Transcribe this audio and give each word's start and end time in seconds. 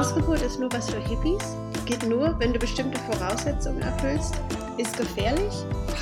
Hausgeburt 0.00 0.40
ist 0.40 0.58
nur 0.58 0.72
was 0.72 0.88
für 0.88 0.98
Hippies, 0.98 1.54
geht 1.84 2.08
nur, 2.08 2.34
wenn 2.38 2.54
du 2.54 2.58
bestimmte 2.58 2.98
Voraussetzungen 3.00 3.82
erfüllst, 3.82 4.34
ist 4.78 4.96
gefährlich. 4.96 5.52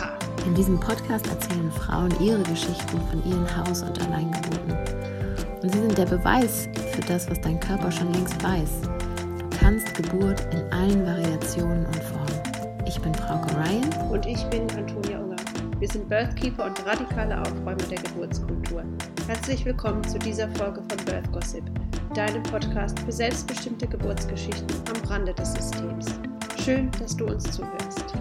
Ha. 0.00 0.16
In 0.46 0.54
diesem 0.54 0.78
Podcast 0.78 1.26
erzählen 1.26 1.72
Frauen 1.72 2.14
ihre 2.20 2.44
Geschichten 2.44 3.00
von 3.10 3.24
ihren 3.26 3.56
Haus- 3.56 3.82
und 3.82 4.00
Alleingeburten. 4.00 4.78
Und 5.60 5.72
sie 5.72 5.80
sind 5.80 5.98
der 5.98 6.06
Beweis 6.06 6.68
für 6.92 7.00
das, 7.08 7.28
was 7.28 7.40
dein 7.40 7.58
Körper 7.58 7.90
schon 7.90 8.12
längst 8.12 8.40
weiß. 8.40 8.82
Du 9.40 9.58
kannst 9.58 9.92
Geburt 9.94 10.46
in 10.52 10.72
allen 10.72 11.04
Variationen 11.04 11.84
und 11.84 11.96
Formen. 12.04 12.86
Ich 12.86 13.00
bin 13.00 13.12
Frauke 13.16 13.52
Ryan. 13.56 14.12
Und 14.12 14.24
ich 14.26 14.44
bin 14.44 14.70
Antonia 14.76 15.18
Unger. 15.18 15.34
Wir 15.80 15.88
sind 15.88 16.08
Birthkeeper 16.08 16.66
und 16.66 16.86
radikale 16.86 17.40
Aufräumer 17.40 17.74
der 17.90 17.98
Geburtskultur. 17.98 18.84
Herzlich 19.26 19.64
willkommen 19.64 20.04
zu 20.04 20.20
dieser 20.20 20.48
Folge 20.50 20.84
von 20.88 21.04
Birth 21.04 21.32
Gossip, 21.32 21.64
deinem 22.18 22.42
Podcast 22.42 22.98
für 22.98 23.12
selbstbestimmte 23.12 23.86
Geburtsgeschichten 23.86 24.66
am 24.92 25.08
Rande 25.08 25.32
des 25.34 25.52
Systems. 25.52 26.06
Schön, 26.64 26.90
dass 26.98 27.16
du 27.16 27.26
uns 27.26 27.44
zuhörst. 27.44 28.12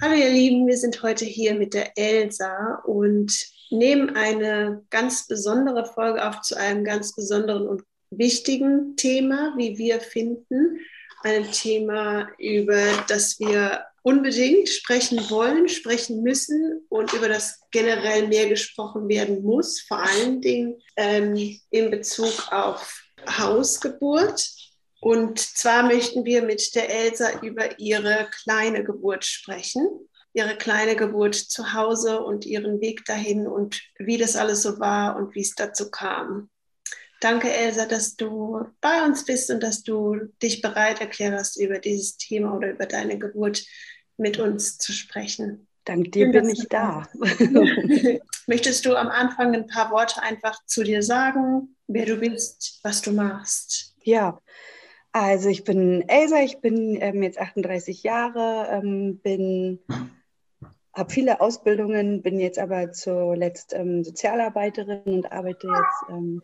Hallo 0.00 0.14
ihr 0.14 0.30
Lieben, 0.30 0.68
wir 0.68 0.76
sind 0.76 1.02
heute 1.02 1.24
hier 1.24 1.56
mit 1.56 1.74
der 1.74 1.98
Elsa 1.98 2.76
und 2.84 3.32
nehmen 3.70 4.14
eine 4.14 4.84
ganz 4.90 5.26
besondere 5.26 5.86
Folge 5.86 6.24
auf 6.24 6.40
zu 6.42 6.56
einem 6.56 6.84
ganz 6.84 7.16
besonderen 7.16 7.66
und 7.66 7.82
wichtigen 8.12 8.94
Thema, 8.94 9.54
wie 9.56 9.76
wir 9.76 9.98
finden. 9.98 10.78
Ein 11.22 11.50
Thema, 11.52 12.28
über 12.38 13.04
das 13.08 13.38
wir 13.38 13.84
unbedingt 14.02 14.68
sprechen 14.68 15.18
wollen, 15.30 15.68
sprechen 15.68 16.22
müssen 16.22 16.86
und 16.88 17.12
über 17.12 17.28
das 17.28 17.60
generell 17.70 18.28
mehr 18.28 18.48
gesprochen 18.48 19.08
werden 19.08 19.42
muss, 19.42 19.80
vor 19.82 19.98
allen 19.98 20.40
Dingen 20.40 20.80
ähm, 20.96 21.60
in 21.70 21.90
Bezug 21.90 22.32
auf 22.50 23.02
Hausgeburt. 23.28 24.48
Und 25.00 25.38
zwar 25.38 25.82
möchten 25.82 26.24
wir 26.24 26.42
mit 26.42 26.74
der 26.74 26.90
Elsa 26.90 27.40
über 27.40 27.78
ihre 27.78 28.28
kleine 28.42 28.84
Geburt 28.84 29.24
sprechen, 29.24 29.86
ihre 30.32 30.56
kleine 30.56 30.96
Geburt 30.96 31.34
zu 31.34 31.74
Hause 31.74 32.20
und 32.20 32.46
ihren 32.46 32.80
Weg 32.80 33.04
dahin 33.04 33.46
und 33.46 33.80
wie 33.98 34.18
das 34.18 34.36
alles 34.36 34.62
so 34.62 34.78
war 34.78 35.16
und 35.16 35.34
wie 35.34 35.40
es 35.40 35.54
dazu 35.54 35.90
kam. 35.90 36.50
Danke, 37.20 37.52
Elsa, 37.52 37.84
dass 37.84 38.16
du 38.16 38.64
bei 38.80 39.04
uns 39.04 39.26
bist 39.26 39.50
und 39.50 39.62
dass 39.62 39.82
du 39.82 40.16
dich 40.42 40.62
bereit 40.62 41.02
erklärt 41.02 41.34
hast, 41.34 41.60
über 41.60 41.78
dieses 41.78 42.16
Thema 42.16 42.56
oder 42.56 42.70
über 42.70 42.86
deine 42.86 43.18
Geburt 43.18 43.62
mit 44.16 44.38
uns 44.38 44.78
zu 44.78 44.92
sprechen. 44.92 45.66
Dank 45.84 46.12
dir 46.12 46.30
bin 46.30 46.48
ich 46.48 46.66
da. 46.68 47.08
Möchtest 48.46 48.86
du 48.86 48.96
am 48.96 49.08
Anfang 49.08 49.54
ein 49.54 49.66
paar 49.66 49.90
Worte 49.90 50.22
einfach 50.22 50.64
zu 50.64 50.82
dir 50.82 51.02
sagen, 51.02 51.76
wer 51.86 52.06
du 52.06 52.16
bist, 52.16 52.80
was 52.82 53.02
du 53.02 53.12
machst? 53.12 53.94
Ja, 54.02 54.40
also 55.12 55.48
ich 55.48 55.64
bin 55.64 56.08
Elsa, 56.08 56.40
ich 56.40 56.60
bin 56.60 56.96
ähm, 57.00 57.22
jetzt 57.22 57.38
38 57.38 58.02
Jahre, 58.02 58.68
ähm, 58.70 59.18
bin 59.18 59.80
habe 60.92 61.12
viele 61.12 61.40
Ausbildungen, 61.40 62.22
bin 62.22 62.40
jetzt 62.40 62.58
aber 62.58 62.92
zuletzt 62.92 63.72
ähm, 63.74 64.04
Sozialarbeiterin 64.04 65.02
und 65.04 65.32
arbeite 65.32 65.66
jetzt 65.66 66.10
ähm, 66.10 66.42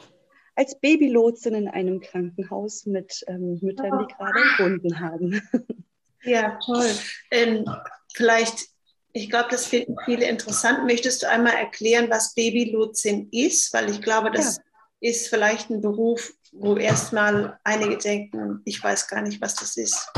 als 0.56 0.78
Babylotsin 0.80 1.54
in 1.54 1.68
einem 1.68 2.00
Krankenhaus 2.00 2.86
mit 2.86 3.24
ähm, 3.28 3.58
Müttern, 3.62 3.98
die 4.00 4.14
gerade 4.14 4.58
Hunden 4.58 5.00
haben. 5.00 5.40
Ja, 6.26 6.58
toll. 6.64 6.90
Ähm, 7.30 7.64
vielleicht, 8.12 8.66
ich 9.12 9.30
glaube, 9.30 9.46
das 9.48 9.66
finden 9.66 9.94
viele 10.04 10.28
interessant. 10.28 10.84
Möchtest 10.84 11.22
du 11.22 11.28
einmal 11.28 11.54
erklären, 11.54 12.10
was 12.10 12.34
Babylotsin 12.34 13.28
ist? 13.30 13.72
Weil 13.72 13.90
ich 13.90 14.02
glaube, 14.02 14.32
das 14.32 14.56
ja. 14.56 14.62
ist 15.08 15.28
vielleicht 15.28 15.70
ein 15.70 15.80
Beruf, 15.80 16.34
wo 16.50 16.76
erstmal 16.76 17.60
einige 17.62 17.96
denken, 17.96 18.60
ich 18.64 18.82
weiß 18.82 19.06
gar 19.06 19.22
nicht, 19.22 19.40
was 19.40 19.54
das 19.54 19.76
ist. 19.76 20.12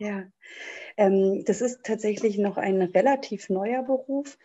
Ja, 0.00 0.24
ähm, 0.96 1.44
das 1.44 1.60
ist 1.60 1.84
tatsächlich 1.84 2.36
noch 2.36 2.56
ein 2.56 2.82
relativ 2.82 3.48
neuer 3.48 3.84
Beruf. 3.84 4.36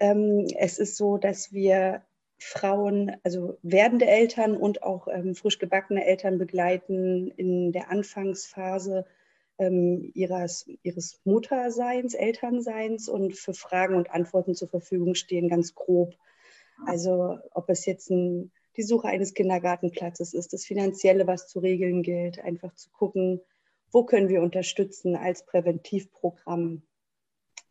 Ähm, 0.00 0.48
es 0.58 0.78
ist 0.78 0.96
so, 0.96 1.18
dass 1.18 1.52
wir 1.52 2.02
Frauen, 2.42 3.16
also 3.22 3.58
werdende 3.62 4.06
Eltern 4.06 4.56
und 4.56 4.82
auch 4.82 5.08
ähm, 5.08 5.34
frisch 5.34 5.58
gebackene 5.58 6.04
Eltern 6.04 6.38
begleiten 6.38 7.28
in 7.36 7.72
der 7.72 7.90
Anfangsphase 7.90 9.06
ähm, 9.58 10.10
ihres, 10.14 10.66
ihres 10.82 11.20
Mutterseins, 11.24 12.14
Elternseins 12.14 13.08
und 13.08 13.36
für 13.36 13.54
Fragen 13.54 13.94
und 13.94 14.10
Antworten 14.10 14.54
zur 14.54 14.68
Verfügung 14.68 15.14
stehen, 15.14 15.48
ganz 15.48 15.74
grob. 15.74 16.14
Also 16.86 17.38
ob 17.52 17.68
es 17.70 17.86
jetzt 17.86 18.10
ein, 18.10 18.50
die 18.76 18.82
Suche 18.82 19.08
eines 19.08 19.34
Kindergartenplatzes 19.34 20.34
ist, 20.34 20.52
das 20.52 20.64
Finanzielle, 20.64 21.26
was 21.26 21.48
zu 21.48 21.60
regeln 21.60 22.02
gilt, 22.02 22.40
einfach 22.40 22.74
zu 22.74 22.90
gucken, 22.90 23.40
wo 23.92 24.04
können 24.04 24.28
wir 24.28 24.42
unterstützen 24.42 25.16
als 25.16 25.44
Präventivprogramm, 25.44 26.82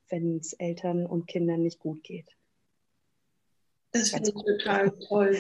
wenn 0.10 0.38
es 0.38 0.54
Eltern 0.54 1.06
und 1.06 1.28
Kindern 1.28 1.64
nicht 1.64 1.80
gut 1.80 2.04
geht. 2.04 2.38
Das 3.92 4.10
finde 4.10 4.30
ich 4.30 4.60
total 4.64 4.92
toll. 5.08 5.38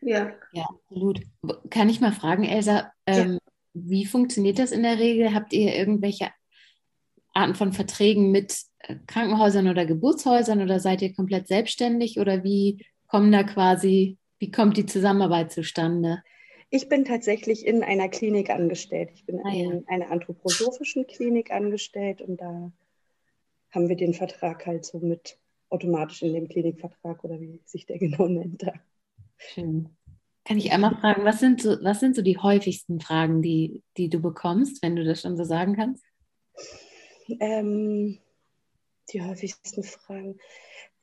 Ja. 0.00 0.32
Ja, 0.52 0.66
absolut. 0.68 1.20
Kann 1.68 1.88
ich 1.88 2.00
mal 2.00 2.12
fragen, 2.12 2.44
Elsa, 2.44 2.92
ähm, 3.06 3.32
ja. 3.32 3.38
wie 3.74 4.06
funktioniert 4.06 4.58
das 4.58 4.72
in 4.72 4.82
der 4.82 4.98
Regel? 4.98 5.34
Habt 5.34 5.52
ihr 5.52 5.74
irgendwelche 5.74 6.30
Arten 7.32 7.54
von 7.54 7.72
Verträgen 7.72 8.30
mit 8.30 8.56
äh, 8.80 8.96
Krankenhäusern 9.06 9.68
oder 9.68 9.86
Geburtshäusern 9.86 10.62
oder 10.62 10.80
seid 10.80 11.02
ihr 11.02 11.14
komplett 11.14 11.48
selbstständig 11.48 12.18
oder 12.18 12.44
wie 12.44 12.84
kommen 13.06 13.32
da 13.32 13.42
quasi, 13.42 14.18
wie 14.38 14.50
kommt 14.50 14.76
die 14.76 14.86
Zusammenarbeit 14.86 15.52
zustande? 15.52 16.22
Ich 16.70 16.88
bin 16.88 17.04
tatsächlich 17.04 17.66
in 17.66 17.82
einer 17.82 18.08
Klinik 18.08 18.48
angestellt. 18.48 19.10
Ich 19.14 19.26
bin 19.26 19.40
ah, 19.44 19.52
ja. 19.52 19.72
in 19.72 19.88
einer 19.88 20.10
anthroposophischen 20.10 21.06
Klinik 21.06 21.50
angestellt 21.50 22.22
und 22.22 22.40
da 22.40 22.72
haben 23.72 23.88
wir 23.88 23.96
den 23.96 24.14
Vertrag 24.14 24.66
halt 24.66 24.84
so 24.84 24.98
mit 24.98 25.39
automatisch 25.70 26.22
in 26.22 26.34
dem 26.34 26.48
Klinikvertrag 26.48 27.24
oder 27.24 27.40
wie 27.40 27.60
sich 27.64 27.86
der 27.86 27.98
genau 27.98 28.28
nennt. 28.28 28.64
Schön. 29.38 29.88
Kann 30.44 30.58
ich 30.58 30.72
einmal 30.72 30.96
fragen, 30.96 31.24
was 31.24 31.38
sind 31.38 31.62
so, 31.62 31.76
was 31.82 32.00
sind 32.00 32.16
so 32.16 32.22
die 32.22 32.38
häufigsten 32.38 33.00
Fragen, 33.00 33.42
die, 33.42 33.82
die 33.96 34.08
du 34.08 34.20
bekommst, 34.20 34.82
wenn 34.82 34.96
du 34.96 35.04
das 35.04 35.20
schon 35.20 35.36
so 35.36 35.44
sagen 35.44 35.76
kannst? 35.76 36.04
Ähm, 37.40 38.18
die 39.12 39.22
häufigsten 39.22 39.82
Fragen. 39.82 40.38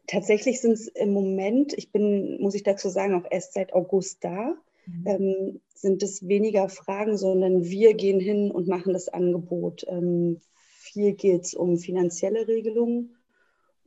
Tatsächlich 0.08 0.62
sind 0.62 0.74
es 0.74 0.88
im 0.88 1.12
Moment, 1.14 1.74
ich 1.74 1.92
bin, 1.92 2.42
muss 2.42 2.56
ich 2.56 2.64
dazu 2.64 2.90
sagen, 2.90 3.14
auch 3.14 3.30
erst 3.30 3.54
seit 3.54 3.74
August 3.74 4.24
da, 4.24 4.56
mhm. 4.86 5.08
ähm, 5.08 5.62
sind 5.74 6.02
es 6.02 6.28
weniger 6.28 6.70
Fragen, 6.70 7.18
sondern 7.18 7.64
wir 7.66 7.94
gehen 7.94 8.20
hin 8.20 8.52
und 8.52 8.68
machen 8.68 8.94
das 8.94 9.10
Angebot. 9.10 9.86
Ähm, 9.88 10.40
viel 10.54 11.14
geht 11.14 11.44
es 11.44 11.54
um 11.54 11.78
finanzielle 11.78 12.48
Regelungen 12.48 13.17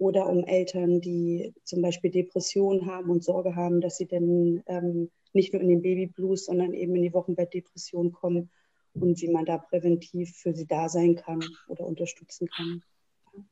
oder 0.00 0.26
um 0.26 0.44
Eltern, 0.44 1.02
die 1.02 1.52
zum 1.64 1.82
Beispiel 1.82 2.10
Depressionen 2.10 2.86
haben 2.86 3.10
und 3.10 3.22
Sorge 3.22 3.54
haben, 3.54 3.82
dass 3.82 3.98
sie 3.98 4.06
dann 4.06 4.62
ähm, 4.66 5.10
nicht 5.34 5.52
nur 5.52 5.60
in 5.60 5.68
den 5.68 5.82
Babyblues, 5.82 6.46
sondern 6.46 6.72
eben 6.72 6.96
in 6.96 7.02
die 7.02 7.12
Wochenbettdepression 7.12 8.10
kommen 8.10 8.50
und 8.94 9.20
wie 9.20 9.28
man 9.28 9.44
da 9.44 9.58
präventiv 9.58 10.34
für 10.34 10.54
sie 10.54 10.66
da 10.66 10.88
sein 10.88 11.16
kann 11.16 11.44
oder 11.68 11.84
unterstützen 11.84 12.48
kann. 12.48 12.82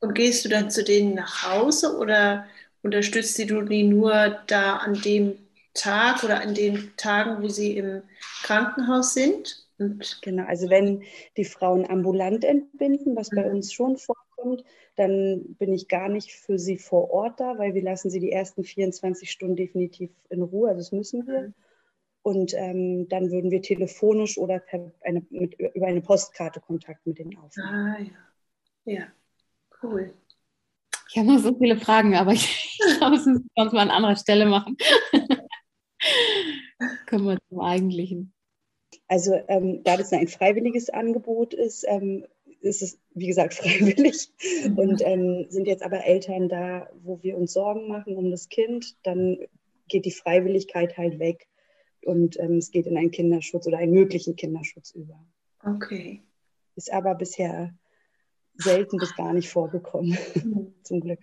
Und 0.01 0.15
gehst 0.15 0.45
du 0.45 0.49
dann 0.49 0.71
zu 0.71 0.83
denen 0.83 1.15
nach 1.15 1.53
Hause 1.53 1.99
oder 1.99 2.47
unterstützt 2.83 3.39
du 3.39 3.63
die 3.63 3.85
nur 3.85 4.39
da 4.47 4.79
an 4.79 4.95
dem 4.95 5.35
Tag 5.75 6.25
oder 6.25 6.41
an 6.41 6.55
den 6.55 6.93
Tagen, 6.97 7.43
wo 7.43 7.49
sie 7.49 7.77
im 7.77 8.03
Krankenhaus 8.43 9.13
sind? 9.13 9.69
Und 9.79 10.21
genau, 10.23 10.45
also 10.45 10.71
wenn 10.71 11.03
die 11.37 11.45
Frauen 11.45 11.89
ambulant 11.89 12.43
entbinden, 12.43 13.15
was 13.15 13.29
bei 13.29 13.45
mhm. 13.45 13.57
uns 13.57 13.73
schon 13.73 13.99
vorkommt, 13.99 14.28
dann 14.97 15.55
bin 15.59 15.73
ich 15.73 15.89
gar 15.89 16.09
nicht 16.09 16.33
für 16.33 16.59
sie 16.59 16.79
vor 16.79 17.11
Ort 17.11 17.41
da, 17.41 17.59
weil 17.59 17.75
wir 17.75 17.83
lassen 17.83 18.11
sie 18.11 18.21
die 18.21 18.33
ersten 18.33 18.65
24 18.65 19.31
Stunden 19.31 19.57
definitiv 19.57 20.11
in 20.31 20.43
Ruhe, 20.43 20.69
also 20.69 20.81
das 20.81 20.93
müssen 20.93 21.27
wir. 21.27 21.43
Mhm. 21.43 21.55
Und 22.23 22.53
ähm, 22.55 23.09
dann 23.09 23.31
würden 23.31 23.51
wir 23.51 23.63
telefonisch 23.63 24.39
oder 24.39 24.63
eine, 25.03 25.25
mit, 25.31 25.55
über 25.55 25.87
eine 25.87 26.03
Postkarte 26.03 26.61
Kontakt 26.61 27.07
mit 27.07 27.19
denen 27.19 27.39
aufnehmen. 27.39 27.69
Ah 27.69 27.99
ja, 28.01 28.93
ja, 28.93 29.07
cool. 29.83 30.13
Ich 31.11 31.17
habe 31.17 31.29
noch 31.29 31.39
so 31.39 31.57
viele 31.57 31.79
Fragen, 31.79 32.17
aber 32.17 32.33
ich 32.33 32.79
glaube, 32.99 33.17
es 33.17 33.25
müssen 33.25 33.49
wir 33.55 33.63
uns 33.63 33.73
mal 33.73 33.83
an 33.83 33.91
anderer 33.91 34.17
Stelle 34.17 34.47
machen. 34.47 34.77
Kommen 37.09 37.27
wir 37.27 37.39
zum 37.49 37.61
Eigentlichen. 37.61 38.35
Also 39.07 39.35
ähm, 39.49 39.83
da 39.85 39.97
das 39.97 40.13
ein 40.13 40.29
freiwilliges 40.29 40.91
Angebot 40.91 41.55
ist, 41.55 41.85
ähm, 41.89 42.27
ist 42.61 42.83
es, 42.83 42.99
wie 43.15 43.27
gesagt, 43.27 43.55
freiwillig. 43.55 44.31
Und 44.77 45.03
ähm, 45.05 45.47
sind 45.49 45.67
jetzt 45.67 45.83
aber 45.83 46.05
Eltern 46.05 46.49
da, 46.49 46.89
wo 47.03 47.23
wir 47.23 47.37
uns 47.37 47.53
Sorgen 47.53 47.89
machen 47.89 48.17
um 48.17 48.31
das 48.31 48.49
Kind, 48.49 48.97
dann 49.03 49.39
geht 49.89 50.05
die 50.05 50.13
Freiwilligkeit 50.13 50.97
halt 50.97 51.19
weg 51.19 51.49
und 52.05 52.39
ähm, 52.39 52.59
es 52.59 52.71
geht 52.71 52.87
in 52.87 52.97
einen 52.97 53.11
Kinderschutz 53.11 53.67
oder 53.67 53.79
einen 53.79 53.93
möglichen 53.93 54.37
Kinderschutz 54.37 54.93
über. 54.93 55.19
Okay. 55.65 56.23
Ist 56.77 56.93
aber 56.93 57.15
bisher 57.15 57.75
selten 58.55 58.99
bis 58.99 59.15
gar 59.17 59.33
nicht 59.33 59.49
vorgekommen, 59.49 60.17
mhm. 60.35 60.75
zum 60.83 61.01
Glück. 61.01 61.21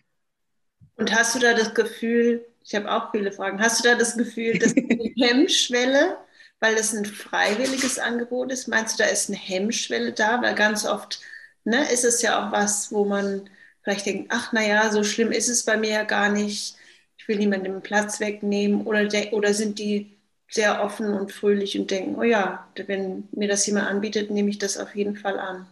Und 0.97 1.13
hast 1.13 1.35
du 1.35 1.39
da 1.39 1.53
das 1.53 1.73
Gefühl, 1.73 2.45
ich 2.63 2.73
habe 2.73 2.91
auch 2.91 3.11
viele 3.11 3.31
Fragen, 3.31 3.59
hast 3.59 3.83
du 3.83 3.89
da 3.89 3.95
das 3.95 4.17
Gefühl, 4.17 4.57
dass 4.57 4.73
die 4.73 5.13
Hemmschwelle, 5.19 6.17
weil 6.65 6.75
das 6.75 6.94
ein 6.94 7.06
freiwilliges 7.06 8.00
Angebot 8.00 8.51
ist, 8.51 8.67
meinst 8.67 9.00
du, 9.00 9.03
da 9.03 9.09
ist 9.09 9.29
eine 9.29 9.38
Hemmschwelle 9.38 10.13
da? 10.13 10.41
Weil 10.41 10.56
ganz 10.56 10.85
oft 10.85 11.21
ne, 11.63 11.91
ist 11.91 12.03
es 12.06 12.21
ja 12.23 12.47
auch 12.47 12.51
was, 12.51 12.91
wo 12.91 13.06
man 13.06 13.50
vielleicht 13.83 14.06
denkt, 14.07 14.31
ach 14.33 14.51
naja, 14.51 14.89
so 14.91 15.03
schlimm 15.03 15.31
ist 15.31 15.47
es 15.50 15.63
bei 15.63 15.77
mir 15.77 15.91
ja 15.91 16.03
gar 16.03 16.29
nicht, 16.29 16.75
ich 17.17 17.27
will 17.27 17.38
niemandem 17.38 17.81
Platz 17.81 18.19
wegnehmen 18.19 18.81
oder, 18.85 19.07
oder 19.33 19.53
sind 19.53 19.77
die 19.79 20.17
sehr 20.50 20.83
offen 20.83 21.13
und 21.13 21.31
fröhlich 21.31 21.77
und 21.79 21.91
denken, 21.91 22.15
oh 22.15 22.23
ja, 22.23 22.68
wenn 22.88 23.27
mir 23.31 23.47
das 23.47 23.65
jemand 23.68 23.88
anbietet, 23.88 24.31
nehme 24.31 24.50
ich 24.50 24.57
das 24.57 24.77
auf 24.77 24.95
jeden 24.95 25.15
Fall 25.18 25.39
an. 25.39 25.68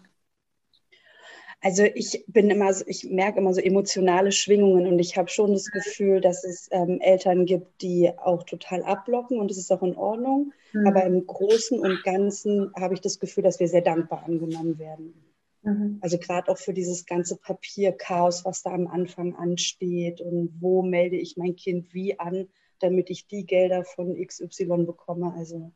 Also 1.63 1.83
ich 1.83 2.25
bin 2.27 2.50
immer, 2.50 2.74
so, 2.74 2.83
ich 2.88 3.06
merke 3.06 3.39
immer 3.39 3.54
so 3.54 3.62
emotionale 3.62 4.33
Schwingungen 4.33 4.86
und 4.86 5.00
ich 5.00 5.15
habe 5.15 5.30
schon 5.30 5.54
das 5.54 5.71
Gefühl, 5.71 6.19
dass 6.19 6.44
es 6.44 6.68
ähm, 6.71 7.00
Eltern 7.00 7.45
gibt, 7.45 7.81
die 7.81 8.12
auch 8.18 8.44
total 8.44 8.83
abblocken 8.83 9.39
und 9.39 9.50
es 9.50 9.57
ist 9.57 9.71
auch 9.71 9.81
in 9.81 9.95
Ordnung. 9.95 10.51
Mhm. 10.74 10.88
Aber 10.88 11.06
im 11.06 11.25
Großen 11.25 11.80
und 11.80 12.04
Ganzen 12.04 12.74
habe 12.75 12.95
ich 12.95 13.00
das 13.00 13.18
Gefühl, 13.18 13.44
dass 13.44 13.62
wir 13.62 13.69
sehr 13.69 13.81
dankbar 13.81 14.25
angenommen 14.25 14.77
werden. 14.77 15.13
Mhm. 15.62 16.00
Also 16.01 16.18
gerade 16.18 16.51
auch 16.51 16.57
für 16.57 16.74
dieses 16.74 17.06
ganze 17.06 17.38
Papierchaos, 17.38 18.44
was 18.44 18.62
da 18.63 18.71
am 18.71 18.88
Anfang 18.88 19.33
ansteht 19.33 20.19
und 20.19 20.54
wo 20.60 20.81
melde 20.81 21.15
ich 21.15 21.38
mein 21.38 21.56
Kind 21.56 21.94
wie 21.94 22.19
an, 22.19 22.50
damit 22.80 23.10
ich 23.10 23.27
die 23.27 23.45
Gelder 23.45 23.86
von 23.86 24.15
XY 24.21 24.83
bekomme. 24.86 25.33
Also 25.38 25.71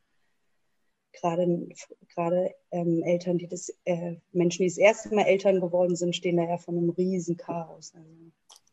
gerade, 1.20 1.70
gerade 2.14 2.52
ähm, 2.72 3.04
Eltern, 3.04 3.38
die 3.38 3.48
das, 3.48 3.70
äh, 3.86 4.16
Menschen, 4.32 4.64
die 4.64 4.70
das 4.70 4.78
erste 4.78 5.14
Mal 5.14 5.24
Eltern 5.24 5.60
geworden 5.62 5.96
sind, 5.96 6.16
stehen 6.16 6.38
da 6.38 6.44
ja 6.44 6.58
von 6.58 6.78
einem 6.78 6.90
riesen 6.90 7.38
Chaos. 7.38 7.94
Also, 7.96 8.10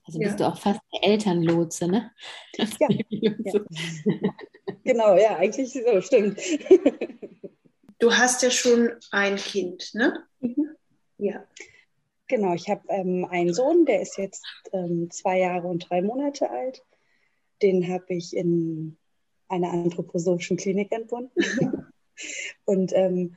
also 0.06 0.18
bist 0.18 0.30
ja. 0.32 0.36
du 0.36 0.52
auch 0.52 0.58
fast 0.58 0.80
eine 0.92 1.12
Elternlotse, 1.12 1.88
ne? 1.88 2.10
Ja. 2.56 2.66
ja. 3.08 3.32
genau, 4.84 5.16
ja, 5.16 5.36
eigentlich 5.36 5.72
so, 5.72 6.00
stimmt. 6.00 6.40
Du 8.00 8.12
hast 8.12 8.42
ja 8.42 8.50
schon 8.50 8.90
ein 9.12 9.36
Kind, 9.36 9.94
ne? 9.94 10.24
Mhm. 10.40 10.76
Ja. 11.16 11.46
Genau, 12.26 12.52
ich 12.52 12.68
habe 12.68 12.82
ähm, 12.88 13.26
einen 13.30 13.54
Sohn, 13.54 13.86
der 13.86 14.02
ist 14.02 14.18
jetzt 14.18 14.44
ähm, 14.72 15.10
zwei 15.10 15.38
Jahre 15.38 15.68
und 15.68 15.88
drei 15.88 16.02
Monate 16.02 16.50
alt. 16.50 16.82
Den 17.62 17.88
habe 17.88 18.14
ich 18.14 18.36
in 18.36 18.98
einer 19.48 19.70
anthroposophischen 19.70 20.56
Klinik 20.56 20.92
entbunden. 20.92 21.32
Und 22.64 22.92
ähm, 22.94 23.36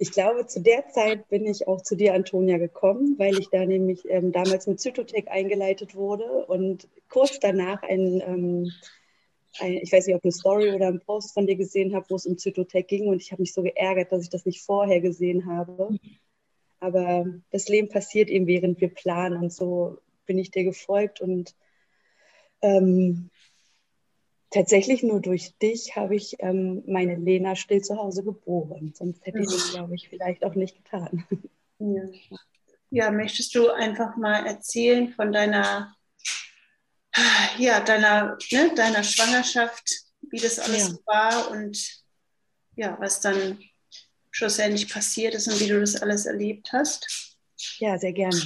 ich 0.00 0.12
glaube, 0.12 0.46
zu 0.46 0.60
der 0.60 0.88
Zeit 0.88 1.28
bin 1.28 1.44
ich 1.44 1.66
auch 1.66 1.82
zu 1.82 1.96
dir, 1.96 2.14
Antonia, 2.14 2.58
gekommen, 2.58 3.16
weil 3.18 3.36
ich 3.36 3.48
da 3.50 3.66
nämlich 3.66 4.08
ähm, 4.08 4.30
damals 4.30 4.68
mit 4.68 4.80
Zytotec 4.80 5.28
eingeleitet 5.28 5.96
wurde 5.96 6.46
und 6.46 6.88
kurz 7.08 7.40
danach 7.40 7.82
ein, 7.82 8.22
ähm, 8.24 8.72
ein, 9.58 9.72
ich 9.72 9.92
weiß 9.92 10.06
nicht, 10.06 10.14
ob 10.14 10.22
eine 10.22 10.32
Story 10.32 10.72
oder 10.72 10.86
ein 10.86 11.00
Post 11.00 11.34
von 11.34 11.48
dir 11.48 11.56
gesehen 11.56 11.96
habe, 11.96 12.06
wo 12.10 12.14
es 12.14 12.26
um 12.26 12.38
Zytotec 12.38 12.86
ging 12.86 13.08
und 13.08 13.20
ich 13.20 13.32
habe 13.32 13.42
mich 13.42 13.52
so 13.52 13.62
geärgert, 13.62 14.12
dass 14.12 14.22
ich 14.22 14.30
das 14.30 14.46
nicht 14.46 14.62
vorher 14.62 15.00
gesehen 15.00 15.46
habe. 15.46 15.98
Aber 16.78 17.26
das 17.50 17.68
Leben 17.68 17.88
passiert 17.88 18.30
eben, 18.30 18.46
während 18.46 18.80
wir 18.80 18.94
planen 18.94 19.42
und 19.42 19.52
so 19.52 19.98
bin 20.26 20.38
ich 20.38 20.52
dir 20.52 20.62
gefolgt 20.62 21.20
und 21.20 21.56
ähm, 22.62 23.30
tatsächlich 24.50 25.02
nur 25.02 25.20
durch 25.20 25.56
dich 25.58 25.96
habe 25.96 26.16
ich 26.16 26.36
ähm, 26.40 26.82
meine 26.86 27.16
Lena 27.16 27.56
still 27.56 27.82
zu 27.82 27.96
Hause 27.96 28.24
geboren. 28.24 28.92
Sonst 28.94 29.24
hätte 29.26 29.40
ich 29.40 29.46
das, 29.46 29.72
glaube 29.72 29.94
ich, 29.94 30.08
vielleicht 30.08 30.44
auch 30.44 30.54
nicht 30.54 30.76
getan. 30.76 31.24
Ja. 31.80 32.02
ja, 32.90 33.10
möchtest 33.12 33.54
du 33.54 33.70
einfach 33.70 34.16
mal 34.16 34.44
erzählen 34.46 35.12
von 35.12 35.32
deiner, 35.32 35.94
ja, 37.56 37.78
deiner, 37.78 38.36
ne, 38.50 38.72
deiner 38.74 39.04
Schwangerschaft, 39.04 39.88
wie 40.22 40.40
das 40.40 40.58
alles 40.58 40.88
ja. 40.88 40.98
war 41.06 41.50
und 41.52 42.02
ja, 42.74 42.96
was 43.00 43.20
dann 43.20 43.58
schlussendlich 44.30 44.92
passiert 44.92 45.34
ist 45.34 45.48
und 45.48 45.60
wie 45.60 45.68
du 45.68 45.80
das 45.80 46.02
alles 46.02 46.26
erlebt 46.26 46.72
hast? 46.72 47.36
Ja, 47.78 47.98
sehr 47.98 48.12
gerne. 48.12 48.40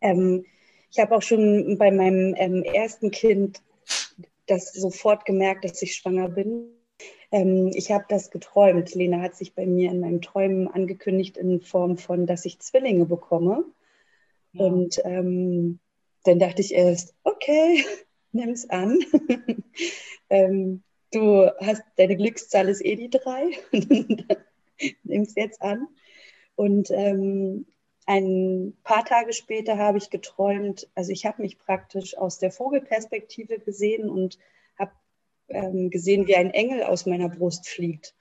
Ähm, 0.00 0.44
ich 0.90 0.98
habe 0.98 1.14
auch 1.16 1.22
schon 1.22 1.78
bei 1.78 1.90
meinem 1.90 2.34
ähm, 2.36 2.62
ersten 2.62 3.10
Kind 3.10 3.60
das 4.50 4.72
sofort 4.72 5.24
gemerkt, 5.24 5.64
dass 5.64 5.82
ich 5.82 5.94
schwanger 5.94 6.28
bin. 6.28 6.68
Ähm, 7.32 7.70
ich 7.74 7.90
habe 7.90 8.04
das 8.08 8.30
geträumt. 8.30 8.94
Lena 8.94 9.20
hat 9.20 9.36
sich 9.36 9.54
bei 9.54 9.66
mir 9.66 9.90
in 9.90 10.00
meinem 10.00 10.20
Träumen 10.20 10.68
angekündigt 10.68 11.36
in 11.36 11.60
Form 11.60 11.96
von, 11.96 12.26
dass 12.26 12.44
ich 12.44 12.60
Zwillinge 12.60 13.06
bekomme. 13.06 13.64
Ja. 14.52 14.64
Und 14.64 15.00
ähm, 15.04 15.78
dann 16.24 16.38
dachte 16.38 16.60
ich 16.60 16.74
erst, 16.74 17.14
okay, 17.22 17.84
nimm 18.32 18.50
es 18.50 18.68
an. 18.68 18.98
ähm, 20.30 20.82
du 21.12 21.50
hast 21.60 21.82
deine 21.96 22.16
Glückszahl 22.16 22.68
ist 22.68 22.84
eh 22.84 22.96
die 22.96 23.10
drei. 23.10 23.50
nimm 25.04 25.22
es 25.22 25.34
jetzt 25.34 25.62
an. 25.62 25.86
Und 26.56 26.90
ähm, 26.90 27.66
ein 28.06 28.76
paar 28.82 29.04
Tage 29.04 29.32
später 29.32 29.78
habe 29.78 29.98
ich 29.98 30.10
geträumt, 30.10 30.88
also 30.94 31.12
ich 31.12 31.26
habe 31.26 31.42
mich 31.42 31.58
praktisch 31.58 32.16
aus 32.16 32.38
der 32.38 32.50
Vogelperspektive 32.50 33.58
gesehen 33.58 34.08
und 34.08 34.38
habe 34.78 34.92
ähm, 35.48 35.90
gesehen, 35.90 36.26
wie 36.26 36.36
ein 36.36 36.50
Engel 36.50 36.82
aus 36.82 37.06
meiner 37.06 37.28
Brust 37.28 37.68
fliegt. 37.68 38.14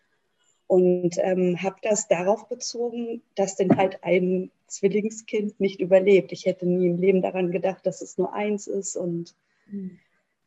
Und 0.67 1.17
ähm, 1.17 1.63
habe 1.63 1.77
das 1.81 2.07
darauf 2.07 2.47
bezogen, 2.47 3.23
dass 3.33 3.55
denn 3.55 3.75
halt 3.75 4.03
ein 4.03 4.51
Zwillingskind 4.67 5.59
nicht 5.59 5.79
überlebt. 5.79 6.31
Ich 6.31 6.45
hätte 6.45 6.67
nie 6.67 6.85
im 6.85 6.97
Leben 6.97 7.23
daran 7.23 7.49
gedacht, 7.49 7.87
dass 7.87 8.01
es 8.01 8.19
nur 8.19 8.33
eins 8.33 8.67
ist. 8.67 8.95
Und 8.95 9.33
mhm. 9.65 9.97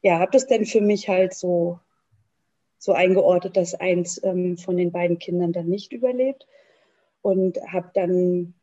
ja, 0.01 0.21
habe 0.21 0.31
das 0.31 0.47
denn 0.47 0.65
für 0.65 0.81
mich 0.81 1.09
halt 1.09 1.35
so, 1.35 1.81
so 2.79 2.93
eingeordnet, 2.93 3.57
dass 3.57 3.75
eins 3.75 4.23
ähm, 4.23 4.59
von 4.59 4.77
den 4.77 4.93
beiden 4.93 5.19
Kindern 5.19 5.53
dann 5.53 5.67
nicht 5.67 5.93
überlebt. 5.93 6.47
Und 7.23 7.59
habe 7.73 7.91
dann 7.93 8.55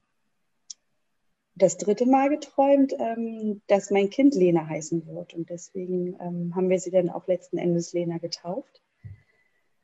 das 1.60 1.78
dritte 1.78 2.06
Mal 2.06 2.30
geträumt, 2.30 2.94
ähm, 2.98 3.62
dass 3.68 3.92
mein 3.92 4.10
Kind 4.10 4.34
Lena 4.34 4.68
heißen 4.68 5.06
wird. 5.08 5.34
Und 5.34 5.50
deswegen 5.50 6.18
ähm, 6.20 6.56
haben 6.56 6.70
wir 6.70 6.80
sie 6.80 6.92
dann 6.92 7.10
auch 7.10 7.28
letzten 7.28 7.58
Endes 7.58 7.94
Lena 7.94 8.18
getauft. 8.18 8.82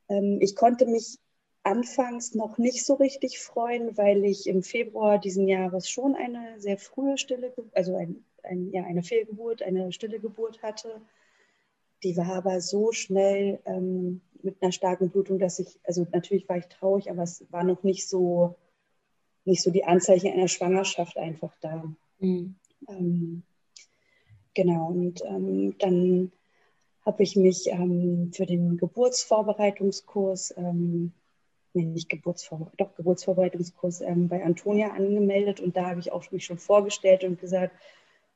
Ähm, 0.09 0.39
ich 0.41 0.55
konnte 0.55 0.85
mich 0.85 1.19
anfangs 1.63 2.35
noch 2.35 2.57
nicht 2.57 2.85
so 2.85 2.93
richtig 2.93 3.39
freuen, 3.39 3.97
weil 3.97 4.23
ich 4.23 4.47
im 4.47 4.63
Februar 4.63 5.19
diesen 5.19 5.47
Jahres 5.47 5.89
schon 5.89 6.15
eine 6.15 6.59
sehr 6.59 6.77
frühe 6.77 7.17
Stille, 7.17 7.53
also 7.73 7.95
ein, 7.95 8.23
ein, 8.43 8.71
ja, 8.71 8.83
eine 8.83 9.03
Fehlgeburt, 9.03 9.61
eine 9.61 9.91
stille 9.91 10.19
Geburt 10.19 10.61
hatte. 10.61 11.01
Die 12.03 12.15
war 12.17 12.35
aber 12.35 12.61
so 12.61 12.91
schnell 12.91 13.59
ähm, 13.65 14.21
mit 14.43 14.61
einer 14.61 14.71
starken 14.71 15.09
Blutung, 15.09 15.39
dass 15.39 15.59
ich, 15.59 15.79
also 15.83 16.05
natürlich 16.11 16.47
war 16.47 16.57
ich 16.57 16.67
traurig, 16.67 17.09
aber 17.09 17.23
es 17.23 17.45
war 17.49 17.63
noch 17.63 17.83
nicht 17.83 18.07
so 18.07 18.55
nicht 19.45 19.61
so 19.61 19.71
die 19.71 19.85
Anzeichen 19.85 20.33
einer 20.33 20.47
Schwangerschaft 20.47 21.17
einfach 21.17 21.53
da. 21.61 21.83
Mhm. 22.19 22.55
Ähm, 22.89 23.43
genau, 24.53 24.87
und 24.87 25.23
ähm, 25.25 25.77
dann 25.79 26.31
habe 27.05 27.23
ich 27.23 27.35
mich 27.35 27.67
ähm, 27.67 28.31
für 28.33 28.45
den 28.45 28.77
Geburtsvorbereitungskurs, 28.77 30.55
ähm, 30.57 31.13
nee, 31.73 31.85
nicht 31.85 32.09
Geburtsvorbereitungskurs, 32.09 32.89
doch 32.89 32.95
Geburtsvorbereitungskurs 32.95 34.01
ähm, 34.01 34.27
bei 34.27 34.43
Antonia 34.43 34.89
angemeldet 34.89 35.59
und 35.59 35.77
da 35.77 35.89
habe 35.89 35.99
ich 35.99 36.11
auch 36.11 36.29
mich 36.31 36.45
schon 36.45 36.57
vorgestellt 36.57 37.23
und 37.23 37.39
gesagt, 37.39 37.75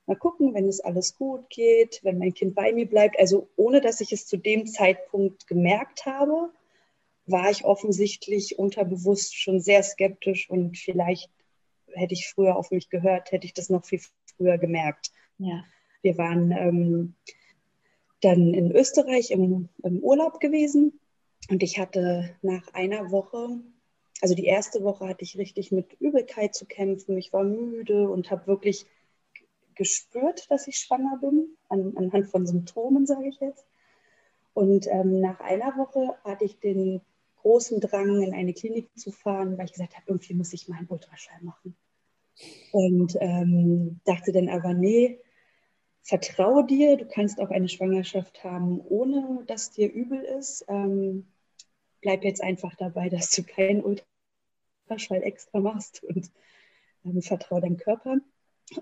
mal 0.06 0.16
gucken, 0.16 0.54
wenn 0.54 0.68
es 0.68 0.80
alles 0.80 1.16
gut 1.18 1.50
geht, 1.50 2.00
wenn 2.04 2.20
mein 2.20 2.34
Kind 2.34 2.56
bei 2.56 2.74
mir 2.74 2.88
bleibt. 2.88 3.20
Also 3.20 3.48
ohne, 3.56 3.82
dass 3.82 4.02
ich 4.02 4.12
es 4.12 4.28
zu 4.28 4.38
dem 4.38 4.68
Zeitpunkt 4.68 5.48
gemerkt 5.48 6.06
habe, 6.06 6.52
war 7.32 7.50
ich 7.50 7.66
offensichtlich 7.66 8.58
unterbewusst 8.60 9.36
schon 9.36 9.60
sehr 9.60 9.84
skeptisch 9.84 10.50
und 10.50 10.78
vielleicht 10.78 11.30
hätte 11.94 12.14
ich 12.14 12.30
früher 12.30 12.56
auf 12.56 12.72
mich 12.72 12.90
gehört, 12.90 13.32
hätte 13.32 13.46
ich 13.46 13.54
das 13.54 13.70
noch 13.70 13.86
viel 13.86 14.02
früher 14.38 14.58
gemerkt. 14.58 15.12
Ja. 15.38 15.64
Wir 16.02 16.18
waren 16.18 16.52
ähm, 16.52 17.16
dann 18.22 18.54
in 18.54 18.72
Österreich 18.72 19.32
im, 19.32 19.70
im 19.84 20.00
Urlaub 20.00 20.40
gewesen 20.40 21.00
und 21.50 21.64
ich 21.64 21.80
hatte 21.80 22.36
nach 22.42 22.74
einer 22.74 23.12
Woche, 23.12 23.60
also 24.22 24.36
die 24.36 24.46
erste 24.46 24.84
Woche 24.84 25.08
hatte 25.08 25.24
ich 25.24 25.38
richtig 25.38 25.72
mit 25.72 25.94
Übelkeit 26.00 26.54
zu 26.54 26.66
kämpfen. 26.66 27.18
Ich 27.18 27.34
war 27.34 27.44
müde 27.44 28.10
und 28.10 28.30
habe 28.32 28.48
wirklich 28.48 28.86
gespürt, 29.76 30.52
dass 30.52 30.68
ich 30.68 30.78
schwanger 30.78 31.18
bin, 31.22 31.56
an, 31.70 31.94
anhand 31.96 32.28
von 32.28 32.46
Symptomen, 32.46 33.06
sage 33.06 33.30
ich 33.30 33.40
jetzt. 33.40 33.66
Und 34.54 34.88
ähm, 34.88 35.22
nach 35.22 35.40
einer 35.40 35.78
Woche 35.78 36.16
hatte 36.24 36.44
ich 36.44 36.60
den 36.60 37.02
großen 37.42 37.80
Drang, 37.80 38.22
in 38.22 38.34
eine 38.34 38.54
Klinik 38.54 38.90
zu 38.98 39.12
fahren, 39.12 39.58
weil 39.58 39.66
ich 39.66 39.74
gesagt 39.74 39.96
habe, 39.96 40.06
irgendwie 40.08 40.34
muss 40.34 40.54
ich 40.54 40.68
mal 40.68 40.78
einen 40.78 40.88
Ultraschall 40.90 41.42
machen. 41.42 41.76
Und 42.72 43.18
ähm, 43.20 44.00
dachte 44.06 44.32
dann 44.32 44.50
aber, 44.50 44.74
nee, 44.74 45.20
vertraue 46.04 46.66
dir, 46.66 46.98
du 46.98 47.06
kannst 47.06 47.40
auch 47.40 47.50
eine 47.50 47.70
Schwangerschaft 47.70 48.44
haben, 48.44 48.80
ohne 48.82 49.44
dass 49.48 49.72
dir 49.72 49.92
übel 49.92 50.22
ist. 50.22 50.66
Ähm, 50.68 51.28
bleib 52.02 52.24
jetzt 52.24 52.42
einfach 52.42 52.76
dabei, 52.76 53.10
dass 53.10 53.30
du 53.32 53.44
keinen 53.44 53.84
Ultraschall 53.84 55.24
extra 55.24 55.60
machst 55.60 56.04
und 56.04 56.32
ähm, 57.06 57.22
vertraue 57.22 57.62
deinem 57.62 57.78
Körper. 57.78 58.18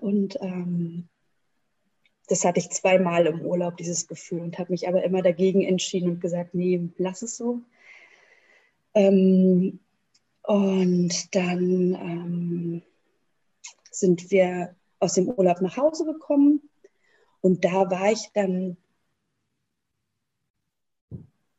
Und 0.00 0.38
ähm, 0.40 1.08
das 2.28 2.44
hatte 2.44 2.60
ich 2.60 2.70
zweimal 2.70 3.26
im 3.26 3.40
Urlaub, 3.40 3.76
dieses 3.76 4.06
Gefühl, 4.06 4.40
und 4.40 4.58
habe 4.58 4.72
mich 4.72 4.86
aber 4.86 5.02
immer 5.02 5.22
dagegen 5.22 5.62
entschieden 5.62 6.10
und 6.10 6.20
gesagt, 6.20 6.54
nee, 6.54 6.90
lass 6.98 7.22
es 7.22 7.36
so. 7.36 7.62
Ähm, 8.98 9.78
und 10.42 11.34
dann 11.36 11.94
ähm, 11.94 12.82
sind 13.92 14.32
wir 14.32 14.74
aus 14.98 15.14
dem 15.14 15.28
Urlaub 15.28 15.60
nach 15.60 15.76
Hause 15.76 16.04
gekommen 16.04 16.68
und 17.40 17.64
da 17.64 17.88
war 17.92 18.10
ich 18.10 18.30
dann 18.34 18.76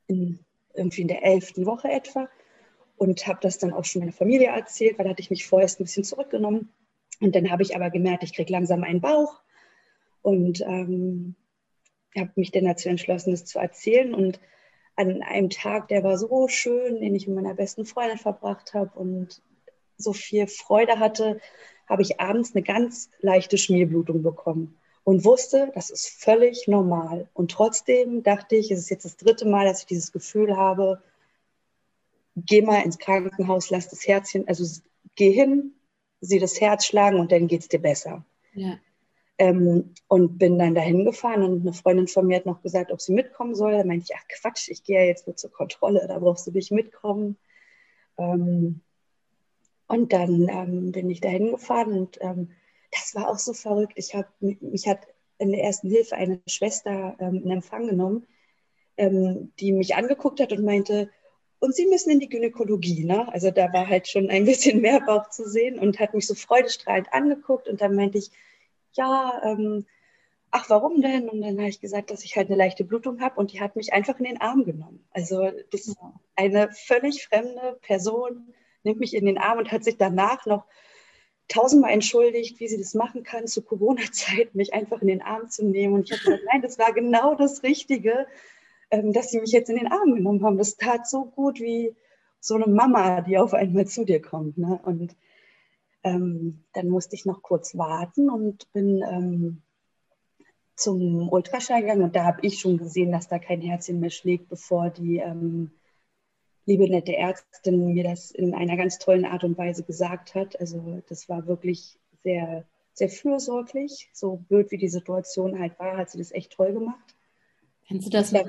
in, 0.07 0.43
irgendwie 0.73 1.01
in 1.01 1.07
der 1.07 1.23
elften 1.23 1.65
Woche 1.65 1.89
etwa 1.89 2.27
und 2.97 3.25
habe 3.25 3.39
das 3.41 3.57
dann 3.57 3.71
auch 3.71 3.85
schon 3.85 4.01
meiner 4.01 4.11
Familie 4.11 4.47
erzählt, 4.47 4.97
weil 4.97 5.05
da 5.05 5.11
hatte 5.11 5.21
ich 5.21 5.29
mich 5.29 5.47
vorerst 5.47 5.79
ein 5.79 5.85
bisschen 5.85 6.03
zurückgenommen. 6.03 6.73
Und 7.21 7.35
dann 7.35 7.49
habe 7.51 7.63
ich 7.63 7.73
aber 7.73 7.89
gemerkt, 7.89 8.23
ich 8.23 8.33
kriege 8.33 8.51
langsam 8.51 8.83
einen 8.83 8.99
Bauch 8.99 9.41
und 10.21 10.59
ähm, 10.61 11.35
habe 12.17 12.31
mich 12.35 12.51
dann 12.51 12.65
dazu 12.65 12.89
entschlossen, 12.89 13.31
das 13.31 13.45
zu 13.45 13.59
erzählen. 13.59 14.13
Und 14.13 14.41
an 14.95 15.21
einem 15.21 15.49
Tag, 15.49 15.87
der 15.87 16.03
war 16.03 16.17
so 16.17 16.47
schön, 16.47 16.99
den 16.99 17.15
ich 17.15 17.27
mit 17.27 17.35
meiner 17.35 17.53
besten 17.53 17.85
Freundin 17.85 18.17
verbracht 18.17 18.73
habe 18.73 18.97
und 18.99 19.41
so 19.97 20.13
viel 20.13 20.47
Freude 20.47 20.99
hatte, 20.99 21.39
habe 21.87 22.01
ich 22.01 22.19
abends 22.19 22.55
eine 22.55 22.63
ganz 22.63 23.09
leichte 23.21 23.57
Schmierblutung 23.57 24.21
bekommen 24.21 24.77
und 25.03 25.25
wusste, 25.25 25.71
das 25.73 25.89
ist 25.89 26.07
völlig 26.07 26.67
normal. 26.67 27.27
Und 27.33 27.51
trotzdem 27.51 28.23
dachte 28.23 28.55
ich, 28.55 28.69
es 28.71 28.79
ist 28.79 28.89
jetzt 28.89 29.05
das 29.05 29.17
dritte 29.17 29.47
Mal, 29.47 29.65
dass 29.65 29.79
ich 29.81 29.85
dieses 29.87 30.11
Gefühl 30.11 30.55
habe, 30.55 31.01
geh 32.35 32.61
mal 32.61 32.83
ins 32.83 32.99
Krankenhaus, 32.99 33.69
lass 33.69 33.89
das 33.89 34.07
Herzchen, 34.07 34.47
also 34.47 34.63
geh 35.15 35.31
hin, 35.31 35.73
sieh 36.21 36.39
das 36.39 36.61
Herz 36.61 36.85
schlagen 36.85 37.19
und 37.19 37.31
dann 37.31 37.47
geht 37.47 37.61
es 37.61 37.67
dir 37.67 37.79
besser. 37.79 38.23
Ja. 38.53 38.77
Ähm, 39.39 39.93
und 40.09 40.37
bin 40.37 40.59
dann 40.59 40.75
dahin 40.75 41.05
gefahren 41.05 41.43
und 41.43 41.61
eine 41.61 41.73
Freundin 41.73 42.09
von 42.09 42.27
mir 42.27 42.35
hat 42.35 42.45
noch 42.45 42.61
gesagt, 42.61 42.91
ob 42.91 42.99
sie 42.99 43.13
mitkommen 43.13 43.55
soll. 43.55 43.71
Da 43.71 43.85
meinte 43.85 44.07
ich, 44.09 44.17
ach 44.17 44.27
Quatsch, 44.27 44.67
ich 44.69 44.83
gehe 44.83 44.99
ja 44.99 45.05
jetzt 45.05 45.27
nur 45.27 45.37
zur 45.37 45.51
Kontrolle, 45.51 46.05
da 46.07 46.19
brauchst 46.19 46.45
du 46.45 46.51
nicht 46.51 46.71
mitkommen. 46.71 47.37
Ähm, 48.17 48.81
und 49.87 50.13
dann 50.13 50.49
ähm, 50.49 50.91
bin 50.91 51.09
ich 51.09 51.21
dahin 51.21 51.51
gefahren 51.51 51.93
und 51.93 52.19
ähm, 52.21 52.51
das 52.91 53.15
war 53.15 53.29
auch 53.29 53.39
so 53.39 53.53
verrückt. 53.53 53.93
Ich 53.95 54.13
habe 54.13 54.27
mich 54.39 54.87
hat 54.87 55.07
in 55.37 55.51
der 55.51 55.63
ersten 55.63 55.89
Hilfe 55.89 56.15
eine 56.15 56.41
Schwester 56.47 57.15
ähm, 57.19 57.41
in 57.43 57.51
Empfang 57.51 57.87
genommen, 57.87 58.27
ähm, 58.97 59.53
die 59.59 59.71
mich 59.71 59.95
angeguckt 59.95 60.41
hat 60.41 60.51
und 60.51 60.63
meinte, 60.65 61.09
und 61.59 61.75
Sie 61.75 61.87
müssen 61.87 62.11
in 62.11 62.19
die 62.19 62.29
Gynäkologie, 62.29 63.03
ne? 63.03 63.31
Also 63.33 63.51
da 63.51 63.71
war 63.73 63.87
halt 63.87 64.07
schon 64.07 64.29
ein 64.29 64.45
bisschen 64.45 64.81
mehr 64.81 65.01
Bauch 65.01 65.29
zu 65.29 65.47
sehen 65.47 65.79
und 65.79 65.99
hat 65.99 66.13
mich 66.13 66.27
so 66.27 66.35
freudestrahlend 66.35 67.11
angeguckt 67.11 67.67
und 67.67 67.81
dann 67.81 67.95
meinte 67.95 68.17
ich, 68.17 68.31
ja, 68.93 69.41
ähm, 69.43 69.85
ach, 70.51 70.69
warum 70.69 71.01
denn? 71.01 71.29
Und 71.29 71.41
dann 71.41 71.57
habe 71.57 71.69
ich 71.69 71.81
gesagt, 71.81 72.11
dass 72.11 72.23
ich 72.23 72.35
halt 72.35 72.47
eine 72.47 72.57
leichte 72.57 72.83
Blutung 72.83 73.21
habe 73.21 73.39
und 73.39 73.53
die 73.53 73.61
hat 73.61 73.75
mich 73.75 73.93
einfach 73.93 74.17
in 74.19 74.25
den 74.25 74.41
Arm 74.41 74.65
genommen. 74.65 75.05
Also 75.11 75.51
das 75.71 75.87
ist 75.87 75.97
eine 76.35 76.69
völlig 76.71 77.27
fremde 77.27 77.77
Person, 77.81 78.53
nimmt 78.83 78.99
mich 78.99 79.13
in 79.13 79.25
den 79.25 79.37
Arm 79.37 79.59
und 79.59 79.71
hat 79.71 79.83
sich 79.83 79.97
danach 79.97 80.45
noch 80.45 80.65
tausendmal 81.47 81.91
entschuldigt, 81.91 82.59
wie 82.59 82.67
sie 82.67 82.77
das 82.77 82.93
machen 82.93 83.23
kann, 83.23 83.47
zu 83.47 83.63
Corona-Zeit 83.63 84.55
mich 84.55 84.73
einfach 84.73 85.01
in 85.01 85.07
den 85.07 85.21
Arm 85.21 85.49
zu 85.49 85.65
nehmen. 85.65 85.95
Und 85.95 86.05
ich 86.05 86.11
habe 86.11 86.23
gesagt, 86.23 86.43
nein, 86.51 86.61
das 86.61 86.77
war 86.77 86.93
genau 86.93 87.35
das 87.35 87.63
Richtige 87.63 88.27
ähm, 88.91 89.13
dass 89.13 89.29
sie 89.29 89.39
mich 89.39 89.51
jetzt 89.51 89.69
in 89.69 89.77
den 89.77 89.91
Arm 89.91 90.15
genommen 90.15 90.43
haben. 90.43 90.57
Das 90.57 90.77
tat 90.77 91.07
so 91.07 91.25
gut 91.25 91.59
wie 91.59 91.95
so 92.39 92.55
eine 92.55 92.67
Mama, 92.67 93.21
die 93.21 93.37
auf 93.37 93.53
einmal 93.53 93.87
zu 93.87 94.05
dir 94.05 94.21
kommt. 94.21 94.57
Ne? 94.57 94.79
Und 94.83 95.15
ähm, 96.03 96.63
dann 96.73 96.87
musste 96.87 97.15
ich 97.15 97.25
noch 97.25 97.41
kurz 97.41 97.77
warten 97.77 98.29
und 98.29 98.71
bin 98.73 99.03
ähm, 99.03 99.61
zum 100.75 101.29
Ultraschall 101.29 101.81
gegangen 101.81 102.03
und 102.03 102.15
da 102.15 102.23
habe 102.23 102.39
ich 102.41 102.59
schon 102.59 102.77
gesehen, 102.77 103.11
dass 103.11 103.27
da 103.27 103.37
kein 103.37 103.61
Herzchen 103.61 103.99
mehr 103.99 104.09
schlägt, 104.09 104.47
bevor 104.47 104.89
die 104.89 105.17
ähm, 105.17 105.71
liebe 106.65 106.89
nette 106.89 107.15
Ärztin 107.15 107.93
mir 107.93 108.03
das 108.03 108.31
in 108.31 108.53
einer 108.53 108.77
ganz 108.77 108.97
tollen 108.99 109.25
Art 109.25 109.43
und 109.43 109.57
Weise 109.57 109.83
gesagt 109.83 110.35
hat. 110.35 110.59
Also 110.59 111.01
das 111.09 111.27
war 111.27 111.47
wirklich 111.47 111.97
sehr, 112.23 112.63
sehr 112.93 113.09
fürsorglich. 113.09 114.09
So 114.13 114.37
blöd 114.47 114.71
wie 114.71 114.77
die 114.77 114.87
Situation 114.87 115.59
halt 115.59 115.77
war, 115.79 115.97
hat 115.97 116.11
sie 116.11 116.19
das 116.19 116.31
echt 116.31 116.51
toll 116.51 116.73
gemacht. 116.73 117.15
Kannst 117.87 118.05
du 118.05 118.11
das 118.11 118.31
noch, 118.31 118.47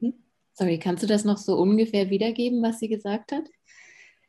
hm? 0.00 0.14
sorry, 0.54 0.78
kannst 0.78 1.02
du 1.02 1.06
das 1.06 1.24
noch 1.24 1.36
so 1.36 1.56
ungefähr 1.58 2.10
wiedergeben, 2.10 2.62
was 2.62 2.80
sie 2.80 2.88
gesagt 2.88 3.32
hat? 3.32 3.44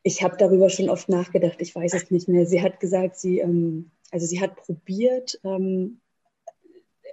Ich 0.08 0.24
habe 0.24 0.38
darüber 0.38 0.70
schon 0.70 0.90
oft 0.90 1.10
nachgedacht, 1.10 1.58
ich 1.60 1.76
weiß 1.76 1.94
es 1.94 2.12
nicht 2.12 2.30
mehr. 2.30 2.46
Sie 2.46 2.62
hat 2.62 2.80
gesagt, 2.80 3.18
sie, 3.18 3.40
ähm, 3.40 3.92
also 4.10 4.26
sie 4.26 4.40
hat 4.40 4.56
probiert, 4.56 5.38
ähm, 5.44 6.00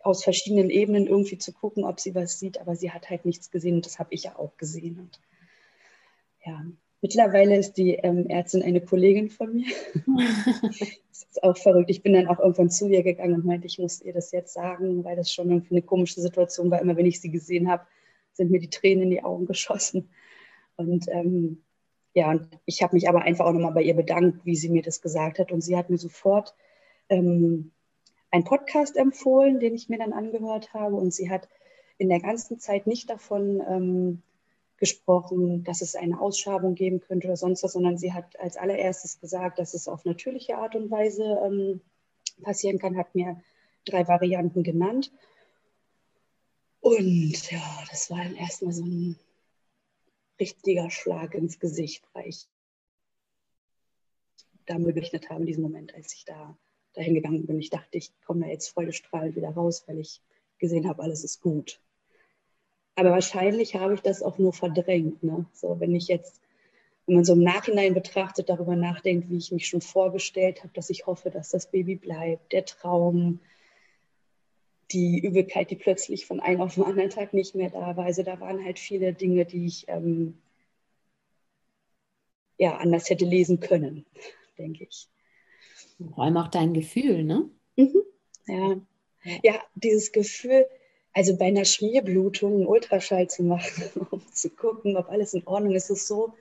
aus 0.05 0.23
verschiedenen 0.23 0.71
Ebenen 0.71 1.09
irgendwie 1.09 1.39
zu 1.39 1.53
gucken, 1.53 1.83
ob 1.83 1.99
sie 1.99 2.15
was 2.15 2.39
sieht, 2.39 2.61
aber 2.61 2.77
sie 2.77 2.93
hat 2.93 3.11
halt 3.11 3.25
nichts 3.25 3.51
gesehen 3.51 3.75
und 3.75 3.85
das 3.85 3.99
habe 3.99 4.15
ich 4.15 4.23
ja 4.23 4.39
auch 4.39 4.57
gesehen. 4.59 5.01
Und 5.01 5.21
ja, 6.47 6.65
mittlerweile 7.01 7.57
ist 7.57 7.73
die 7.73 7.95
ähm, 7.95 8.29
Ärztin 8.29 8.63
eine 8.63 8.81
Kollegin 8.81 9.29
von 9.29 9.57
mir. 9.57 9.75
das 11.09 11.25
ist 11.25 11.43
auch 11.43 11.57
verrückt. 11.57 11.91
Ich 11.91 12.05
bin 12.05 12.13
dann 12.13 12.29
auch 12.29 12.39
irgendwann 12.39 12.71
zu 12.71 12.87
ihr 12.87 13.03
gegangen 13.03 13.35
und 13.35 13.45
meinte, 13.45 13.67
ich 13.67 13.81
muss 13.81 14.03
ihr 14.03 14.13
das 14.13 14.31
jetzt 14.31 14.55
sagen, 14.55 15.03
weil 15.03 15.17
das 15.17 15.33
schon 15.33 15.51
irgendwie 15.51 15.75
eine 15.75 15.83
komische 15.83 16.21
Situation 16.21 16.71
war. 16.71 16.81
Immer 16.81 16.97
wenn 16.97 17.07
ich 17.07 17.21
sie 17.21 17.33
gesehen 17.33 17.69
habe, 17.69 17.89
sind 18.35 18.53
mir 18.53 18.61
die 18.61 18.71
Tränen 18.71 19.03
in 19.03 19.11
die 19.11 19.25
Augen 19.25 19.47
geschossen. 19.47 20.11
Und 20.77 21.09
ähm, 21.09 21.64
ja, 22.15 22.31
und 22.31 22.49
ich 22.65 22.83
habe 22.83 22.95
mich 22.95 23.09
aber 23.09 23.23
einfach 23.23 23.45
auch 23.45 23.53
nochmal 23.53 23.73
bei 23.73 23.83
ihr 23.83 23.95
bedankt, 23.95 24.47
wie 24.47 24.55
sie 24.55 24.69
mir 24.71 24.83
das 24.83 25.03
gesagt 25.03 25.41
hat. 25.41 25.51
Und 25.51 25.63
sie 25.63 25.77
hat 25.77 25.91
mir 25.91 25.99
sofort 25.99 26.55
ähm, 27.09 27.73
einen 28.31 28.45
Podcast 28.45 28.97
empfohlen, 28.97 29.59
den 29.59 29.75
ich 29.75 29.89
mir 29.89 29.99
dann 29.99 30.13
angehört 30.13 30.73
habe. 30.75 30.95
Und 30.95 31.13
sie 31.13 31.29
hat 31.29 31.49
in 31.99 32.09
der 32.09 32.21
ganzen 32.21 32.61
Zeit 32.61 32.87
nicht 32.87 33.11
davon 33.11 33.61
ähm, 33.69 34.23
gesprochen, 34.77 35.65
dass 35.65 35.83
es 35.83 35.97
eine 35.97 36.21
Ausschabung 36.21 36.77
geben 36.77 37.01
könnte 37.01 37.27
oder 37.27 37.37
sonst 37.37 37.65
was, 37.65 37.73
sondern 37.73 37.99
sie 37.99 38.13
hat 38.13 38.39
als 38.39 38.57
allererstes 38.57 39.21
gesagt, 39.21 39.59
dass 39.59 39.75
es 39.75 39.89
auf 39.89 40.05
natürliche 40.05 40.57
Art 40.59 40.77
und 40.77 40.93
Weise 40.93 41.25
ähm, 41.45 41.81
passieren 42.43 42.79
kann, 42.79 42.97
hat 42.97 43.15
mir 43.15 43.41
drei 43.85 44.07
Varianten 44.07 44.63
genannt. 44.63 45.11
Und 46.81 47.51
ja, 47.51 47.85
das 47.91 48.11
war 48.11 48.19
dann 48.19 48.37
erstmal 48.37 48.73
so 48.73 48.85
ein 48.85 49.19
richtiger 50.39 50.91
Schlag 50.91 51.35
ins 51.35 51.59
Gesicht, 51.59 52.05
weil 52.13 52.29
ich 52.29 52.47
damit 54.67 54.95
gerechnet 54.95 55.31
habe 55.31 55.41
in 55.41 55.47
diesem 55.47 55.63
Moment, 55.63 55.95
als 55.95 56.15
ich 56.15 56.25
da 56.25 56.57
dahin 56.95 57.15
gegangen 57.15 57.47
bin. 57.47 57.59
Ich 57.59 57.71
dachte, 57.71 57.99
ich 57.99 58.13
komme 58.25 58.47
da 58.47 58.53
jetzt 58.53 58.69
freudestrahlend 58.69 59.37
wieder 59.37 59.51
raus, 59.51 59.85
weil 59.87 59.99
ich 59.99 60.23
gesehen 60.59 60.89
habe, 60.89 61.03
alles 61.03 61.25
ist 61.25 61.41
gut. 61.41 61.81
Aber 62.95 63.11
wahrscheinlich 63.11 63.75
habe 63.75 63.95
ich 63.95 64.01
das 64.01 64.23
auch 64.23 64.39
nur 64.39 64.53
verdrängt. 64.53 65.23
Ne? 65.23 65.47
So, 65.53 65.81
wenn 65.81 65.95
ich 65.95 66.07
jetzt, 66.07 66.41
wenn 67.07 67.17
man 67.17 67.25
so 67.25 67.33
im 67.33 67.43
Nachhinein 67.43 67.93
betrachtet, 67.93 68.49
darüber 68.49 68.77
nachdenkt, 68.77 69.29
wie 69.29 69.37
ich 69.37 69.51
mich 69.51 69.67
schon 69.67 69.81
vorgestellt 69.81 70.63
habe, 70.63 70.73
dass 70.75 70.91
ich 70.91 71.07
hoffe, 71.07 71.31
dass 71.31 71.51
das 71.51 71.71
Baby 71.71 71.97
bleibt, 71.97 72.53
der 72.53 72.65
Traum, 72.65 73.41
die 74.91 75.19
Übelkeit, 75.19 75.71
die 75.71 75.77
plötzlich 75.77 76.27
von 76.27 76.41
einem 76.41 76.61
auf 76.61 76.75
den 76.75 76.85
anderen 76.85 77.11
Tag 77.11 77.35
nicht 77.35 77.55
mehr 77.55 77.71
da 77.71 77.97
war. 77.97 78.05
Also 78.05 78.23
da 78.23 78.41
waren 78.41 78.65
halt 78.65 78.79
viele 78.79 79.13
Dinge, 79.13 79.45
die 79.45 79.67
ich 79.67 79.87
ähm, 79.89 80.39
ja 82.59 82.77
anders 82.77 83.11
hätte 83.11 83.25
lesen 83.25 83.61
können, 83.61 84.05
denke 84.59 84.85
ich. 84.85 85.09
Vor 86.15 86.25
allem 86.25 86.37
auch 86.37 86.49
dein 86.49 86.75
Gefühl, 86.75 87.25
ne? 87.25 87.49
Mhm. 87.77 88.03
Ja. 88.47 88.81
ja, 89.43 89.63
dieses 89.75 90.13
Gefühl, 90.13 90.67
also 91.13 91.37
bei 91.37 91.47
einer 91.47 91.65
Schmierblutung 91.65 92.55
einen 92.55 92.67
Ultraschall 92.67 93.29
zu 93.29 93.43
machen, 93.43 94.07
um 94.11 94.21
zu 94.33 94.51
gucken, 94.51 94.97
ob 94.97 95.09
alles 95.09 95.35
in 95.35 95.47
Ordnung 95.47 95.75
ist, 95.75 95.91
ist 95.91 96.07
so 96.07 96.35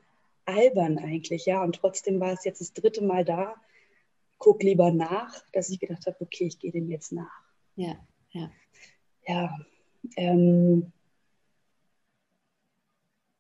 albern 0.46 0.98
eigentlich, 0.98 1.46
ja. 1.46 1.64
Und 1.64 1.76
trotzdem 1.76 2.20
war 2.20 2.34
es 2.34 2.44
jetzt 2.44 2.60
das 2.62 2.74
dritte 2.74 3.04
Mal 3.04 3.24
da. 3.24 3.56
Guck 4.38 4.62
lieber 4.64 4.92
nach, 4.92 5.42
dass 5.54 5.70
ich 5.70 5.80
gedacht 5.80 6.06
habe, 6.06 6.18
okay, 6.20 6.46
ich 6.46 6.60
gehe 6.60 6.72
dem 6.72 6.90
jetzt 6.90 7.14
nach. 7.14 7.44
Ja, 7.76 7.96
ja. 8.34 8.52
Ja. 9.28 9.58
Ähm, 10.18 10.92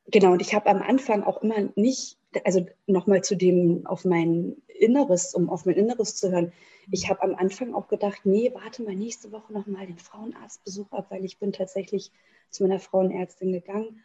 genau, 0.08 0.32
und 0.32 0.42
ich 0.42 0.54
habe 0.54 0.68
am 0.68 0.82
Anfang 0.82 1.24
auch 1.24 1.42
immer 1.42 1.70
nicht, 1.76 2.18
also 2.46 2.66
nochmal 2.88 3.24
zu 3.24 3.36
dem 3.36 3.86
auf 3.86 4.06
mein 4.06 4.56
Inneres, 4.68 5.34
um 5.36 5.50
auf 5.50 5.66
mein 5.66 5.76
Inneres 5.76 6.16
zu 6.16 6.32
hören, 6.32 6.54
ich 6.92 7.10
habe 7.10 7.22
am 7.22 7.36
Anfang 7.36 7.74
auch 7.74 7.88
gedacht, 7.88 8.22
nee, 8.26 8.52
warte 8.54 8.84
mal 8.84 8.96
nächste 8.96 9.32
Woche 9.32 9.54
nochmal 9.54 9.88
den 9.88 10.00
Frauenarztbesuch 10.00 10.92
ab, 10.92 11.08
weil 11.10 11.24
ich 11.24 11.38
bin 11.40 11.54
tatsächlich 11.54 12.12
zu 12.50 12.64
meiner 12.64 12.80
Frauenärztin 12.80 13.52
gegangen 13.52 14.02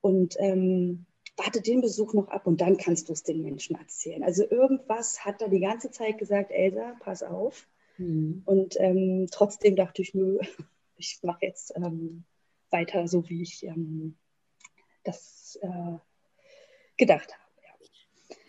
und 0.00 0.36
ähm, 0.38 1.06
warte 1.36 1.62
den 1.62 1.80
Besuch 1.80 2.12
noch 2.12 2.28
ab 2.28 2.46
und 2.46 2.60
dann 2.60 2.76
kannst 2.76 3.08
du 3.08 3.12
es 3.12 3.22
den 3.22 3.42
Menschen 3.42 3.76
erzählen. 3.76 4.22
Also 4.22 4.44
irgendwas 4.48 5.24
hat 5.24 5.40
da 5.40 5.48
die 5.48 5.60
ganze 5.60 5.90
Zeit 5.90 6.18
gesagt, 6.18 6.50
Elsa, 6.50 6.94
pass 7.00 7.22
auf. 7.22 7.66
Mhm. 8.00 8.42
Und 8.46 8.80
ähm, 8.80 9.28
trotzdem 9.30 9.76
dachte 9.76 10.02
ich, 10.02 10.14
nö, 10.14 10.38
ich 10.96 11.20
mache 11.22 11.46
jetzt 11.46 11.72
ähm, 11.76 12.24
weiter 12.70 13.06
so, 13.06 13.28
wie 13.28 13.42
ich 13.42 13.64
ähm, 13.64 14.16
das 15.04 15.58
äh, 15.62 15.98
gedacht 16.96 17.32
habe. 17.32 17.40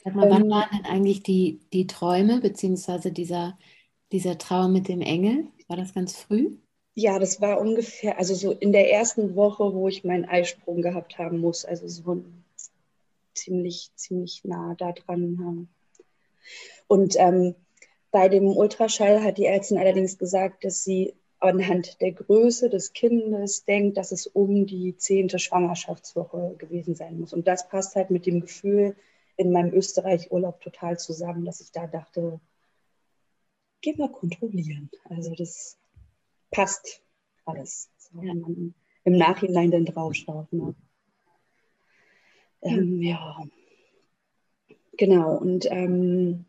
Sag 0.04 0.16
mal, 0.16 0.30
wann 0.30 0.46
ähm, 0.46 0.50
waren 0.50 0.70
denn 0.72 0.86
eigentlich 0.86 1.22
die, 1.22 1.60
die 1.74 1.86
Träume, 1.86 2.40
beziehungsweise 2.40 3.12
dieser, 3.12 3.58
dieser 4.12 4.38
Traum 4.38 4.74
mit 4.74 4.88
dem 4.88 5.02
Engel? 5.02 5.48
War 5.68 5.78
das 5.78 5.94
ganz 5.94 6.16
früh? 6.18 6.58
Ja, 6.96 7.20
das 7.20 7.40
war 7.40 7.60
ungefähr, 7.60 8.18
also 8.18 8.34
so 8.34 8.52
in 8.52 8.72
der 8.72 8.92
ersten 8.92 9.36
Woche, 9.36 9.74
wo 9.74 9.88
ich 9.88 10.04
meinen 10.04 10.26
Eisprung 10.26 10.82
gehabt 10.82 11.18
haben 11.18 11.40
muss, 11.40 11.66
also 11.66 11.88
so 11.88 12.24
ziemlich, 13.34 13.92
ziemlich 13.96 14.44
nah 14.44 14.76
da 14.76 14.92
dran. 14.92 15.70
Und 16.88 17.16
ähm, 17.18 17.56
bei 18.12 18.28
dem 18.28 18.46
Ultraschall 18.46 19.24
hat 19.24 19.38
die 19.38 19.46
Ärztin 19.46 19.78
allerdings 19.78 20.18
gesagt, 20.18 20.64
dass 20.66 20.84
sie 20.84 21.14
anhand 21.40 22.00
der 22.02 22.12
Größe 22.12 22.70
des 22.70 22.94
Kindes 22.94 23.66
denkt, 23.66 23.98
dass 23.98 24.12
es 24.12 24.28
um 24.28 24.68
die 24.68 24.96
zehnte 24.98 25.40
Schwangerschaftswoche 25.40 26.56
gewesen 26.58 26.94
sein 26.94 27.20
muss. 27.20 27.34
Und 27.34 27.48
das 27.48 27.68
passt 27.68 27.96
halt 27.96 28.12
mit 28.12 28.26
dem 28.26 28.42
Gefühl 28.42 28.96
in 29.38 29.52
meinem 29.52 29.74
Österreich-Urlaub 29.74 30.62
total 30.62 31.00
zusammen, 31.00 31.46
dass 31.46 31.62
ich 31.62 31.72
da 31.72 31.88
dachte, 31.88 32.40
geh 33.82 33.96
mal 33.96 34.12
kontrollieren. 34.12 34.92
Also 35.10 35.34
das 35.34 35.78
passt 36.52 37.02
alles, 37.46 37.90
so, 37.98 38.22
wenn 38.22 38.40
man 38.42 38.74
im 39.04 39.18
Nachhinein 39.18 39.72
dann 39.72 39.86
draufschaut. 39.86 40.52
Ne? 40.54 40.76
Ähm, 42.62 43.02
ja, 43.02 43.38
genau. 44.98 45.38
Und 45.38 45.66
ähm, 45.72 46.46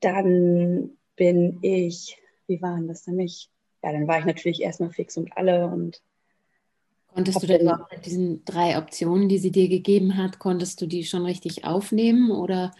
dann 0.00 0.90
bin 1.16 1.58
ich, 1.62 2.18
wie 2.46 2.60
war 2.62 2.76
denn 2.76 2.88
das 2.88 3.06
nämlich? 3.06 3.50
Ja, 3.82 3.92
dann 3.92 4.08
war 4.08 4.18
ich 4.18 4.24
natürlich 4.24 4.62
erstmal 4.62 4.90
fix 4.90 5.16
und 5.16 5.36
alle 5.36 5.66
und 5.66 6.02
Konntest 7.08 7.42
du 7.42 7.46
denn 7.46 7.64
mit 7.90 8.06
diesen 8.06 8.44
drei 8.44 8.78
Optionen, 8.78 9.28
die 9.28 9.38
sie 9.38 9.50
dir 9.50 9.68
gegeben 9.68 10.16
hat, 10.16 10.38
konntest 10.38 10.80
du 10.80 10.86
die 10.86 11.04
schon 11.04 11.24
richtig 11.24 11.64
aufnehmen 11.64 12.30
oder? 12.30 12.70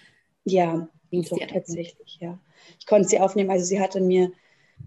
Ja, 0.44 0.88
doch, 1.10 1.46
tatsächlich, 1.48 2.18
ja. 2.20 2.38
Ich 2.78 2.86
konnte 2.86 3.08
sie 3.08 3.20
aufnehmen. 3.20 3.50
Also 3.50 3.64
sie 3.64 3.80
hatte 3.80 4.00
mir 4.00 4.30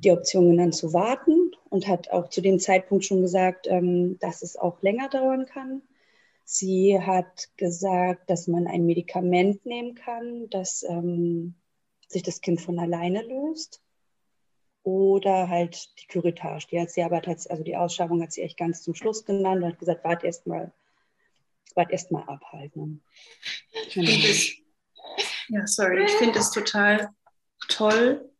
die 0.03 0.11
Option 0.11 0.49
genannt 0.49 0.75
zu 0.75 0.93
warten 0.93 1.51
und 1.69 1.87
hat 1.87 2.11
auch 2.11 2.29
zu 2.29 2.41
dem 2.41 2.59
Zeitpunkt 2.59 3.03
schon 3.03 3.21
gesagt, 3.21 3.67
ähm, 3.67 4.17
dass 4.19 4.41
es 4.41 4.55
auch 4.57 4.81
länger 4.81 5.09
dauern 5.09 5.45
kann. 5.45 5.81
Sie 6.45 6.99
hat 6.99 7.49
gesagt, 7.57 8.29
dass 8.29 8.47
man 8.47 8.67
ein 8.67 8.85
Medikament 8.85 9.65
nehmen 9.65 9.95
kann, 9.95 10.49
dass 10.49 10.83
ähm, 10.87 11.55
sich 12.11 12.23
das 12.23 12.41
Kind 12.41 12.61
von 12.61 12.79
alleine 12.79 13.21
löst. 13.23 13.81
Oder 14.83 15.47
halt 15.47 15.89
die 15.99 16.07
Curettage. 16.07 16.67
Die 16.71 16.79
hat 16.79 16.89
sie 16.89 17.03
aber 17.03 17.21
also 17.27 17.63
die 17.63 17.75
Ausschreibung 17.75 18.21
hat 18.21 18.31
sie 18.31 18.41
echt 18.41 18.57
ganz 18.57 18.81
zum 18.81 18.95
Schluss 18.95 19.25
genannt 19.25 19.63
und 19.63 19.71
hat 19.71 19.79
gesagt, 19.79 20.03
wart 20.03 20.23
erst 20.23 20.47
mal, 20.47 20.71
wart 21.75 21.91
erst 21.91 22.11
mal 22.11 22.23
abhalten. 22.23 23.03
Genau. 23.93 24.11
Ja, 25.49 25.67
sorry, 25.67 26.05
ich 26.05 26.11
finde 26.13 26.39
es 26.39 26.49
total 26.51 27.09
toll, 27.67 28.31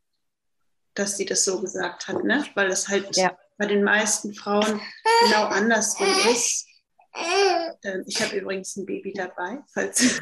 dass 0.94 1.18
sie 1.18 1.26
das 1.26 1.44
so 1.44 1.62
gesagt 1.62 2.08
hat, 2.08 2.24
ne? 2.24 2.46
weil 2.56 2.72
es 2.72 2.88
halt 2.88 3.16
ja. 3.16 3.38
bei 3.58 3.66
den 3.66 3.84
meisten 3.84 4.34
Frauen 4.34 4.82
genau 5.26 5.46
andersrum 5.46 6.08
ist. 6.32 6.68
Ähm, 7.14 8.04
ich 8.08 8.22
habe 8.22 8.38
übrigens 8.38 8.76
ein 8.78 8.86
Baby 8.86 9.14
dabei, 9.14 9.60
falls. 9.74 10.02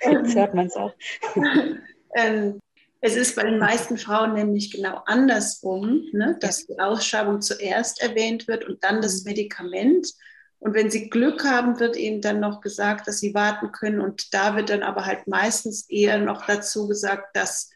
Jetzt 0.00 0.34
hört 0.34 0.54
man 0.54 0.66
es 0.66 0.76
auch. 0.76 0.92
Ähm, 2.14 2.58
es 3.00 3.16
ist 3.16 3.36
bei 3.36 3.42
den 3.42 3.58
meisten 3.58 3.98
Frauen 3.98 4.32
nämlich 4.32 4.72
genau 4.72 5.02
andersrum, 5.06 6.06
ne? 6.12 6.36
dass 6.40 6.66
die 6.66 6.78
Ausschreibung 6.80 7.40
zuerst 7.42 8.00
erwähnt 8.02 8.48
wird 8.48 8.64
und 8.64 8.82
dann 8.82 9.02
das 9.02 9.24
Medikament. 9.24 10.14
Und 10.58 10.74
wenn 10.74 10.90
sie 10.90 11.08
Glück 11.08 11.44
haben, 11.44 11.78
wird 11.78 11.96
ihnen 11.96 12.20
dann 12.20 12.40
noch 12.40 12.60
gesagt, 12.60 13.06
dass 13.06 13.20
sie 13.20 13.34
warten 13.34 13.70
können. 13.72 14.00
Und 14.00 14.34
da 14.34 14.56
wird 14.56 14.70
dann 14.70 14.82
aber 14.82 15.06
halt 15.06 15.28
meistens 15.28 15.88
eher 15.88 16.18
noch 16.18 16.46
dazu 16.46 16.88
gesagt, 16.88 17.36
dass, 17.36 17.70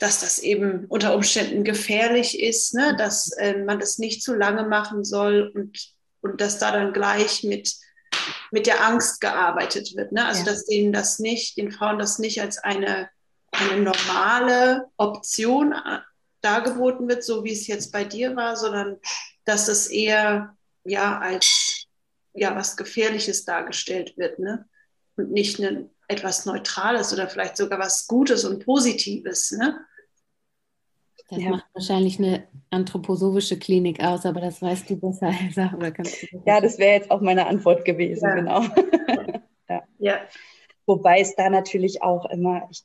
dass 0.00 0.20
das 0.20 0.40
eben 0.40 0.84
unter 0.88 1.14
Umständen 1.14 1.64
gefährlich 1.64 2.42
ist, 2.42 2.74
ne? 2.74 2.94
dass 2.98 3.30
äh, 3.38 3.62
man 3.62 3.78
das 3.78 3.98
nicht 3.98 4.22
zu 4.22 4.34
lange 4.34 4.64
machen 4.64 5.04
soll 5.04 5.50
und, 5.54 5.93
und 6.24 6.40
dass 6.40 6.58
da 6.58 6.72
dann 6.72 6.92
gleich 6.92 7.44
mit, 7.44 7.74
mit 8.50 8.66
der 8.66 8.84
Angst 8.84 9.20
gearbeitet 9.20 9.94
wird. 9.94 10.10
Ne? 10.10 10.24
Also 10.24 10.40
ja. 10.40 10.46
dass 10.46 10.64
denen 10.64 10.92
das 10.92 11.18
nicht, 11.18 11.56
den 11.58 11.70
Frauen 11.70 11.98
das 11.98 12.18
nicht 12.18 12.40
als 12.40 12.58
eine, 12.58 13.10
eine 13.52 13.82
normale 13.82 14.86
Option 14.96 15.72
äh, 15.72 16.00
dargeboten 16.40 17.08
wird, 17.08 17.24
so 17.24 17.44
wie 17.44 17.52
es 17.52 17.66
jetzt 17.66 17.92
bei 17.92 18.04
dir 18.04 18.34
war, 18.36 18.56
sondern 18.56 18.98
dass 19.44 19.68
es 19.68 19.86
eher 19.86 20.56
ja 20.84 21.18
als 21.18 21.86
ja 22.32 22.56
was 22.56 22.76
Gefährliches 22.76 23.44
dargestellt 23.44 24.16
wird, 24.16 24.38
ne? 24.38 24.68
Und 25.16 25.30
nicht 25.30 25.60
ein, 25.60 25.90
etwas 26.08 26.44
Neutrales 26.44 27.12
oder 27.12 27.28
vielleicht 27.28 27.56
sogar 27.56 27.78
was 27.78 28.06
Gutes 28.08 28.44
und 28.44 28.64
Positives, 28.64 29.52
ne? 29.52 29.78
Das 31.28 31.38
ja. 31.38 31.50
macht 31.50 31.66
wahrscheinlich 31.72 32.18
eine 32.18 32.46
anthroposophische 32.70 33.58
Klinik 33.58 34.02
aus, 34.02 34.26
aber 34.26 34.40
das 34.40 34.60
weißt 34.60 34.90
du 34.90 34.96
besser, 34.96 35.32
Elsa. 35.42 35.72
Oder 35.74 35.90
kannst 35.90 36.22
du 36.22 36.26
das 36.32 36.42
ja, 36.44 36.60
das 36.60 36.78
wäre 36.78 36.94
jetzt 36.94 37.10
auch 37.10 37.20
meine 37.20 37.46
Antwort 37.46 37.84
gewesen, 37.84 38.24
ja. 38.24 38.34
genau. 38.34 38.60
ja. 39.68 39.82
ja. 39.98 40.20
Wobei 40.86 41.20
es 41.20 41.34
da 41.34 41.48
natürlich 41.48 42.02
auch 42.02 42.26
immer, 42.26 42.68
ich, 42.70 42.84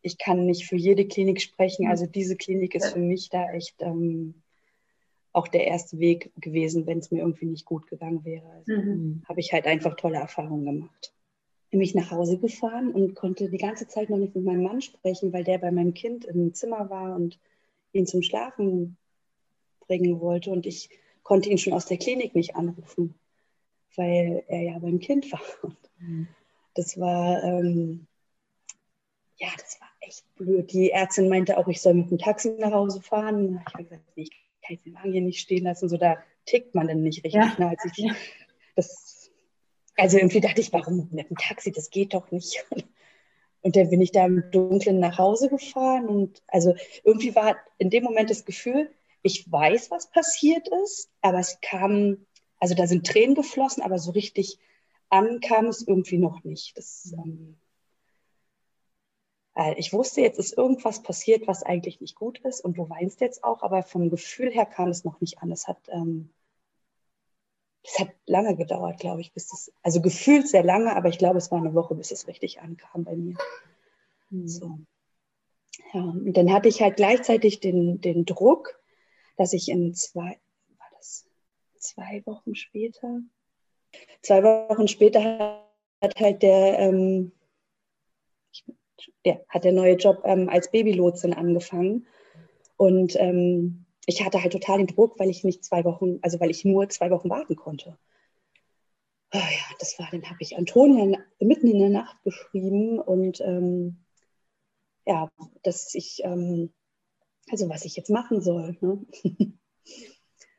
ich 0.00 0.16
kann 0.16 0.46
nicht 0.46 0.66
für 0.66 0.76
jede 0.76 1.06
Klinik 1.06 1.42
sprechen, 1.42 1.84
mhm. 1.84 1.90
also 1.90 2.06
diese 2.06 2.36
Klinik 2.36 2.74
ist 2.74 2.92
für 2.92 2.98
mich 2.98 3.28
da 3.28 3.50
echt 3.52 3.74
ähm, 3.80 4.42
auch 5.36 5.48
der 5.48 5.66
erste 5.66 5.98
Weg 5.98 6.32
gewesen, 6.36 6.86
wenn 6.86 6.98
es 6.98 7.10
mir 7.10 7.18
irgendwie 7.18 7.44
nicht 7.44 7.66
gut 7.66 7.86
gegangen 7.88 8.24
wäre. 8.24 8.46
Also 8.52 8.72
mhm. 8.72 9.22
habe 9.28 9.40
ich 9.40 9.52
halt 9.52 9.66
einfach 9.66 9.94
tolle 9.96 10.16
Erfahrungen 10.16 10.64
gemacht. 10.64 11.12
Bin 11.70 11.80
mich 11.80 11.94
nach 11.94 12.10
Hause 12.10 12.38
gefahren 12.38 12.90
und 12.90 13.14
konnte 13.14 13.50
die 13.50 13.58
ganze 13.58 13.86
Zeit 13.86 14.08
noch 14.08 14.16
nicht 14.16 14.34
mit 14.34 14.44
meinem 14.46 14.62
Mann 14.62 14.80
sprechen, 14.80 15.34
weil 15.34 15.44
der 15.44 15.58
bei 15.58 15.70
meinem 15.70 15.92
Kind 15.92 16.24
im 16.24 16.54
Zimmer 16.54 16.88
war 16.88 17.14
und 17.14 17.38
ihn 17.96 18.06
zum 18.06 18.22
Schlafen 18.22 18.96
bringen 19.86 20.20
wollte. 20.20 20.50
Und 20.50 20.66
ich 20.66 20.90
konnte 21.22 21.48
ihn 21.48 21.58
schon 21.58 21.72
aus 21.72 21.86
der 21.86 21.98
Klinik 21.98 22.34
nicht 22.34 22.56
anrufen, 22.56 23.14
weil 23.96 24.44
er 24.48 24.62
ja 24.62 24.78
beim 24.78 25.00
Kind 25.00 25.30
war. 25.32 25.40
Und 25.62 25.76
mhm. 25.98 26.28
das 26.74 26.98
war, 26.98 27.42
ähm, 27.42 28.06
ja, 29.36 29.48
das 29.58 29.80
war 29.80 29.88
echt 30.00 30.24
blöd. 30.36 30.72
Die 30.72 30.90
Ärztin 30.90 31.28
meinte 31.28 31.58
auch, 31.58 31.68
ich 31.68 31.80
soll 31.80 31.94
mit 31.94 32.10
dem 32.10 32.18
Taxi 32.18 32.50
nach 32.58 32.72
Hause 32.72 33.02
fahren. 33.02 33.60
Ich 33.66 33.74
habe 33.74 33.84
gesagt, 33.84 34.04
nee, 34.16 34.22
ich 34.22 34.30
kann 34.66 34.78
den 34.84 34.94
Wagen 34.94 35.12
hier 35.12 35.22
nicht 35.22 35.40
stehen 35.40 35.64
lassen. 35.64 35.88
So, 35.88 35.96
da 35.96 36.16
tickt 36.44 36.74
man 36.74 36.88
dann 36.88 37.02
nicht 37.02 37.24
richtig. 37.24 37.34
Ja. 37.34 37.54
Ne, 37.58 37.68
als 37.70 37.84
ich, 37.84 38.10
das, 38.74 39.30
also 39.96 40.18
irgendwie 40.18 40.40
dachte 40.40 40.60
ich, 40.60 40.72
warum 40.72 41.08
mit 41.10 41.28
dem 41.28 41.36
Taxi? 41.36 41.72
Das 41.72 41.90
geht 41.90 42.14
doch 42.14 42.30
nicht. 42.30 42.64
Und 42.70 42.86
dann 43.74 43.90
bin 43.90 44.00
ich 44.00 44.12
da 44.12 44.26
im 44.26 44.44
Dunkeln 44.52 45.00
nach 45.00 45.18
Hause 45.18 45.48
gefahren. 45.48 46.06
Und 46.06 46.42
also 46.46 46.74
irgendwie 47.02 47.34
war 47.34 47.56
in 47.78 47.90
dem 47.90 48.04
Moment 48.04 48.30
das 48.30 48.44
Gefühl, 48.44 48.90
ich 49.22 49.50
weiß, 49.50 49.90
was 49.90 50.10
passiert 50.10 50.68
ist, 50.84 51.10
aber 51.20 51.40
es 51.40 51.58
kam, 51.60 52.26
also 52.58 52.74
da 52.74 52.86
sind 52.86 53.06
Tränen 53.06 53.34
geflossen, 53.34 53.82
aber 53.82 53.98
so 53.98 54.12
richtig 54.12 54.58
ankam 55.08 55.66
es 55.66 55.86
irgendwie 55.86 56.18
noch 56.18 56.44
nicht. 56.44 56.76
Das, 56.78 57.12
ähm, 57.12 57.56
äh, 59.56 59.74
ich 59.78 59.92
wusste, 59.92 60.20
jetzt 60.20 60.38
ist 60.38 60.56
irgendwas 60.56 61.02
passiert, 61.02 61.48
was 61.48 61.62
eigentlich 61.64 62.00
nicht 62.00 62.14
gut 62.14 62.38
ist 62.40 62.60
und 62.60 62.78
du 62.78 62.88
weinst 62.88 63.20
jetzt 63.20 63.42
auch, 63.42 63.62
aber 63.62 63.82
vom 63.82 64.10
Gefühl 64.10 64.50
her 64.52 64.66
kam 64.66 64.90
es 64.90 65.04
noch 65.04 65.20
nicht 65.20 65.42
an. 65.42 65.50
Es 65.50 65.66
hat, 65.66 65.88
ähm, 65.88 66.30
es 67.86 67.98
hat 68.00 68.08
lange 68.26 68.56
gedauert, 68.56 68.98
glaube 68.98 69.20
ich, 69.20 69.32
bis 69.32 69.52
es, 69.52 69.72
also 69.82 70.00
gefühlt 70.00 70.48
sehr 70.48 70.64
lange, 70.64 70.94
aber 70.96 71.08
ich 71.08 71.18
glaube, 71.18 71.38
es 71.38 71.50
war 71.50 71.58
eine 71.58 71.74
Woche, 71.74 71.94
bis 71.94 72.10
es 72.10 72.26
richtig 72.26 72.60
ankam 72.60 73.04
bei 73.04 73.14
mir. 73.14 73.36
Mhm. 74.30 74.48
So. 74.48 74.78
Ja, 75.92 76.00
und 76.00 76.36
dann 76.36 76.52
hatte 76.52 76.68
ich 76.68 76.82
halt 76.82 76.96
gleichzeitig 76.96 77.60
den, 77.60 78.00
den 78.00 78.24
Druck, 78.24 78.80
dass 79.36 79.52
ich 79.52 79.68
in 79.68 79.94
zwei, 79.94 80.38
war 80.78 80.88
das 80.96 81.26
zwei 81.78 82.22
Wochen 82.26 82.54
später? 82.54 83.20
Zwei 84.22 84.42
Wochen 84.42 84.88
später 84.88 85.64
hat 86.02 86.18
halt 86.18 86.42
der, 86.42 86.78
ähm, 86.80 87.32
der 89.24 89.44
hat 89.48 89.64
der 89.64 89.72
neue 89.72 89.94
Job 89.94 90.22
ähm, 90.24 90.48
als 90.48 90.70
Babylotsin 90.70 91.34
angefangen. 91.34 92.06
Und 92.76 93.16
ähm, 93.16 93.85
ich 94.06 94.24
hatte 94.24 94.40
halt 94.40 94.52
total 94.52 94.78
den 94.78 94.86
Druck, 94.86 95.18
weil 95.18 95.28
ich 95.28 95.44
nicht 95.44 95.64
zwei 95.64 95.84
Wochen, 95.84 96.18
also 96.22 96.40
weil 96.40 96.50
ich 96.50 96.64
nur 96.64 96.88
zwei 96.88 97.10
Wochen 97.10 97.28
warten 97.28 97.56
konnte. 97.56 97.98
Oh 99.32 99.38
ja, 99.38 99.76
das 99.80 99.98
war, 99.98 100.08
dann 100.12 100.24
habe 100.24 100.38
ich 100.40 100.56
Antonia 100.56 101.18
mitten 101.40 101.66
in 101.66 101.80
der 101.80 101.90
Nacht 101.90 102.16
geschrieben 102.22 103.00
und 103.00 103.40
ähm, 103.40 104.04
ja, 105.04 105.28
dass 105.64 105.94
ich, 105.94 106.20
ähm, 106.24 106.72
also 107.50 107.68
was 107.68 107.84
ich 107.84 107.96
jetzt 107.96 108.10
machen 108.10 108.40
soll. 108.40 108.76
Ne? 108.80 109.04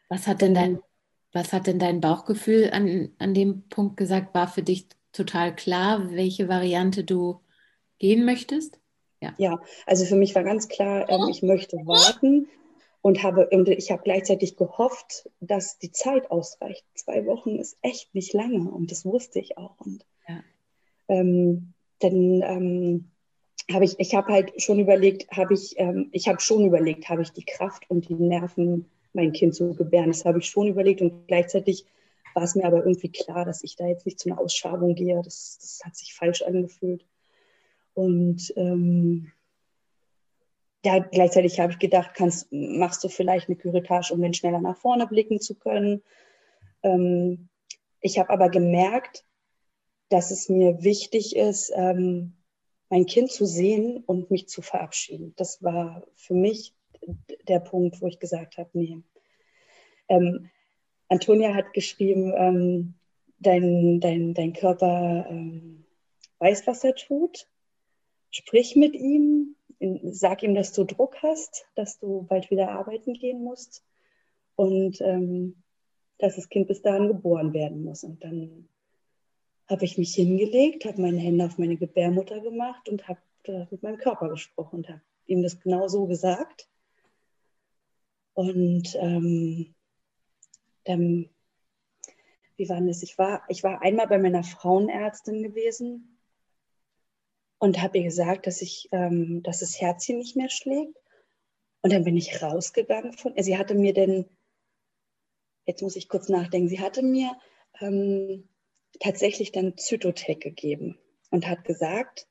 Was 0.10 0.26
hat 0.26 0.42
denn 0.42 0.54
dein, 0.54 0.80
was 1.34 1.52
hat 1.52 1.68
denn 1.68 1.80
dein 1.80 2.00
Bauchgefühl 2.00 2.70
an, 2.72 3.12
an 3.20 3.34
dem 3.34 3.68
Punkt 3.68 3.98
gesagt? 3.98 4.34
War 4.34 4.48
für 4.48 4.64
dich 4.64 4.88
total 5.12 5.54
klar, 5.54 6.12
welche 6.12 6.48
Variante 6.48 7.04
du 7.04 7.42
gehen 8.00 8.24
möchtest? 8.24 8.80
Ja, 9.20 9.34
ja 9.38 9.60
also 9.86 10.06
für 10.06 10.16
mich 10.16 10.34
war 10.34 10.46
ganz 10.46 10.70
klar, 10.70 11.10
ähm, 11.10 11.28
ich 11.30 11.42
möchte 11.42 11.76
warten 11.86 12.48
und 13.08 13.24
habe 13.24 13.48
und 13.52 13.70
ich 13.70 13.90
habe 13.90 14.04
gleichzeitig 14.04 14.58
gehofft, 14.58 15.30
dass 15.40 15.80
die 15.80 15.94
Zeit 15.94 16.30
ausreicht. 16.30 16.84
Zwei 16.94 17.26
Wochen 17.26 17.56
ist 17.56 17.78
echt 17.82 18.14
nicht 18.14 18.34
lange 18.34 18.70
und 18.70 18.92
das 18.92 19.06
wusste 19.06 19.40
ich 19.40 19.58
auch. 19.58 19.80
Und 19.80 20.06
ja. 20.28 20.44
ähm, 21.08 21.72
dann 22.00 22.42
ähm, 22.42 23.12
habe 23.72 23.86
ich, 23.86 23.98
ich 23.98 24.14
habe 24.14 24.34
halt 24.34 24.62
schon 24.62 24.80
überlegt, 24.80 25.32
habe 25.32 25.54
ich, 25.54 25.80
ähm, 25.80 26.10
ich 26.12 26.28
habe 26.28 26.42
schon 26.42 26.66
überlegt, 26.66 27.08
habe 27.08 27.22
ich 27.22 27.32
die 27.32 27.46
Kraft 27.46 27.90
und 27.90 28.10
die 28.10 28.14
Nerven, 28.14 28.90
mein 29.14 29.32
Kind 29.32 29.56
zu 29.56 29.74
gebären. 29.74 30.10
Das 30.10 30.26
habe 30.26 30.40
ich 30.40 30.50
schon 30.50 30.68
überlegt 30.68 31.00
und 31.00 31.30
gleichzeitig 31.30 31.86
war 32.34 32.44
es 32.44 32.56
mir 32.56 32.66
aber 32.66 32.80
irgendwie 32.80 33.10
klar, 33.10 33.46
dass 33.46 33.64
ich 33.64 33.78
da 33.78 33.88
jetzt 33.88 34.06
nicht 34.06 34.20
zu 34.20 34.30
einer 34.30 34.42
Ausschabung 34.42 34.96
gehe. 34.96 35.22
Das, 35.24 35.60
das 35.62 35.80
hat 35.86 35.96
sich 35.96 36.14
falsch 36.14 36.42
angefühlt. 36.42 37.06
Und 37.94 38.52
ähm, 38.58 39.32
ja, 40.88 41.00
gleichzeitig 41.00 41.60
habe 41.60 41.74
ich 41.74 41.80
gedacht, 41.80 42.12
kannst, 42.14 42.48
machst 42.50 43.04
du 43.04 43.10
vielleicht 43.10 43.50
eine 43.50 43.58
Curettage, 43.58 44.14
um 44.14 44.22
dann 44.22 44.34
schneller 44.34 44.62
nach 44.62 44.78
vorne 44.78 45.06
blicken 45.06 45.42
zu 45.42 45.54
können. 45.56 46.02
Ähm, 46.82 47.50
ich 48.00 48.18
habe 48.18 48.30
aber 48.30 48.48
gemerkt, 48.48 49.26
dass 50.08 50.32
es 50.32 50.48
mir 50.48 50.82
wichtig 50.84 51.36
ist, 51.36 51.74
ähm, 51.76 52.38
mein 52.90 53.06
Kind 53.06 53.32
zu 53.32 53.46
sehen 53.46 54.02
und 54.06 54.32
mich 54.32 54.48
zu 54.48 54.62
verabschieden. 54.62 55.34
Das 55.36 55.62
war 55.62 56.08
für 56.16 56.36
mich 56.36 56.74
der 57.50 57.60
Punkt, 57.60 58.02
wo 58.02 58.08
ich 58.08 58.20
gesagt 58.20 58.58
habe, 58.58 58.70
nee. 58.72 59.02
Ähm, 60.08 60.50
Antonia 61.10 61.54
hat 61.54 61.74
geschrieben, 61.74 62.34
ähm, 62.34 62.94
dein, 63.40 64.00
dein, 64.00 64.34
dein 64.34 64.54
Körper 64.54 65.28
ähm, 65.30 65.84
weiß, 66.40 66.66
was 66.66 66.86
er 66.86 66.96
tut. 66.96 67.50
Sprich 68.32 68.78
mit 68.78 68.96
ihm, 68.96 69.57
sag 69.80 70.44
ihm, 70.44 70.56
dass 70.56 70.74
du 70.74 70.84
Druck 70.84 71.22
hast, 71.22 71.68
dass 71.76 72.00
du 72.00 72.24
bald 72.24 72.50
wieder 72.50 72.72
arbeiten 72.72 73.14
gehen 73.14 73.44
musst 73.44 73.84
und 74.56 75.00
ähm, 75.02 75.64
dass 76.18 76.36
das 76.36 76.50
Kind 76.50 76.68
bis 76.68 76.82
dahin 76.82 77.08
geboren 77.08 77.54
werden 77.54 77.84
muss. 77.84 78.04
Und 78.04 78.24
dann 78.24 78.68
habe 79.68 79.86
ich 79.86 79.98
mich 79.98 80.16
hingelegt, 80.16 80.86
habe 80.86 81.02
meine 81.02 81.20
Hände 81.20 81.46
auf 81.46 81.58
meine 81.58 81.78
Gebärmutter 81.78 82.40
gemacht 82.40 82.90
und 82.90 83.08
habe 83.08 83.20
mit 83.72 83.82
meinem 83.82 83.98
Körper 83.98 84.30
gesprochen 84.30 84.78
und 84.78 84.90
habe 84.90 85.02
ihm 85.26 85.42
das 85.42 85.60
genau 85.60 85.88
so 85.88 86.06
gesagt. 86.06 86.68
Und 88.34 88.96
ähm, 89.00 89.74
dann, 90.84 91.30
wie 92.56 92.70
war 92.70 92.82
das? 92.82 93.04
Ich 93.04 93.18
war, 93.18 93.44
ich 93.48 93.64
war 93.64 93.82
einmal 93.82 94.08
bei 94.08 94.18
meiner 94.18 94.44
Frauenärztin 94.44 95.44
gewesen 95.44 96.17
und 97.60 97.82
habe 97.82 97.98
ihr 97.98 98.04
gesagt, 98.04 98.48
dass 98.48 98.62
ich, 98.62 98.90
ähm, 98.92 99.42
dass 99.44 99.60
das 99.60 99.80
Herzchen 99.80 100.18
nicht 100.18 100.36
mehr 100.36 100.50
schlägt. 100.50 100.96
Und 101.82 101.94
dann 101.94 102.04
bin 102.04 102.18
ich 102.18 102.42
rausgegangen 102.42 103.14
von. 103.14 103.34
Sie 103.38 103.58
hatte 103.58 103.76
mir 103.76 103.94
denn, 103.94 104.26
jetzt 105.66 105.82
muss 105.82 105.96
ich 105.96 106.10
kurz 106.10 106.30
nachdenken, 106.30 106.70
sie 106.70 106.82
hatte 106.82 107.04
mir 107.04 107.32
ähm, 107.80 108.50
tatsächlich 109.00 109.52
dann 109.52 109.78
Zytotec 109.78 110.42
gegeben 110.42 110.98
und 111.30 111.48
hat 111.48 111.64
gesagt, 111.64 112.28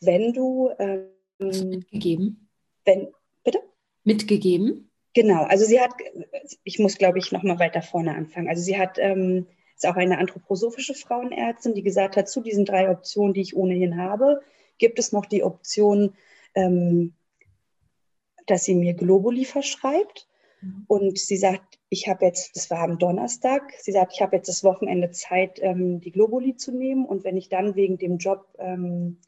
wenn 0.00 0.32
du 0.32 0.70
ähm, 0.78 1.10
mitgegeben, 1.38 2.48
wenn 2.84 3.12
bitte 3.44 3.60
mitgegeben, 4.04 4.90
genau. 5.14 5.44
Also 5.44 5.64
sie 5.64 5.80
hat, 5.80 5.92
ich 6.64 6.78
muss 6.78 6.98
glaube 6.98 7.18
ich 7.18 7.32
noch 7.32 7.42
mal 7.42 7.58
weiter 7.58 7.82
vorne 7.82 8.14
anfangen. 8.14 8.48
Also 8.48 8.62
sie 8.62 8.78
hat 8.78 8.98
ähm, 8.98 9.46
ist 9.80 9.86
auch 9.86 9.96
eine 9.96 10.18
anthroposophische 10.18 10.94
Frauenärztin, 10.94 11.72
die 11.72 11.82
gesagt 11.82 12.18
hat, 12.18 12.28
zu 12.28 12.42
diesen 12.42 12.66
drei 12.66 12.90
Optionen, 12.90 13.32
die 13.32 13.40
ich 13.40 13.56
ohnehin 13.56 13.96
habe, 13.96 14.42
gibt 14.80 14.98
es 14.98 15.12
noch 15.12 15.26
die 15.26 15.44
Option, 15.44 16.14
ähm, 16.56 17.14
dass 18.46 18.64
sie 18.64 18.74
mir 18.74 18.94
Globuli 18.94 19.44
verschreibt. 19.44 20.26
Mhm. 20.60 20.84
Und 20.88 21.18
sie 21.18 21.36
sagt, 21.36 21.78
ich 21.88 22.08
habe 22.08 22.24
jetzt, 22.24 22.56
das 22.56 22.70
war 22.70 22.80
am 22.80 22.98
Donnerstag, 22.98 23.72
sie 23.78 23.92
sagt, 23.92 24.14
ich 24.14 24.22
habe 24.22 24.36
jetzt 24.36 24.48
das 24.48 24.64
Wochenende 24.64 25.10
Zeit, 25.12 25.58
ähm, 25.62 26.00
die 26.00 26.10
Globuli 26.10 26.56
zu 26.56 26.72
nehmen. 26.72 27.04
Und 27.04 27.22
wenn 27.22 27.36
ich 27.36 27.48
dann 27.48 27.76
wegen 27.76 27.98
dem 27.98 28.18
Job 28.18 28.48
ähm, 28.58 29.18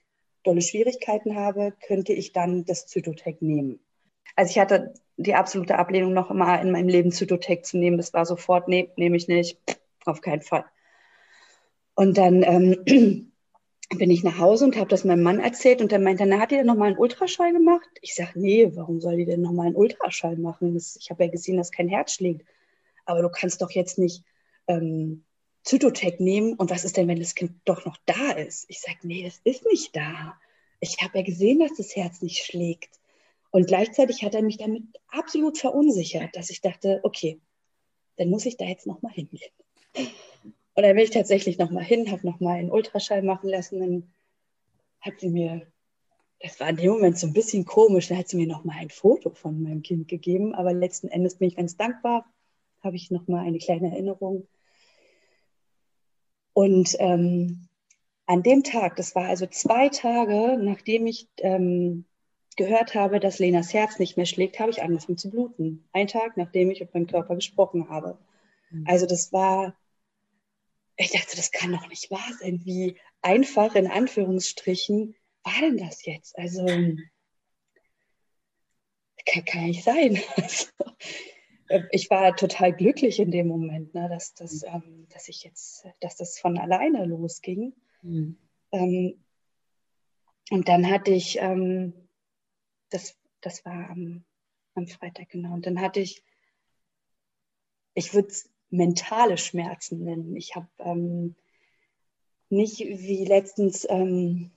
dolle 0.42 0.60
Schwierigkeiten 0.60 1.36
habe, 1.36 1.72
könnte 1.86 2.12
ich 2.12 2.32
dann 2.32 2.64
das 2.64 2.86
Zytotec 2.86 3.42
nehmen. 3.42 3.78
Also 4.34 4.50
ich 4.50 4.58
hatte 4.58 4.94
die 5.16 5.34
absolute 5.34 5.78
Ablehnung 5.78 6.12
noch 6.12 6.30
immer 6.30 6.60
in 6.60 6.70
meinem 6.70 6.88
Leben 6.88 7.12
Zytotec 7.12 7.64
zu 7.64 7.78
nehmen. 7.78 7.98
Das 7.98 8.12
war 8.12 8.26
sofort, 8.26 8.66
nee, 8.68 8.90
nehme 8.96 9.16
ich 9.16 9.28
nicht, 9.28 9.58
auf 10.04 10.20
keinen 10.20 10.42
Fall. 10.42 10.64
Und 11.94 12.16
dann 12.16 12.42
ähm, 12.42 13.28
bin 13.98 14.10
ich 14.10 14.22
nach 14.22 14.38
Hause 14.38 14.64
und 14.64 14.76
habe 14.76 14.88
das 14.88 15.04
meinem 15.04 15.22
Mann 15.22 15.40
erzählt 15.40 15.80
und 15.80 15.92
der 15.92 15.98
meinte, 15.98 16.26
na, 16.26 16.40
hat 16.40 16.50
die 16.50 16.56
denn 16.56 16.66
nochmal 16.66 16.88
einen 16.88 16.98
Ultraschall 16.98 17.52
gemacht? 17.52 17.88
Ich 18.00 18.14
sage, 18.14 18.32
nee, 18.34 18.70
warum 18.74 19.00
soll 19.00 19.16
die 19.16 19.24
denn 19.24 19.40
nochmal 19.40 19.66
einen 19.66 19.76
Ultraschall 19.76 20.36
machen? 20.36 20.74
Das, 20.74 20.96
ich 20.96 21.10
habe 21.10 21.24
ja 21.24 21.30
gesehen, 21.30 21.56
dass 21.56 21.72
kein 21.72 21.88
Herz 21.88 22.14
schlägt. 22.14 22.46
Aber 23.04 23.22
du 23.22 23.28
kannst 23.28 23.62
doch 23.62 23.70
jetzt 23.70 23.98
nicht 23.98 24.24
ähm, 24.68 25.24
Zytotec 25.64 26.20
nehmen 26.20 26.54
und 26.54 26.70
was 26.70 26.84
ist 26.84 26.96
denn, 26.96 27.08
wenn 27.08 27.18
das 27.18 27.34
Kind 27.34 27.52
doch 27.64 27.84
noch 27.84 27.96
da 28.06 28.32
ist? 28.32 28.66
Ich 28.68 28.80
sage, 28.80 28.98
nee, 29.02 29.24
das 29.24 29.40
ist 29.44 29.64
nicht 29.66 29.94
da. 29.94 30.34
Ich 30.80 30.96
habe 31.02 31.18
ja 31.18 31.24
gesehen, 31.24 31.60
dass 31.60 31.76
das 31.76 31.94
Herz 31.94 32.22
nicht 32.22 32.44
schlägt. 32.44 33.00
Und 33.50 33.66
gleichzeitig 33.66 34.24
hat 34.24 34.34
er 34.34 34.42
mich 34.42 34.56
damit 34.56 34.82
absolut 35.08 35.58
verunsichert, 35.58 36.34
dass 36.34 36.50
ich 36.50 36.60
dachte, 36.60 37.00
okay, 37.02 37.40
dann 38.16 38.30
muss 38.30 38.46
ich 38.46 38.56
da 38.56 38.64
jetzt 38.64 38.86
nochmal 38.86 39.12
hingehen. 39.12 39.52
Und 40.74 40.84
dann 40.84 40.94
bin 40.94 41.04
ich 41.04 41.10
tatsächlich 41.10 41.58
nochmal 41.58 41.84
hin, 41.84 42.10
habe 42.10 42.26
nochmal 42.26 42.58
einen 42.58 42.70
Ultraschall 42.70 43.22
machen 43.22 43.50
lassen. 43.50 43.80
Dann 43.80 44.12
hat 45.00 45.20
sie 45.20 45.28
mir, 45.28 45.66
das 46.40 46.58
war 46.60 46.70
in 46.70 46.76
dem 46.76 46.92
Moment 46.92 47.18
so 47.18 47.26
ein 47.26 47.34
bisschen 47.34 47.64
komisch, 47.64 48.08
dann 48.08 48.18
hat 48.18 48.28
sie 48.28 48.38
mir 48.38 48.46
nochmal 48.46 48.78
ein 48.78 48.90
Foto 48.90 49.30
von 49.30 49.62
meinem 49.62 49.82
Kind 49.82 50.08
gegeben. 50.08 50.54
Aber 50.54 50.72
letzten 50.72 51.08
Endes 51.08 51.36
bin 51.36 51.48
ich 51.48 51.56
ganz 51.56 51.76
dankbar, 51.76 52.24
habe 52.82 52.96
ich 52.96 53.10
nochmal 53.10 53.46
eine 53.46 53.58
kleine 53.58 53.90
Erinnerung. 53.90 54.48
Und 56.54 56.96
ähm, 56.98 57.68
an 58.26 58.42
dem 58.42 58.62
Tag, 58.62 58.96
das 58.96 59.14
war 59.14 59.26
also 59.26 59.46
zwei 59.46 59.88
Tage, 59.88 60.58
nachdem 60.58 61.06
ich 61.06 61.28
ähm, 61.38 62.04
gehört 62.56 62.94
habe, 62.94 63.20
dass 63.20 63.38
Lenas 63.38 63.72
Herz 63.72 63.98
nicht 63.98 64.16
mehr 64.16 64.26
schlägt, 64.26 64.58
habe 64.58 64.70
ich 64.70 64.82
angefangen 64.82 65.18
zu 65.18 65.30
bluten. 65.30 65.84
Ein 65.92 66.06
Tag, 66.06 66.36
nachdem 66.36 66.70
ich 66.70 66.80
mit 66.80 66.94
meinem 66.94 67.06
Körper 67.06 67.34
gesprochen 67.34 67.88
habe. 67.88 68.18
Mhm. 68.70 68.84
Also 68.86 69.06
das 69.06 69.32
war 69.32 69.74
ich 71.02 71.10
dachte, 71.10 71.36
das 71.36 71.52
kann 71.52 71.72
doch 71.72 71.88
nicht 71.88 72.10
wahr 72.10 72.32
sein. 72.40 72.64
Wie 72.64 72.96
einfach 73.20 73.74
in 73.74 73.86
Anführungsstrichen 73.86 75.14
war 75.42 75.60
denn 75.60 75.76
das 75.76 76.04
jetzt? 76.04 76.38
Also 76.38 76.66
kann, 79.24 79.44
kann 79.44 79.64
nicht 79.64 79.84
sein. 79.84 80.20
Also, 81.68 81.86
ich 81.90 82.10
war 82.10 82.36
total 82.36 82.74
glücklich 82.74 83.18
in 83.18 83.30
dem 83.30 83.46
Moment, 83.46 83.94
ne, 83.94 84.06
dass, 84.10 84.34
dass, 84.34 84.62
ähm, 84.62 85.06
dass 85.08 85.28
ich 85.28 85.42
jetzt, 85.42 85.86
dass 86.00 86.16
das 86.16 86.38
von 86.38 86.58
alleine 86.58 87.06
losging. 87.06 87.72
Mhm. 88.02 88.36
Ähm, 88.72 89.24
und 90.50 90.68
dann 90.68 90.90
hatte 90.90 91.12
ich, 91.12 91.38
ähm, 91.38 91.94
das, 92.90 93.16
das 93.40 93.64
war 93.64 93.88
am, 93.88 94.22
am 94.74 94.86
Freitag, 94.86 95.30
genau, 95.30 95.54
und 95.54 95.64
dann 95.64 95.80
hatte 95.80 96.00
ich, 96.00 96.22
ich 97.94 98.12
würde 98.12 98.28
es 98.28 98.51
mentale 98.72 99.38
Schmerzen 99.38 100.02
nennen. 100.02 100.34
Ich 100.34 100.56
habe 100.56 100.68
ähm, 100.78 101.36
nicht 102.48 102.80
wie 102.80 103.24
letztens 103.24 103.86
ähm, 103.88 104.50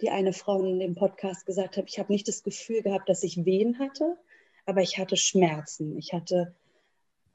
die 0.00 0.10
eine 0.10 0.32
Frau 0.32 0.62
in 0.62 0.80
dem 0.80 0.94
Podcast 0.94 1.46
gesagt 1.46 1.76
hat, 1.76 1.88
ich 1.88 1.98
habe 1.98 2.12
nicht 2.12 2.28
das 2.28 2.42
Gefühl 2.42 2.82
gehabt, 2.82 3.08
dass 3.08 3.22
ich 3.22 3.44
Wehen 3.44 3.78
hatte, 3.78 4.18
aber 4.66 4.82
ich 4.82 4.98
hatte 4.98 5.16
Schmerzen. 5.16 5.96
Ich 5.96 6.12
hatte 6.12 6.54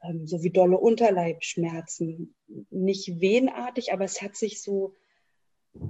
ähm, 0.02 0.26
so 0.26 0.42
wie 0.42 0.50
dolle 0.50 0.78
Unterleibschmerzen. 0.78 2.34
Nicht 2.70 3.20
wehenartig, 3.20 3.92
aber 3.92 4.04
es 4.04 4.20
hat 4.20 4.36
sich 4.36 4.62
so 4.62 4.94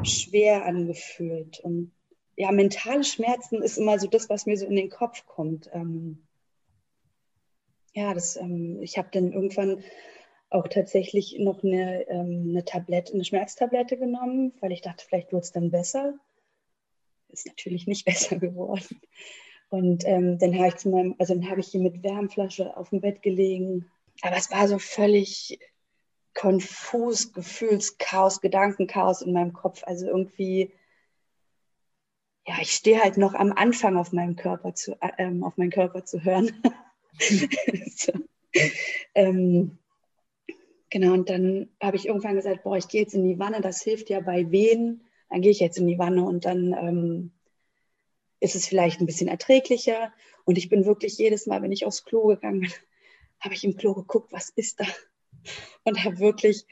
schwer 0.04 0.64
angefühlt. 0.64 1.60
Und 1.60 1.92
ja, 2.36 2.52
mentale 2.52 3.04
Schmerzen 3.04 3.62
ist 3.62 3.78
immer 3.78 3.98
so 3.98 4.06
das, 4.06 4.30
was 4.30 4.46
mir 4.46 4.56
so 4.56 4.66
in 4.66 4.76
den 4.76 4.90
Kopf 4.90 5.26
kommt. 5.26 5.68
Ähm, 5.72 6.26
ja, 7.94 8.14
das, 8.14 8.36
ähm, 8.36 8.80
ich 8.80 8.96
habe 8.96 9.08
dann 9.12 9.32
irgendwann 9.32 9.82
auch 10.50 10.66
tatsächlich 10.66 11.38
noch 11.38 11.62
eine, 11.62 12.08
ähm, 12.08 12.46
eine 12.50 12.64
Tablette, 12.64 13.14
eine 13.14 13.24
Schmerztablette 13.24 13.96
genommen, 13.96 14.52
weil 14.60 14.72
ich 14.72 14.82
dachte, 14.82 15.04
vielleicht 15.06 15.32
wird 15.32 15.44
es 15.44 15.52
dann 15.52 15.70
besser. 15.70 16.14
Ist 17.28 17.46
natürlich 17.46 17.86
nicht 17.86 18.04
besser 18.04 18.36
geworden. 18.36 19.00
Und 19.68 20.04
ähm, 20.06 20.38
dann 20.38 20.58
habe 20.58 20.68
ich 20.68 20.76
zu 20.76 20.90
meinem, 20.90 21.14
also 21.18 21.34
dann 21.34 21.48
habe 21.48 21.60
ich 21.60 21.68
hier 21.68 21.80
mit 21.80 22.02
Wärmflasche 22.02 22.76
auf 22.76 22.90
dem 22.90 23.00
Bett 23.00 23.22
gelegen. 23.22 23.88
Aber 24.22 24.36
es 24.36 24.50
war 24.50 24.66
so 24.66 24.80
völlig 24.80 25.60
konfus, 26.34 27.32
Gefühlschaos, 27.32 28.40
Gedankenchaos 28.40 29.22
in 29.22 29.32
meinem 29.32 29.52
Kopf. 29.52 29.82
Also 29.84 30.06
irgendwie, 30.06 30.72
ja, 32.44 32.54
ich 32.60 32.72
stehe 32.72 33.00
halt 33.00 33.16
noch 33.16 33.34
am 33.34 33.52
Anfang 33.52 33.96
auf 33.96 34.10
meinem 34.10 34.34
Körper 34.34 34.74
zu, 34.74 35.00
äh, 35.00 35.10
ähm, 35.18 35.44
auf 35.44 35.56
meinen 35.56 35.70
Körper 35.70 36.04
zu 36.04 36.24
hören. 36.24 36.50
so. 37.94 38.12
ähm, 39.14 39.78
Genau, 40.90 41.12
und 41.12 41.30
dann 41.30 41.68
habe 41.80 41.96
ich 41.96 42.06
irgendwann 42.06 42.34
gesagt, 42.34 42.64
boah, 42.64 42.76
ich 42.76 42.88
gehe 42.88 43.02
jetzt 43.02 43.14
in 43.14 43.22
die 43.24 43.38
Wanne, 43.38 43.60
das 43.60 43.82
hilft 43.82 44.10
ja 44.10 44.20
bei 44.20 44.50
Wehen. 44.50 45.04
Dann 45.28 45.40
gehe 45.40 45.52
ich 45.52 45.60
jetzt 45.60 45.78
in 45.78 45.86
die 45.86 45.98
Wanne 45.98 46.24
und 46.24 46.44
dann 46.44 46.72
ähm, 46.72 47.30
ist 48.40 48.56
es 48.56 48.66
vielleicht 48.66 49.00
ein 49.00 49.06
bisschen 49.06 49.28
erträglicher. 49.28 50.12
Und 50.44 50.58
ich 50.58 50.68
bin 50.68 50.84
wirklich 50.84 51.16
jedes 51.16 51.46
Mal, 51.46 51.62
wenn 51.62 51.70
ich 51.70 51.86
aufs 51.86 52.04
Klo 52.04 52.26
gegangen 52.26 52.60
bin, 52.60 52.72
habe 53.40 53.54
ich 53.54 53.62
im 53.62 53.76
Klo 53.76 53.94
geguckt, 53.94 54.32
was 54.32 54.50
ist 54.50 54.80
da? 54.80 54.86
Und 55.84 56.04
habe 56.04 56.18
wirklich 56.18 56.66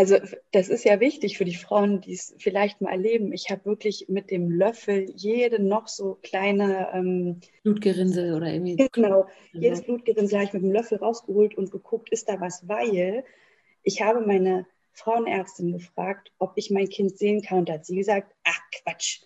Also 0.00 0.16
das 0.52 0.70
ist 0.70 0.84
ja 0.84 0.98
wichtig 0.98 1.36
für 1.36 1.44
die 1.44 1.54
Frauen, 1.54 2.00
die 2.00 2.14
es 2.14 2.34
vielleicht 2.38 2.80
mal 2.80 2.90
erleben. 2.90 3.34
Ich 3.34 3.50
habe 3.50 3.66
wirklich 3.66 4.06
mit 4.08 4.30
dem 4.30 4.50
Löffel 4.50 5.12
jede 5.14 5.62
noch 5.62 5.88
so 5.88 6.18
kleine 6.22 6.88
ähm, 6.94 7.40
Blutgerinnsel 7.64 8.32
oder 8.32 8.50
irgendwie. 8.50 8.88
Genau, 8.92 9.26
jedes 9.52 9.82
Blutgerinnsel 9.82 10.38
habe 10.38 10.46
ich 10.46 10.54
mit 10.54 10.62
dem 10.62 10.72
Löffel 10.72 10.96
rausgeholt 10.96 11.54
und 11.54 11.70
geguckt, 11.70 12.08
ist 12.08 12.30
da 12.30 12.40
was, 12.40 12.66
weil 12.66 13.24
ich 13.82 14.00
habe 14.00 14.26
meine 14.26 14.66
Frauenärztin 14.92 15.72
gefragt, 15.72 16.32
ob 16.38 16.52
ich 16.56 16.70
mein 16.70 16.88
Kind 16.88 17.18
sehen 17.18 17.42
kann 17.42 17.58
und 17.58 17.68
da 17.68 17.74
hat 17.74 17.84
sie 17.84 17.96
gesagt, 17.96 18.34
ach 18.44 18.60
Quatsch. 18.72 19.20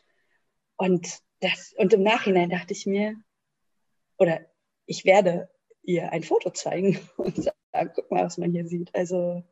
Und, 0.77 1.21
das, 1.39 1.73
und 1.79 1.93
im 1.93 2.03
Nachhinein 2.03 2.51
dachte 2.51 2.73
ich 2.73 2.85
mir, 2.85 3.15
oder 4.19 4.41
ich 4.87 5.05
werde 5.05 5.49
ihr 5.85 6.11
ein 6.11 6.25
Foto 6.25 6.51
zeigen 6.51 6.99
und 7.17 7.37
sagen, 7.37 7.93
guck 7.95 8.11
mal, 8.11 8.25
was 8.25 8.39
man 8.39 8.51
hier 8.51 8.67
sieht. 8.67 8.93
Also 8.93 9.45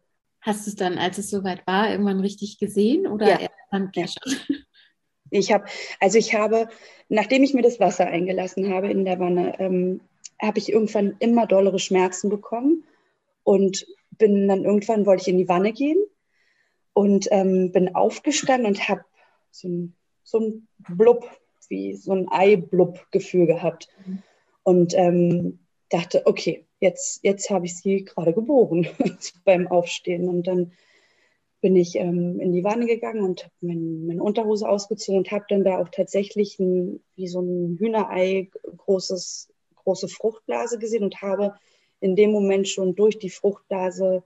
Hast 0.43 0.67
du 0.67 0.71
es 0.71 0.77
dann, 0.77 0.99
als 0.99 1.19
es 1.19 1.31
soweit 1.31 1.67
war, 1.67 1.91
irgendwann 1.91 2.21
richtig 2.21 2.59
gesehen 2.59 3.07
oder 3.07 3.29
ja. 3.29 3.39
erst 3.39 4.21
Ich 5.35 5.51
habe, 5.51 5.65
also 5.99 6.19
ich 6.19 6.35
habe, 6.35 6.69
nachdem 7.09 7.43
ich 7.43 7.55
mir 7.55 7.63
das 7.63 7.81
Wasser 7.81 8.07
eingelassen 8.07 8.71
habe 8.71 8.91
in 8.91 9.07
der 9.07 9.19
Wanne, 9.19 9.59
ähm, 9.61 10.03
habe 10.39 10.59
ich 10.59 10.71
irgendwann 10.71 11.17
immer 11.21 11.47
dollere 11.47 11.79
Schmerzen 11.79 12.29
bekommen 12.29 12.85
und 13.43 13.87
bin 14.19 14.47
dann 14.47 14.65
irgendwann 14.65 15.07
wollte 15.07 15.23
ich 15.23 15.29
in 15.29 15.39
die 15.39 15.49
Wanne 15.49 15.73
gehen 15.73 15.97
und 16.93 17.29
ähm, 17.31 17.73
bin 17.73 17.95
aufgestanden 17.95 18.67
und 18.67 18.89
habe 18.89 19.05
so 19.51 19.69
ein, 19.69 19.97
so 20.23 20.39
ein 20.39 20.69
Blub, 20.79 21.25
wie 21.69 21.95
so 21.95 22.13
ein 22.13 22.29
Ei-Blub-Gefühl 22.31 23.47
gehabt. 23.47 23.89
Mhm. 24.05 24.23
Und 24.65 24.95
ähm, 24.95 25.61
dachte, 25.93 26.27
okay, 26.27 26.67
jetzt, 26.81 27.23
jetzt 27.23 27.51
habe 27.51 27.67
ich 27.67 27.77
sie 27.77 28.05
gerade 28.05 28.33
geboren 28.33 28.87
beim 29.45 29.67
Aufstehen. 29.69 30.29
Und 30.29 30.47
dann 30.47 30.73
bin 31.61 31.77
ich 31.77 31.97
ähm, 31.97 32.41
in 32.41 32.53
die 32.53 32.65
Wanne 32.65 32.87
gegangen 32.87 33.23
und 33.23 33.45
habe 33.45 33.55
mein, 33.61 34.07
meine 34.07 34.23
Unterhose 34.23 34.69
ausgezogen 34.69 35.19
und 35.19 35.31
habe 35.31 35.45
dann 35.49 35.65
da 35.65 35.79
auch 35.79 35.89
tatsächlich 35.89 36.59
ein, 36.59 37.03
wie 37.15 37.29
so 37.29 37.41
ein 37.41 37.77
Hühnerei 37.79 38.51
großes, 38.79 39.53
große 39.77 40.09
Fruchtblase 40.09 40.79
gesehen 40.79 41.05
und 41.05 41.23
habe 41.23 41.55
in 42.01 42.17
dem 42.17 42.33
Moment 42.33 42.69
schon 42.69 42.97
durch 42.97 43.19
die 43.19 43.31
Fruchtblase 43.31 44.25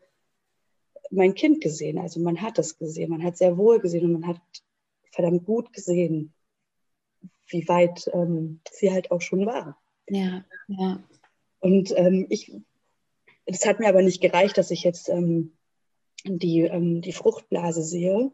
mein 1.11 1.35
Kind 1.35 1.61
gesehen. 1.61 1.99
Also 1.99 2.21
man 2.21 2.41
hat 2.41 2.59
es 2.59 2.79
gesehen, 2.79 3.11
man 3.11 3.23
hat 3.23 3.37
sehr 3.37 3.59
wohl 3.59 3.81
gesehen 3.81 4.07
und 4.07 4.21
man 4.21 4.29
hat 4.29 4.41
verdammt 5.13 5.45
gut 5.45 5.73
gesehen, 5.73 6.33
wie 7.49 7.69
weit 7.69 8.11
ähm, 8.13 8.61
sie 8.71 8.93
halt 8.93 9.11
auch 9.11 9.21
schon 9.21 9.47
war. 9.47 9.79
Ja, 10.09 10.45
ja. 10.69 11.03
Und 11.61 11.92
ähm, 11.97 12.27
ich, 12.31 12.53
das 13.47 13.66
hat 13.66 13.81
mir 13.81 13.88
aber 13.88 14.03
nicht 14.03 14.21
gereicht, 14.21 14.59
dass 14.59 14.71
ich 14.71 14.83
jetzt 14.83 15.09
ähm, 15.09 15.57
die, 16.25 16.62
ähm, 16.62 17.03
die 17.03 17.12
Fruchtblase 17.12 17.83
sehe. 17.83 18.31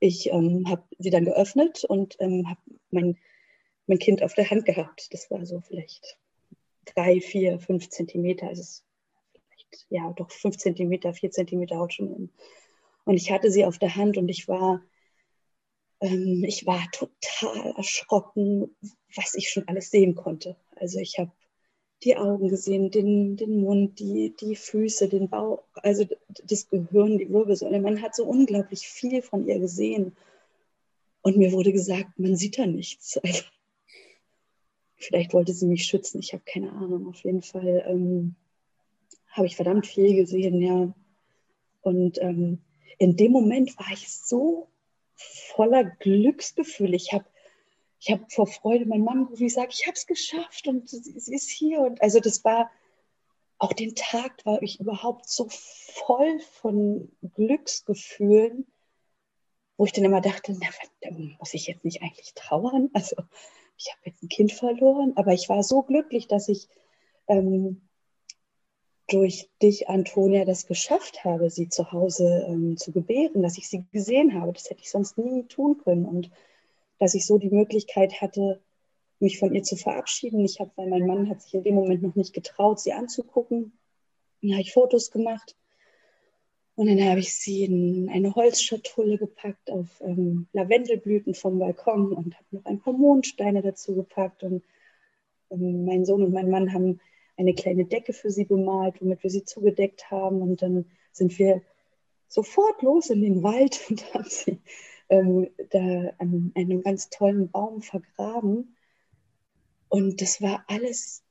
Ich 0.00 0.30
ähm, 0.30 0.68
habe 0.68 0.84
sie 0.98 1.10
dann 1.10 1.24
geöffnet 1.24 1.84
und 1.84 2.16
ähm, 2.20 2.48
habe 2.48 2.60
mein, 2.90 3.18
mein 3.86 3.98
Kind 3.98 4.22
auf 4.22 4.34
der 4.34 4.50
Hand 4.50 4.64
gehabt. 4.66 5.12
Das 5.12 5.30
war 5.30 5.44
so 5.46 5.60
vielleicht 5.60 6.18
drei, 6.84 7.20
vier, 7.20 7.58
fünf 7.58 7.88
Zentimeter. 7.88 8.48
Also 8.48 8.82
vielleicht, 9.48 9.86
ja, 9.88 10.12
doch 10.12 10.30
fünf 10.30 10.58
Zentimeter, 10.58 11.14
vier 11.14 11.30
Zentimeter 11.30 11.78
Haut 11.78 11.94
schon 11.94 12.14
in. 12.14 12.30
Und 13.04 13.16
ich 13.16 13.30
hatte 13.30 13.50
sie 13.50 13.64
auf 13.64 13.78
der 13.78 13.96
Hand 13.96 14.16
und 14.16 14.28
ich 14.28 14.48
war, 14.48 14.82
ähm, 16.00 16.44
ich 16.46 16.66
war 16.66 16.82
total 16.92 17.74
erschrocken, 17.76 18.74
was 19.14 19.34
ich 19.34 19.50
schon 19.50 19.68
alles 19.68 19.90
sehen 19.90 20.14
konnte. 20.14 20.56
Also 20.76 20.98
ich 20.98 21.18
habe 21.18 21.32
die 22.02 22.16
Augen 22.16 22.48
gesehen, 22.48 22.90
den, 22.90 23.36
den 23.36 23.60
Mund, 23.60 23.98
die, 23.98 24.34
die 24.38 24.56
Füße, 24.56 25.08
den 25.08 25.28
Bauch, 25.28 25.62
also 25.74 26.04
das 26.44 26.68
Gehirn, 26.68 27.18
die 27.18 27.30
Wirbelsäule. 27.30 27.80
Man 27.80 28.02
hat 28.02 28.14
so 28.14 28.24
unglaublich 28.24 28.86
viel 28.86 29.22
von 29.22 29.46
ihr 29.46 29.58
gesehen. 29.58 30.16
Und 31.22 31.38
mir 31.38 31.52
wurde 31.52 31.72
gesagt, 31.72 32.18
man 32.18 32.36
sieht 32.36 32.58
da 32.58 32.66
nichts. 32.66 33.18
Also, 33.18 33.44
vielleicht 34.96 35.32
wollte 35.32 35.52
sie 35.54 35.66
mich 35.66 35.84
schützen, 35.84 36.18
ich 36.18 36.32
habe 36.32 36.42
keine 36.44 36.72
Ahnung. 36.72 37.08
Auf 37.08 37.24
jeden 37.24 37.42
Fall 37.42 37.84
ähm, 37.86 38.34
habe 39.30 39.46
ich 39.46 39.56
verdammt 39.56 39.86
viel 39.86 40.14
gesehen, 40.14 40.60
ja. 40.60 40.94
Und 41.80 42.20
ähm, 42.20 42.60
in 42.98 43.16
dem 43.16 43.32
Moment 43.32 43.78
war 43.78 43.90
ich 43.92 44.10
so 44.10 44.68
voller 45.16 45.84
Glücksgefühl. 45.84 46.94
Ich 46.94 47.12
habe 47.12 47.24
ich 48.04 48.10
habe 48.10 48.26
vor 48.28 48.46
Freude 48.46 48.84
meinen 48.84 49.04
Mann 49.04 49.24
gerufen, 49.24 49.46
ich 49.46 49.54
sage, 49.54 49.70
ich 49.72 49.86
habe 49.86 49.94
es 49.94 50.06
geschafft 50.06 50.68
und 50.68 50.90
sie, 50.90 51.18
sie 51.18 51.34
ist 51.34 51.48
hier. 51.48 51.80
Und 51.80 52.02
also 52.02 52.20
das 52.20 52.44
war, 52.44 52.70
auch 53.56 53.72
den 53.72 53.94
Tag 53.94 54.44
war 54.44 54.62
ich 54.62 54.78
überhaupt 54.78 55.26
so 55.26 55.48
voll 55.48 56.38
von 56.60 57.10
Glücksgefühlen, 57.34 58.66
wo 59.78 59.86
ich 59.86 59.92
dann 59.92 60.04
immer 60.04 60.20
dachte, 60.20 60.54
na, 60.60 61.10
muss 61.38 61.54
ich 61.54 61.66
jetzt 61.66 61.82
nicht 61.86 62.02
eigentlich 62.02 62.34
trauern? 62.34 62.90
Also 62.92 63.16
ich 63.78 63.90
habe 63.90 64.02
jetzt 64.04 64.22
ein 64.22 64.28
Kind 64.28 64.52
verloren, 64.52 65.14
aber 65.16 65.32
ich 65.32 65.48
war 65.48 65.62
so 65.62 65.80
glücklich, 65.80 66.28
dass 66.28 66.48
ich 66.48 66.68
ähm, 67.26 67.88
durch 69.08 69.48
dich, 69.62 69.88
Antonia, 69.88 70.44
das 70.44 70.66
geschafft 70.66 71.24
habe, 71.24 71.48
sie 71.48 71.70
zu 71.70 71.90
Hause 71.90 72.44
ähm, 72.48 72.76
zu 72.76 72.92
gebären, 72.92 73.42
dass 73.42 73.56
ich 73.56 73.66
sie 73.66 73.86
gesehen 73.92 74.38
habe. 74.38 74.52
Das 74.52 74.68
hätte 74.68 74.82
ich 74.82 74.90
sonst 74.90 75.16
nie 75.16 75.44
tun 75.44 75.78
können. 75.82 76.04
Und 76.04 76.30
dass 77.04 77.14
ich 77.14 77.26
so 77.26 77.36
die 77.36 77.50
Möglichkeit 77.50 78.22
hatte, 78.22 78.62
mich 79.20 79.38
von 79.38 79.54
ihr 79.54 79.62
zu 79.62 79.76
verabschieden. 79.76 80.42
Ich 80.42 80.58
habe, 80.58 80.70
weil 80.76 80.88
mein 80.88 81.06
Mann 81.06 81.28
hat 81.28 81.42
sich 81.42 81.52
in 81.52 81.62
dem 81.62 81.74
Moment 81.74 82.02
noch 82.02 82.14
nicht 82.14 82.32
getraut, 82.32 82.80
sie 82.80 82.94
anzugucken. 82.94 83.72
Dann 84.40 84.52
habe 84.52 84.62
ich 84.62 84.72
Fotos 84.72 85.10
gemacht 85.10 85.54
und 86.76 86.86
dann 86.86 87.02
habe 87.04 87.20
ich 87.20 87.34
sie 87.34 87.64
in 87.64 88.08
eine 88.08 88.34
Holzschatulle 88.34 89.18
gepackt 89.18 89.70
auf 89.70 90.00
ähm, 90.00 90.48
Lavendelblüten 90.54 91.34
vom 91.34 91.58
Balkon 91.58 92.10
und 92.14 92.36
habe 92.36 92.46
noch 92.52 92.64
ein 92.64 92.80
paar 92.80 92.94
Mondsteine 92.94 93.60
dazu 93.60 93.94
gepackt. 93.94 94.42
Und 94.42 94.64
ähm, 95.50 95.84
mein 95.84 96.06
Sohn 96.06 96.22
und 96.22 96.32
mein 96.32 96.48
Mann 96.48 96.72
haben 96.72 97.00
eine 97.36 97.52
kleine 97.52 97.84
Decke 97.84 98.14
für 98.14 98.30
sie 98.30 98.46
bemalt, 98.46 99.02
womit 99.02 99.22
wir 99.22 99.30
sie 99.30 99.44
zugedeckt 99.44 100.10
haben. 100.10 100.40
Und 100.40 100.62
dann 100.62 100.86
sind 101.12 101.38
wir 101.38 101.60
sofort 102.28 102.80
los 102.80 103.10
in 103.10 103.20
den 103.20 103.42
Wald 103.42 103.78
und 103.90 104.14
haben 104.14 104.24
sie 104.26 104.58
ähm, 105.08 105.48
da 105.70 106.12
an 106.18 106.52
einem 106.54 106.82
ganz 106.82 107.10
tollen 107.10 107.50
Baum 107.50 107.82
vergraben. 107.82 108.76
Und 109.88 110.20
das 110.20 110.40
war 110.42 110.64
alles 110.66 111.22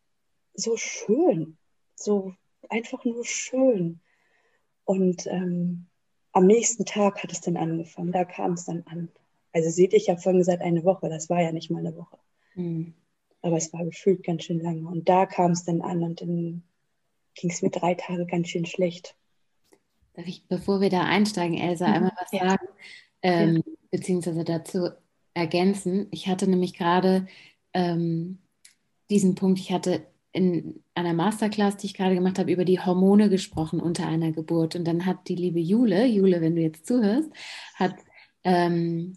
so 0.54 0.78
schön, 0.78 1.58
so 1.96 2.34
einfach 2.70 3.04
nur 3.06 3.26
schön. 3.26 4.00
Und 4.86 5.28
ähm, 5.28 5.88
am 6.32 6.46
nächsten 6.46 6.86
Tag 6.86 7.24
hat 7.24 7.32
es 7.32 7.42
dann 7.42 7.58
angefangen, 7.58 8.12
da 8.12 8.26
kam 8.26 8.54
es 8.54 8.66
dann 8.66 8.84
an. 8.88 9.10
Also 9.54 9.70
seht 9.70 9.94
ihr, 9.94 9.98
ich 9.98 10.10
habe 10.10 10.20
vorhin 10.20 10.40
gesagt, 10.40 10.62
eine 10.62 10.84
Woche, 10.84 11.10
das 11.10 11.30
war 11.30 11.42
ja 11.42 11.52
nicht 11.52 11.70
mal 11.70 11.80
eine 11.80 11.96
Woche. 11.96 12.18
Mhm. 12.56 12.94
Aber 13.42 13.58
es 13.58 13.72
war 13.74 13.84
gefühlt 13.86 14.24
ganz 14.24 14.44
schön 14.44 14.60
lange. 14.60 14.88
Und 14.88 15.10
da 15.10 15.26
kam 15.26 15.52
es 15.52 15.64
dann 15.64 15.82
an 15.82 16.02
und 16.02 16.22
dann 16.22 16.64
ging 17.36 17.50
es 17.50 17.62
mir 17.62 17.70
drei 17.70 17.94
Tage 17.94 18.26
ganz 18.26 18.48
schön 18.50 18.66
schlecht. 18.66 19.16
Darf 20.14 20.28
ich, 20.28 20.48
bevor 20.48 20.82
wir 20.82 20.90
da 20.90 21.04
einsteigen, 21.04 21.58
Elsa, 21.58 21.88
mhm. 21.88 21.94
einmal 21.94 22.12
was 22.20 22.32
ja. 22.32 22.50
sagen? 22.50 22.68
Ähm, 23.24 23.56
ja. 23.56 23.62
beziehungsweise 23.92 24.44
dazu 24.44 24.90
ergänzen. 25.34 26.08
Ich 26.12 26.28
hatte 26.28 26.48
nämlich 26.48 26.74
gerade 26.74 27.28
ähm, 27.74 28.38
diesen 29.10 29.36
Punkt, 29.36 29.60
ich 29.60 29.72
hatte 29.72 30.06
in 30.32 30.84
einer 30.96 31.14
Masterclass, 31.14 31.78
die 31.78 31.88
ich 31.88 31.94
gerade 31.94 32.16
gemacht 32.16 32.40
habe, 32.40 32.52
über 32.52 32.66
die 32.66 32.80
Hormone 32.80 33.30
gesprochen 33.30 33.80
unter 33.80 34.08
einer 34.08 34.32
Geburt. 34.32 34.76
Und 34.76 34.86
dann 34.86 35.06
hat 35.06 35.28
die 35.28 35.36
liebe 35.36 35.60
Jule, 35.60 36.06
Jule, 36.06 36.42
wenn 36.42 36.56
du 36.56 36.62
jetzt 36.62 36.88
zuhörst, 36.88 37.30
hat 37.76 37.96
ähm, 38.44 39.16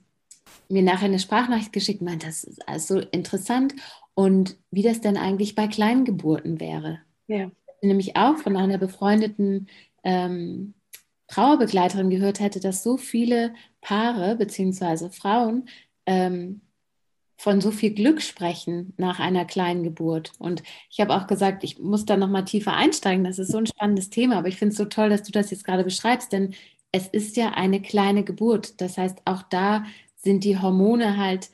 mir 0.69 0.83
nachher 0.83 1.07
eine 1.07 1.19
Sprachnachricht 1.19 1.73
geschickt, 1.73 2.03
meint, 2.03 2.25
das 2.25 2.45
ist 2.45 2.69
also 2.69 2.99
interessant 2.99 3.75
und 4.15 4.57
wie 4.71 4.83
das 4.83 5.01
denn 5.01 5.17
eigentlich 5.17 5.55
bei 5.55 5.69
Kleingeburten 5.69 6.61
wäre. 6.61 7.01
Ja. 7.29 7.51
Nämlich 7.83 8.17
auch 8.17 8.37
von 8.37 8.57
einer 8.57 8.79
befreundeten 8.79 9.69
ähm, 10.05 10.75
Trauerbegleiterin 11.29 12.11
gehört 12.11 12.41
hätte, 12.41 12.61
dass 12.61 12.83
so 12.83 12.97
viele 12.97 13.55
Paare 13.81 14.37
bzw. 14.37 15.11
Frauen 15.11 15.69
ähm, 16.07 16.61
von 17.37 17.61
so 17.61 17.71
viel 17.71 17.91
Glück 17.91 18.23
sprechen 18.23 18.95
nach 18.97 19.19
einer 19.21 19.45
kleinen 19.45 19.83
Geburt. 19.83 20.33
Und 20.39 20.63
ich 20.91 21.01
habe 21.01 21.15
auch 21.15 21.27
gesagt, 21.27 21.65
ich 21.65 21.79
muss 21.79 22.07
da 22.07 22.17
nochmal 22.17 22.45
tiefer 22.45 22.75
einsteigen. 22.75 23.25
Das 23.25 23.39
ist 23.39 23.53
so 23.53 23.59
ein 23.59 23.67
spannendes 23.67 24.11
Thema, 24.11 24.39
aber 24.39 24.49
ich 24.49 24.57
finde 24.57 24.73
es 24.73 24.79
so 24.79 24.87
toll, 24.87 25.11
dass 25.11 25.23
du 25.23 25.33
das 25.33 25.51
jetzt 25.51 25.65
gerade 25.65 25.85
beschreibst, 25.85 26.33
denn 26.33 26.55
es 26.93 27.09
ist 27.09 27.37
ja 27.37 27.51
eine 27.51 27.83
kleine 27.83 28.25
Geburt. 28.25 28.81
Das 28.81 28.97
heißt, 28.97 29.23
auch 29.27 29.43
da 29.43 29.85
sind 30.17 30.45
die 30.45 30.59
Hormone 30.59 31.19
halt 31.19 31.51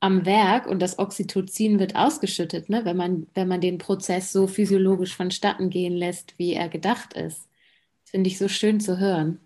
am 0.00 0.26
Werk 0.26 0.66
und 0.66 0.80
das 0.80 0.98
Oxytocin 0.98 1.78
wird 1.78 1.96
ausgeschüttet, 1.96 2.68
ne, 2.68 2.84
wenn, 2.84 2.96
man, 2.96 3.26
wenn 3.34 3.48
man 3.48 3.60
den 3.60 3.78
Prozess 3.78 4.32
so 4.32 4.46
physiologisch 4.46 5.16
vonstatten 5.16 5.70
gehen 5.70 5.94
lässt, 5.94 6.38
wie 6.38 6.52
er 6.52 6.68
gedacht 6.68 7.14
ist. 7.14 7.48
Finde 8.06 8.28
ich 8.28 8.38
so 8.38 8.48
schön 8.48 8.80
zu 8.80 8.98
hören. 8.98 9.40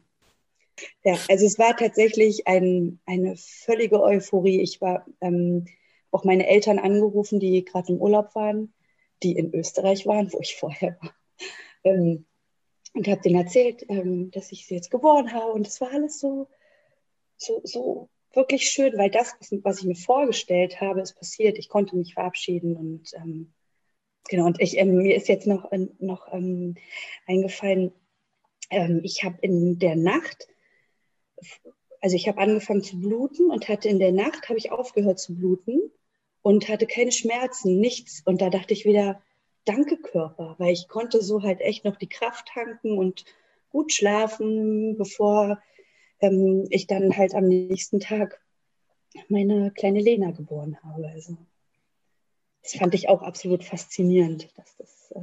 Ja, 1.02 1.18
also 1.28 1.46
es 1.46 1.58
war 1.58 1.76
tatsächlich 1.76 2.46
ein, 2.46 3.00
eine 3.06 3.36
völlige 3.36 4.00
Euphorie. 4.00 4.60
Ich 4.60 4.80
war 4.80 5.06
ähm, 5.20 5.66
auch 6.10 6.24
meine 6.24 6.46
Eltern 6.46 6.78
angerufen, 6.78 7.40
die 7.40 7.64
gerade 7.64 7.92
im 7.92 8.00
Urlaub 8.00 8.34
waren, 8.34 8.72
die 9.22 9.32
in 9.32 9.54
Österreich 9.54 10.06
waren, 10.06 10.32
wo 10.32 10.40
ich 10.40 10.56
vorher 10.56 10.96
war. 11.00 11.14
Ähm, 11.84 12.26
und 12.92 13.08
habe 13.08 13.20
denen 13.20 13.40
erzählt, 13.40 13.84
ähm, 13.88 14.30
dass 14.30 14.52
ich 14.52 14.66
sie 14.66 14.74
jetzt 14.74 14.90
geboren 14.90 15.32
habe. 15.32 15.52
Und 15.52 15.66
es 15.66 15.80
war 15.80 15.90
alles 15.90 16.18
so, 16.18 16.48
so, 17.36 17.60
so 17.64 18.08
wirklich 18.34 18.68
schön, 18.68 18.96
weil 18.98 19.10
das, 19.10 19.34
was 19.62 19.78
ich 19.78 19.84
mir 19.84 19.96
vorgestellt 19.96 20.80
habe, 20.80 21.00
ist 21.00 21.14
passiert. 21.14 21.58
Ich 21.58 21.68
konnte 21.68 21.96
mich 21.96 22.14
verabschieden 22.14 22.76
und 22.76 23.10
ähm, 23.14 23.52
genau. 24.28 24.46
Und 24.46 24.60
ich, 24.60 24.76
ähm, 24.76 24.96
mir 24.96 25.14
ist 25.14 25.28
jetzt 25.28 25.46
noch, 25.46 25.70
noch 25.98 26.32
ähm, 26.32 26.76
eingefallen, 27.26 27.92
ähm, 28.70 29.00
ich 29.02 29.24
habe 29.24 29.38
in 29.42 29.78
der 29.78 29.96
Nacht, 29.96 30.48
also 32.00 32.16
ich 32.16 32.28
habe 32.28 32.38
angefangen 32.38 32.82
zu 32.82 32.98
bluten 32.98 33.50
und 33.50 33.68
hatte 33.68 33.88
in 33.88 33.98
der 33.98 34.12
Nacht 34.12 34.48
habe 34.48 34.58
ich 34.58 34.72
aufgehört 34.72 35.18
zu 35.18 35.34
bluten 35.34 35.90
und 36.42 36.68
hatte 36.68 36.86
keine 36.86 37.12
Schmerzen, 37.12 37.80
nichts. 37.80 38.22
Und 38.24 38.40
da 38.40 38.48
dachte 38.48 38.72
ich 38.72 38.84
wieder, 38.84 39.20
danke 39.64 39.96
Körper, 39.98 40.54
weil 40.58 40.72
ich 40.72 40.88
konnte 40.88 41.22
so 41.22 41.42
halt 41.42 41.60
echt 41.60 41.84
noch 41.84 41.96
die 41.96 42.08
Kraft 42.08 42.48
tanken 42.54 42.96
und 42.96 43.24
gut 43.70 43.92
schlafen, 43.92 44.96
bevor 44.96 45.60
ähm, 46.20 46.66
ich 46.70 46.86
dann 46.86 47.16
halt 47.16 47.34
am 47.34 47.46
nächsten 47.48 48.00
Tag 48.00 48.40
meine 49.28 49.70
kleine 49.72 50.00
Lena 50.00 50.30
geboren 50.30 50.78
habe. 50.82 51.08
Also 51.08 51.36
das 52.62 52.74
fand 52.74 52.94
ich 52.94 53.08
auch 53.08 53.22
absolut 53.22 53.64
faszinierend, 53.64 54.48
dass 54.56 54.76
das. 54.76 55.12
Äh 55.14 55.20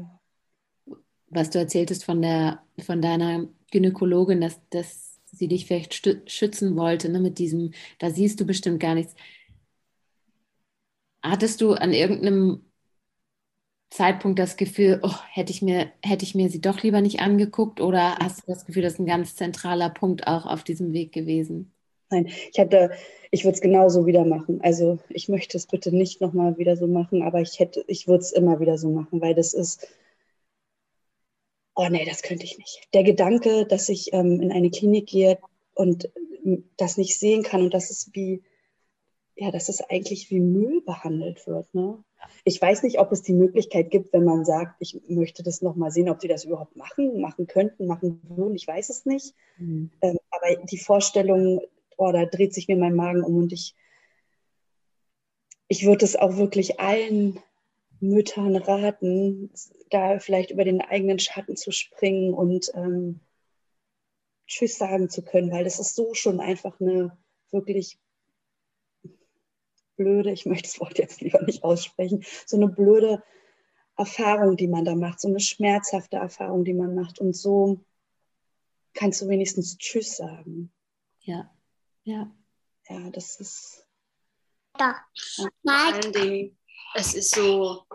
Was 1.29 1.49
du 1.49 1.59
erzähltest 1.59 2.05
von 2.05 2.21
der 2.21 2.61
von 2.85 3.01
deiner 3.01 3.47
Gynäkologin, 3.71 4.41
dass, 4.41 4.59
dass 4.69 5.19
sie 5.31 5.47
dich 5.47 5.65
vielleicht 5.65 5.93
schützen 6.29 6.75
wollte, 6.75 7.09
ne, 7.09 7.19
mit 7.19 7.37
diesem, 7.39 7.71
da 7.99 8.09
siehst 8.09 8.39
du 8.39 8.45
bestimmt 8.45 8.79
gar 8.79 8.95
nichts. 8.95 9.15
Hattest 11.21 11.61
du 11.61 11.73
an 11.73 11.93
irgendeinem 11.93 12.63
Zeitpunkt 13.89 14.39
das 14.39 14.55
Gefühl, 14.57 14.99
oh, 15.03 15.15
hätte 15.31 15.51
ich 15.51 15.61
mir, 15.61 15.91
hätte 16.03 16.23
ich 16.23 16.35
mir 16.35 16.49
sie 16.49 16.61
doch 16.61 16.83
lieber 16.83 17.01
nicht 17.01 17.19
angeguckt 17.21 17.81
oder 17.81 18.15
hast 18.19 18.43
du 18.43 18.45
das 18.47 18.65
Gefühl, 18.65 18.83
das 18.83 18.93
ist 18.93 18.99
ein 18.99 19.05
ganz 19.05 19.35
zentraler 19.35 19.89
Punkt 19.89 20.25
auch 20.27 20.45
auf 20.45 20.63
diesem 20.63 20.93
Weg 20.93 21.11
gewesen? 21.13 21.73
Nein, 22.09 22.27
ich 22.27 22.57
hätte, 22.57 22.91
ich 23.31 23.43
würde 23.43 23.55
es 23.55 23.61
genauso 23.61 24.05
wieder 24.05 24.23
machen. 24.25 24.61
Also 24.61 24.99
ich 25.09 25.27
möchte 25.29 25.57
es 25.57 25.67
bitte 25.67 25.93
nicht 25.95 26.21
nochmal 26.21 26.57
wieder 26.57 26.77
so 26.77 26.87
machen, 26.87 27.21
aber 27.21 27.41
ich 27.41 27.59
hätte, 27.59 27.83
ich 27.87 28.07
würde 28.07 28.21
es 28.21 28.31
immer 28.31 28.59
wieder 28.59 28.77
so 28.77 28.89
machen, 28.89 29.19
weil 29.21 29.35
das 29.35 29.53
ist, 29.53 29.87
oh 31.77 31.87
nee, 31.89 32.05
das 32.05 32.23
könnte 32.23 32.43
ich 32.43 32.57
nicht. 32.57 32.89
Der 32.93 33.03
Gedanke, 33.03 33.65
dass 33.65 33.87
ich 33.87 34.11
ähm, 34.11 34.41
in 34.41 34.51
eine 34.51 34.71
Klinik 34.71 35.07
gehe 35.07 35.37
und 35.75 36.09
ähm, 36.43 36.69
das 36.75 36.97
nicht 36.97 37.17
sehen 37.17 37.43
kann 37.43 37.61
und 37.61 37.73
dass 37.73 37.91
es 37.91 38.09
wie, 38.13 38.43
ja, 39.35 39.51
dass 39.51 39.69
es 39.69 39.81
eigentlich 39.81 40.31
wie 40.31 40.39
Müll 40.39 40.81
behandelt 40.81 41.45
wird. 41.45 41.71
Ne? 41.75 42.03
Ich 42.43 42.59
weiß 42.59 42.81
nicht, 42.81 42.99
ob 42.99 43.11
es 43.11 43.21
die 43.21 43.33
Möglichkeit 43.33 43.91
gibt, 43.91 44.11
wenn 44.11 44.25
man 44.25 44.43
sagt, 44.43 44.75
ich 44.79 44.99
möchte 45.07 45.43
das 45.43 45.61
nochmal 45.61 45.91
sehen, 45.91 46.09
ob 46.09 46.19
sie 46.19 46.27
das 46.27 46.45
überhaupt 46.45 46.75
machen, 46.75 47.21
machen 47.21 47.45
könnten, 47.45 47.85
machen 47.85 48.21
würden. 48.27 48.55
Ich 48.55 48.67
weiß 48.67 48.89
es 48.89 49.05
nicht. 49.05 49.35
Mhm. 49.57 49.91
Ähm, 50.01 50.17
aber 50.31 50.55
die 50.65 50.79
Vorstellung, 50.79 51.61
oh, 51.95 52.11
da 52.11 52.25
dreht 52.25 52.55
sich 52.55 52.67
mir 52.67 52.77
mein 52.77 52.95
Magen 52.95 53.23
um 53.23 53.37
und 53.37 53.53
ich, 53.53 53.75
ich 55.67 55.85
würde 55.85 56.05
es 56.05 56.15
auch 56.15 56.37
wirklich 56.37 56.79
allen 56.79 57.39
Müttern 57.99 58.55
raten, 58.55 59.51
da 59.89 60.19
vielleicht 60.19 60.51
über 60.51 60.63
den 60.63 60.81
eigenen 60.81 61.19
Schatten 61.19 61.55
zu 61.55 61.71
springen 61.71 62.33
und 62.33 62.71
ähm, 62.75 63.19
Tschüss 64.47 64.77
sagen 64.77 65.09
zu 65.09 65.23
können, 65.23 65.51
weil 65.51 65.63
das 65.63 65.79
ist 65.79 65.95
so 65.95 66.13
schon 66.13 66.39
einfach 66.39 66.79
eine 66.79 67.17
wirklich 67.51 67.99
blöde, 69.95 70.31
ich 70.31 70.45
möchte 70.45 70.69
das 70.69 70.79
Wort 70.79 70.97
jetzt 70.97 71.21
lieber 71.21 71.41
nicht 71.43 71.63
aussprechen, 71.63 72.23
so 72.45 72.57
eine 72.57 72.69
blöde 72.69 73.23
Erfahrung, 73.97 74.55
die 74.55 74.67
man 74.67 74.85
da 74.85 74.95
macht, 74.95 75.19
so 75.19 75.27
eine 75.27 75.39
schmerzhafte 75.39 76.17
Erfahrung, 76.17 76.63
die 76.63 76.73
man 76.73 76.93
macht. 76.93 77.19
Und 77.19 77.35
so 77.35 77.83
kannst 78.93 79.21
du 79.21 79.27
wenigstens 79.27 79.77
Tschüss 79.77 80.17
sagen. 80.17 80.71
Ja, 81.21 81.51
ja. 82.03 82.31
Ja, 82.89 83.09
das 83.09 83.39
ist. 83.39 83.85
Ja. 84.79 84.95
Vor 85.35 85.49
allen 85.65 86.13
Dingen, 86.13 86.57
es 86.93 87.13
ist 87.13 87.35
so 87.35 87.85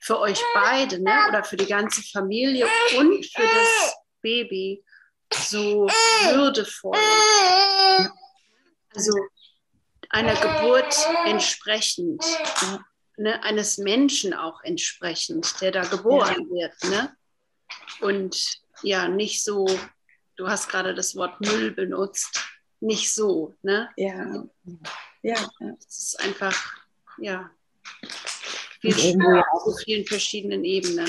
für 0.00 0.18
euch 0.18 0.40
beide, 0.54 1.02
ne? 1.02 1.28
oder 1.28 1.44
für 1.44 1.56
die 1.56 1.66
ganze 1.66 2.02
Familie 2.02 2.66
und 2.98 3.24
für 3.26 3.42
das 3.42 3.96
Baby 4.20 4.84
so 5.32 5.86
würdevoll. 6.32 6.98
Also 8.94 9.12
einer 10.10 10.34
Geburt 10.34 10.94
entsprechend, 11.26 12.22
ne, 13.16 13.42
eines 13.42 13.78
Menschen 13.78 14.34
auch 14.34 14.62
entsprechend, 14.62 15.60
der 15.60 15.72
da 15.72 15.84
geboren 15.84 16.50
wird. 16.50 16.74
Ne? 16.84 17.16
Und 18.00 18.60
ja, 18.82 19.08
nicht 19.08 19.42
so, 19.42 19.66
du 20.36 20.48
hast 20.48 20.68
gerade 20.68 20.94
das 20.94 21.16
Wort 21.16 21.40
Müll 21.40 21.70
benutzt, 21.70 22.44
nicht 22.80 23.12
so. 23.12 23.54
Ne? 23.62 23.88
Ja. 23.96 24.44
ja. 25.22 25.50
Es 25.78 25.98
ist 25.98 26.20
einfach, 26.20 26.74
ja, 27.18 27.50
viel 28.80 28.92
Spaß 28.92 29.44
auf 29.64 29.78
vielen 29.84 30.04
verschiedenen 30.04 30.64
Ebenen. 30.64 31.08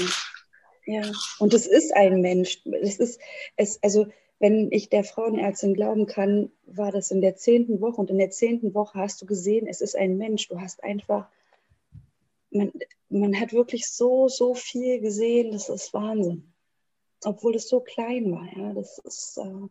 Ja, 0.85 1.11
und 1.39 1.53
es 1.53 1.65
ist 1.65 1.95
ein 1.95 2.21
Mensch. 2.21 2.61
Es 2.81 2.99
ist, 2.99 3.19
es, 3.55 3.81
also 3.81 4.07
wenn 4.39 4.71
ich 4.71 4.89
der 4.89 5.03
Frauenärztin 5.03 5.73
glauben 5.73 6.05
kann, 6.05 6.51
war 6.65 6.91
das 6.91 7.11
in 7.11 7.21
der 7.21 7.35
zehnten 7.35 7.79
Woche. 7.79 8.01
Und 8.01 8.09
in 8.09 8.17
der 8.17 8.29
zehnten 8.29 8.73
Woche 8.73 8.99
hast 8.99 9.21
du 9.21 9.25
gesehen, 9.25 9.67
es 9.67 9.79
ist 9.81 9.95
ein 9.95 10.17
Mensch. 10.17 10.49
Du 10.49 10.59
hast 10.59 10.83
einfach, 10.83 11.29
man, 12.51 12.71
man 13.09 13.39
hat 13.39 13.53
wirklich 13.53 13.87
so, 13.87 14.27
so 14.27 14.53
viel 14.53 14.99
gesehen. 14.99 15.51
Das 15.51 15.69
ist 15.69 15.93
Wahnsinn. 15.93 16.53
Obwohl 17.23 17.55
es 17.55 17.69
so 17.69 17.79
klein 17.79 18.31
war. 18.31 18.47
Ja, 18.57 18.73
das 18.73 18.99
ist. 18.99 19.37
Äh 19.37 19.67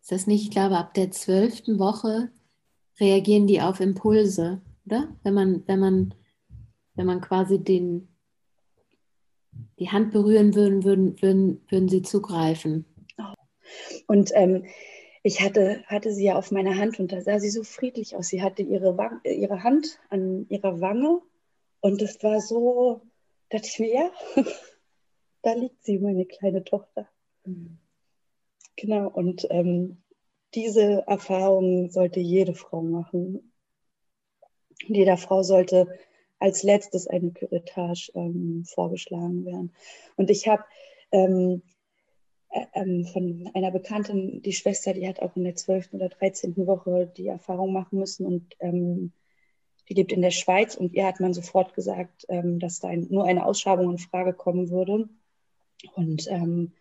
ist 0.00 0.12
das 0.12 0.26
nicht, 0.26 0.44
ich 0.44 0.50
glaube, 0.50 0.76
ab 0.76 0.94
der 0.94 1.10
zwölften 1.10 1.78
Woche 1.78 2.30
reagieren 3.00 3.46
die 3.46 3.60
auf 3.60 3.80
Impulse, 3.80 4.60
oder? 4.86 5.08
Wenn 5.22 5.34
man, 5.34 5.62
wenn 5.66 5.80
man, 5.80 6.14
wenn 6.94 7.06
man 7.06 7.20
quasi 7.20 7.62
den, 7.62 8.08
die 9.78 9.90
Hand 9.90 10.12
berühren 10.12 10.54
würden, 10.54 10.84
würden, 10.84 11.20
würden, 11.20 11.60
würden 11.68 11.88
sie 11.88 12.02
zugreifen. 12.02 12.86
Und 14.06 14.30
ähm, 14.34 14.64
ich 15.22 15.40
hatte, 15.40 15.82
hatte 15.86 16.12
sie 16.12 16.26
ja 16.26 16.36
auf 16.36 16.52
meiner 16.52 16.76
Hand 16.76 17.00
und 17.00 17.10
da 17.10 17.20
sah 17.20 17.40
sie 17.40 17.50
so 17.50 17.64
friedlich 17.64 18.14
aus. 18.14 18.28
Sie 18.28 18.42
hatte 18.42 18.62
ihre, 18.62 18.96
Wang, 18.96 19.20
ihre 19.24 19.64
Hand 19.64 19.98
an 20.08 20.46
ihrer 20.48 20.80
Wange 20.80 21.20
und 21.80 22.00
es 22.00 22.22
war 22.22 22.40
so, 22.40 23.00
dachte 23.48 23.66
ich 23.66 23.78
mir, 23.80 23.92
ja, 23.92 24.10
da 25.42 25.54
liegt 25.54 25.84
sie, 25.84 25.98
meine 25.98 26.26
kleine 26.26 26.62
Tochter. 26.62 27.08
Mhm. 27.44 27.78
Genau, 28.76 29.08
und 29.08 29.46
ähm, 29.50 30.02
diese 30.54 31.04
Erfahrung 31.06 31.90
sollte 31.90 32.20
jede 32.20 32.54
Frau 32.54 32.82
machen. 32.82 33.52
Jeder 34.82 35.16
Frau 35.16 35.42
sollte 35.42 35.88
als 36.38 36.62
letztes 36.62 37.06
eine 37.06 37.30
Curettage 37.30 38.10
ähm, 38.14 38.64
vorgeschlagen 38.66 39.44
werden. 39.46 39.72
Und 40.16 40.30
ich 40.30 40.48
habe 40.48 40.64
ähm, 41.12 41.62
äh, 42.50 42.66
ähm, 42.74 43.06
von 43.06 43.50
einer 43.54 43.70
Bekannten, 43.70 44.42
die 44.42 44.52
Schwester, 44.52 44.92
die 44.92 45.08
hat 45.08 45.20
auch 45.20 45.34
in 45.36 45.44
der 45.44 45.56
12. 45.56 45.94
oder 45.94 46.08
13. 46.08 46.54
Woche 46.66 47.10
die 47.16 47.28
Erfahrung 47.28 47.72
machen 47.72 47.98
müssen 47.98 48.26
und 48.26 48.54
ähm, 48.60 49.12
die 49.88 49.94
lebt 49.94 50.12
in 50.12 50.22
der 50.22 50.30
Schweiz 50.30 50.74
und 50.74 50.92
ihr 50.94 51.06
hat 51.06 51.20
man 51.20 51.32
sofort 51.32 51.74
gesagt, 51.74 52.26
ähm, 52.28 52.58
dass 52.58 52.80
da 52.80 52.88
ein, 52.88 53.06
nur 53.10 53.24
eine 53.24 53.46
Ausschreibung 53.46 53.90
in 53.90 53.98
Frage 53.98 54.32
kommen 54.32 54.70
würde. 54.70 55.08
Und 55.94 56.26
ähm, 56.28 56.72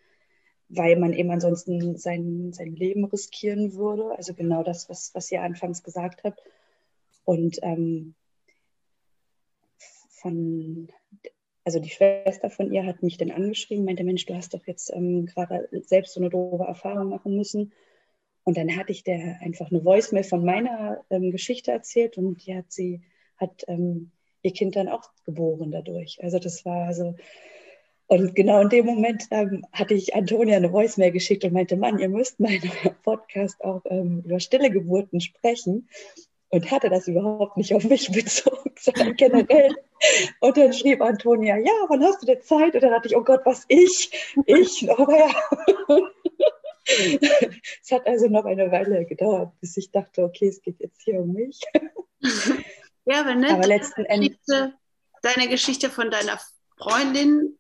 weil 0.69 0.95
man 0.95 1.13
eben 1.13 1.29
ansonsten 1.29 1.97
sein, 1.97 2.51
sein 2.51 2.75
Leben 2.75 3.05
riskieren 3.05 3.75
würde. 3.75 4.15
Also 4.17 4.33
genau 4.33 4.63
das, 4.63 4.89
was, 4.89 5.13
was 5.13 5.31
ihr 5.31 5.41
anfangs 5.43 5.83
gesagt 5.83 6.23
habt. 6.23 6.41
Und 7.25 7.59
ähm, 7.63 8.15
von 10.09 10.89
also 11.65 11.79
die 11.79 11.89
Schwester 11.89 12.51
von 12.51 12.71
ihr 12.71 12.85
hat 12.85 13.01
mich 13.01 13.17
dann 13.17 13.31
angeschrieben, 13.31 13.85
meinte, 13.85 14.03
Mensch, 14.03 14.25
du 14.27 14.35
hast 14.35 14.53
doch 14.53 14.65
jetzt 14.67 14.93
ähm, 14.93 15.25
gerade 15.25 15.67
selbst 15.81 16.13
so 16.13 16.19
eine 16.21 16.29
doofe 16.29 16.63
Erfahrung 16.63 17.09
machen 17.09 17.35
müssen. 17.35 17.73
Und 18.43 18.55
dann 18.55 18.77
hatte 18.77 18.91
ich 18.91 19.03
der 19.03 19.39
einfach 19.41 19.71
eine 19.71 19.83
Voicemail 19.83 20.23
von 20.23 20.45
meiner 20.45 21.03
ähm, 21.09 21.31
Geschichte 21.31 21.71
erzählt 21.71 22.17
und 22.17 22.45
die 22.45 22.55
hat 22.55 22.71
sie, 22.71 23.01
hat 23.37 23.63
ähm, 23.67 24.11
ihr 24.43 24.53
Kind 24.53 24.75
dann 24.75 24.87
auch 24.87 25.09
geboren 25.25 25.71
dadurch. 25.71 26.23
Also 26.23 26.37
das 26.37 26.63
war 26.65 26.93
so, 26.93 27.15
und 28.05 28.35
genau 28.35 28.61
in 28.61 28.69
dem 28.69 28.85
Moment 28.85 29.23
ähm, 29.31 29.65
hatte 29.71 29.95
ich 29.95 30.13
Antonia 30.13 30.57
eine 30.57 30.71
Voicemail 30.71 31.11
geschickt 31.11 31.43
und 31.43 31.53
meinte, 31.53 31.75
Mann, 31.75 31.97
ihr 31.97 32.09
müsst 32.09 32.39
eurem 32.39 32.95
Podcast 33.01 33.63
auch 33.63 33.81
ähm, 33.89 34.21
über 34.23 34.39
stille 34.39 34.69
Geburten 34.69 35.19
sprechen 35.19 35.89
und 36.55 36.71
hatte 36.71 36.89
das 36.89 37.07
überhaupt 37.07 37.57
nicht 37.57 37.73
auf 37.73 37.83
mich 37.83 38.09
bezogen, 38.11 38.73
sondern 38.79 39.15
generell. 39.15 39.75
Und 40.39 40.57
dann 40.57 40.73
schrieb 40.73 41.01
Antonia, 41.01 41.57
ja, 41.57 41.73
wann 41.89 42.03
hast 42.03 42.21
du 42.21 42.25
denn 42.25 42.41
Zeit? 42.41 42.73
Und 42.73 42.81
dann 42.81 42.91
dachte 42.91 43.09
ich, 43.09 43.15
oh 43.15 43.23
Gott, 43.23 43.41
was 43.45 43.65
ich? 43.67 44.11
Ich? 44.45 44.89
Aber 44.89 45.17
ja. 45.17 45.29
es 46.85 47.91
hat 47.91 48.07
also 48.07 48.27
noch 48.27 48.45
eine 48.45 48.71
Weile 48.71 49.05
gedauert, 49.05 49.51
bis 49.59 49.75
ich 49.77 49.91
dachte, 49.91 50.23
okay, 50.23 50.47
es 50.47 50.61
geht 50.61 50.79
jetzt 50.79 51.01
hier 51.01 51.19
um 51.19 51.33
mich. 51.33 51.59
Ja, 53.07 53.19
aber, 53.19 53.35
ne, 53.35 53.51
aber 53.51 53.67
letzten 53.67 54.03
Endes. 54.05 54.39
Deine 55.21 55.47
Geschichte 55.47 55.91
von 55.91 56.09
deiner 56.09 56.39
Freundin 56.75 57.55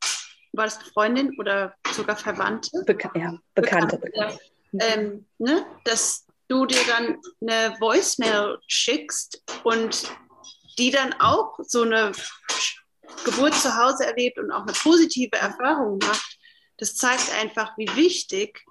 war 0.53 0.65
das 0.65 0.77
Freundin 0.77 1.37
oder 1.37 1.75
sogar 1.91 2.15
Verwandte? 2.15 2.81
Beka 2.83 3.11
ja, 3.15 3.37
Bekannte. 3.53 3.99
Bekannte. 3.99 4.39
Ähm, 4.79 5.27
ne? 5.37 5.63
Dass 5.83 6.24
du 6.47 6.65
dir 6.65 6.83
dann 6.87 7.19
eine 7.41 7.75
Voicemail 7.79 8.57
schickst 8.67 9.43
und 9.63 10.11
die 10.77 10.91
dann 10.91 11.13
auch 11.19 11.57
so 11.63 11.83
eine 11.83 12.11
Geburt 13.23 13.55
zu 13.55 13.75
Hause 13.75 14.05
erlebt 14.05 14.37
und 14.37 14.51
auch 14.51 14.63
eine 14.63 14.73
positive 14.73 15.35
Erfahrung 15.35 15.99
macht, 15.99 16.37
das 16.77 16.95
zeigt 16.95 17.31
einfach, 17.39 17.77
wie 17.77 17.95
wichtig 17.95 18.65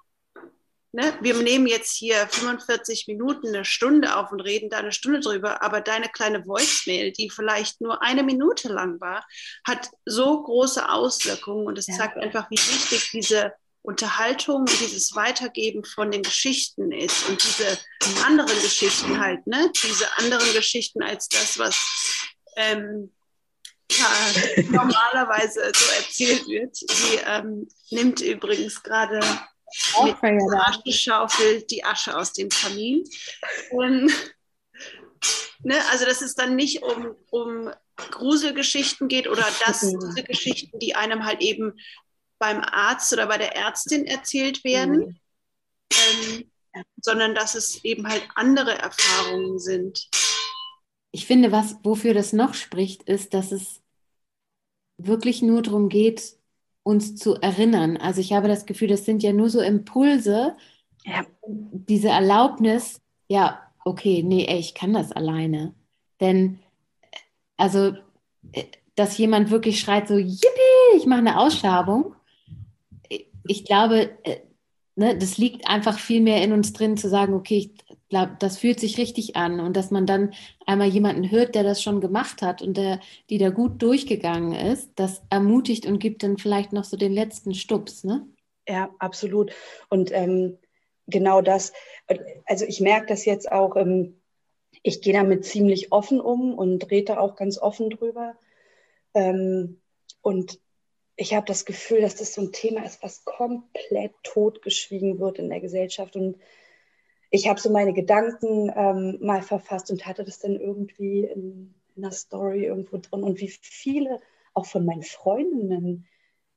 ne, 0.95 1.13
wir 1.21 1.35
nehmen 1.35 1.67
jetzt 1.67 1.97
hier 1.97 2.27
45 2.29 3.09
Minuten, 3.09 3.49
eine 3.49 3.65
Stunde 3.65 4.17
auf 4.17 4.33
und 4.33 4.41
reden 4.41 4.71
da 4.71 4.79
eine 4.79 4.93
Stunde 4.93 5.21
drüber, 5.21 5.61
aber 5.63 5.81
deine 5.81 6.09
kleine 6.09 6.47
Voicemail, 6.47 7.13
die 7.13 7.31
vielleicht 7.31 7.81
nur 7.81 8.03
eine 8.03 8.23
Minute 8.23 8.69
lang 8.69 9.01
war, 9.01 9.27
hat 9.67 9.91
so 10.05 10.43
große 10.43 10.89
Auswirkungen 10.89 11.67
und 11.67 11.79
es 11.79 11.87
zeigt 11.87 12.17
einfach, 12.17 12.49
wie 12.51 12.57
wichtig 12.57 13.11
diese 13.13 13.53
Unterhaltung 13.85 14.61
und 14.61 14.81
dieses 14.81 15.15
Weitergeben 15.15 15.85
von 15.85 16.11
den 16.11 16.23
Geschichten 16.23 16.91
ist 16.91 17.29
und 17.29 17.43
diese 17.45 17.79
anderen 18.25 18.59
Geschichten 18.63 19.21
halt, 19.21 19.47
ne? 19.47 19.71
Diese 19.83 20.07
anderen 20.17 20.55
Geschichten 20.55 21.03
als 21.03 21.29
das, 21.29 21.59
was 21.59 21.77
ähm, 22.57 23.13
ja, 23.93 24.07
normalerweise 24.71 25.71
so 25.75 25.93
erzählt 25.97 26.49
wird. 26.49 26.75
Sie 26.75 27.21
ähm, 27.27 27.69
nimmt 27.91 28.23
übrigens 28.23 28.83
gerade 28.83 29.21
mit 29.99 30.17
Aschenschaufel 30.67 31.63
die 31.63 31.85
Asche 31.85 32.17
aus 32.17 32.33
dem 32.33 32.49
Kamin. 32.49 33.05
Und, 33.71 34.11
ne, 35.63 35.77
also 35.91 36.07
dass 36.07 36.23
es 36.23 36.35
dann 36.35 36.57
nicht 36.57 36.83
um, 36.83 37.15
um 37.31 37.71
Gruselgeschichten 37.97 39.09
geht 39.09 39.29
oder 39.29 39.47
dass 39.67 39.81
diese 39.81 40.23
Geschichten, 40.25 40.79
die 40.79 40.95
einem 40.95 41.27
halt 41.27 41.43
eben 41.43 41.79
beim 42.45 42.61
Arzt 42.61 43.11
oder 43.15 43.27
bei 43.27 43.39
der 43.39 43.57
Ärztin 43.57 44.05
erzählt 44.07 44.65
werden, 44.65 44.99
mhm. 44.99 45.17
ähm, 45.91 46.85
sondern 47.01 47.35
dass 47.35 47.55
es 47.55 47.83
eben 47.85 48.07
halt 48.07 48.29
andere 48.35 48.77
Erfahrungen 48.79 49.59
sind. 49.59 50.11
Ich 51.11 51.27
finde, 51.27 51.53
was, 51.53 51.77
wofür 51.83 52.13
das 52.13 52.35
noch 52.35 52.53
spricht, 52.53 53.05
ist, 53.05 53.33
dass 53.33 53.51
es 53.51 53.81
wirklich 54.99 55.41
nur 55.41 55.63
darum 55.63 55.89
geht, 55.89 56.37
uns 56.83 57.17
zu 57.17 57.37
erinnern. 57.37 57.97
Also 57.97 58.21
ich 58.21 58.35
habe 58.35 58.49
das 58.49 58.67
Gefühl, 58.67 58.89
das 58.89 59.07
sind 59.07 59.23
ja 59.23 59.33
nur 59.33 59.49
so 59.49 59.61
Impulse, 59.61 60.55
ja. 61.05 61.25
diese 61.47 62.09
Erlaubnis, 62.09 63.01
ja, 63.27 63.63
okay, 63.87 64.23
nee, 64.23 64.45
ey, 64.45 64.59
ich 64.59 64.75
kann 64.75 64.93
das 64.93 65.13
alleine. 65.13 65.75
Denn, 66.21 66.59
also, 67.57 67.95
dass 68.97 69.17
jemand 69.17 69.51
wirklich 69.51 69.81
schreit 69.81 70.09
so, 70.09 70.19
yippie, 70.19 70.97
ich 70.97 71.07
mache 71.07 71.21
eine 71.21 71.39
Ausschabung. 71.39 72.14
Ich 73.47 73.65
glaube, 73.65 74.11
äh, 74.25 74.41
ne, 74.97 75.17
das 75.17 75.39
liegt 75.39 75.69
einfach 75.69 75.99
viel 75.99 76.21
mehr 76.21 76.43
in 76.43 76.53
uns 76.53 76.73
drin, 76.73 76.97
zu 76.97 77.09
sagen, 77.09 77.35
okay, 77.35 77.59
ich 77.59 77.71
glaube, 78.09 78.37
das 78.39 78.59
fühlt 78.59 78.81
sich 78.81 78.99
richtig 78.99 79.37
an 79.37 79.61
und 79.61 79.77
dass 79.77 79.91
man 79.91 80.07
dann 80.07 80.33
einmal 80.67 80.89
jemanden 80.89 81.31
hört, 81.31 81.55
der 81.55 81.63
das 81.63 81.83
schon 81.83 82.01
gemacht 82.01 82.43
hat 82.43 82.63
und 82.63 82.77
der, 82.77 83.01
die 83.31 83.39
da 83.39 83.51
gut 83.51 83.83
durchgegangen 83.83 84.53
ist, 84.53 84.91
das 84.97 85.23
ermutigt 85.31 85.87
und 85.87 85.99
gibt 85.99 86.23
dann 86.23 86.39
vielleicht 86.39 86.73
noch 86.73 86.85
so 86.85 86.97
den 86.97 87.13
letzten 87.13 87.55
Stups, 87.55 88.05
ne? 88.05 88.27
Ja, 88.69 88.91
absolut. 88.99 89.53
Und 89.91 90.11
ähm, 90.13 90.59
genau 91.07 91.43
das, 91.43 91.73
also 92.47 92.65
ich 92.65 92.81
merke 92.81 93.07
das 93.07 93.25
jetzt 93.25 93.51
auch, 93.51 93.77
ähm, 93.77 94.21
ich 94.83 95.03
gehe 95.03 95.13
damit 95.13 95.45
ziemlich 95.45 95.93
offen 95.93 96.21
um 96.21 96.55
und 96.55 96.91
rede 96.91 97.21
auch 97.21 97.37
ganz 97.37 97.59
offen 97.59 97.91
drüber. 97.91 98.35
Ähm, 99.15 99.81
und 100.23 100.59
ich 101.17 101.35
habe 101.35 101.47
das 101.47 101.65
Gefühl, 101.65 102.01
dass 102.01 102.17
das 102.17 102.35
so 102.35 102.43
ein 102.43 102.53
Thema 102.53 102.85
ist, 102.85 103.03
was 103.03 103.25
komplett 103.25 104.13
totgeschwiegen 104.23 105.19
wird 105.21 105.39
in 105.39 105.49
der 105.49 105.61
Gesellschaft. 105.61 106.17
Und 106.17 106.39
ich 107.31 107.49
habe 107.49 107.61
so 107.61 107.71
meine 107.71 107.93
Gedanken 107.93 108.73
ähm, 108.75 109.19
mal 109.21 109.43
verfasst 109.43 109.91
und 109.91 110.07
hatte 110.07 110.25
das 110.25 110.41
dann 110.41 110.59
irgendwie 110.59 111.25
in, 111.25 111.75
in 111.95 112.05
einer 112.05 112.13
Story 112.13 112.65
irgendwo 112.65 112.99
drin. 112.99 113.23
Und 113.23 113.41
wie 113.41 113.49
viele 113.49 114.21
auch 114.55 114.67
von 114.67 114.85
meinen 114.85 115.03
Freundinnen 115.03 116.07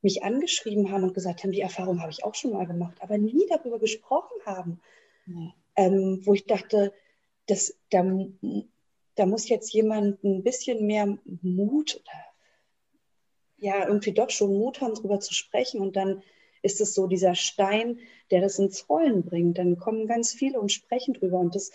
mich 0.02 0.24
angeschrieben 0.24 0.92
haben 0.92 1.04
und 1.04 1.14
gesagt 1.14 1.44
haben, 1.44 1.52
die 1.52 1.62
Erfahrung 1.62 2.02
habe 2.02 2.12
ich 2.12 2.24
auch 2.24 2.36
schon 2.36 2.54
mal 2.54 2.68
gemacht, 2.68 2.98
aber 3.02 3.18
nie 3.18 3.46
darüber 3.50 3.80
gesprochen 3.80 4.38
haben. 4.46 4.80
Mhm. 5.26 5.54
Ähm, 5.76 6.22
wo 6.24 6.34
ich 6.34 6.46
dachte, 6.48 6.94
das, 7.46 7.78
da, 7.92 8.04
da 9.16 9.26
muss 9.28 9.48
jetzt 9.48 9.72
jemand 9.74 10.24
ein 10.24 10.44
bisschen 10.44 10.88
mehr 10.88 11.18
Mut 11.42 12.02
oder 12.02 12.27
ja, 13.58 13.88
irgendwie 13.88 14.14
doch 14.14 14.30
schon 14.30 14.54
Mut 14.58 14.82
haben, 14.82 14.96
darüber 14.96 15.20
zu 15.20 15.34
sprechen. 15.34 15.82
Und 15.82 15.96
dann 15.96 16.22
ist 16.62 16.82
es 16.82 16.94
so 16.94 17.08
dieser 17.08 17.36
Stein, 17.36 18.00
der 18.32 18.42
das 18.42 18.60
ins 18.60 18.90
Rollen 18.90 19.24
bringt. 19.24 19.58
Dann 19.58 19.78
kommen 19.78 20.08
ganz 20.08 20.34
viele 20.34 20.60
und 20.60 20.72
sprechen 20.72 21.14
drüber. 21.14 21.40
Und 21.40 21.56
das 21.56 21.72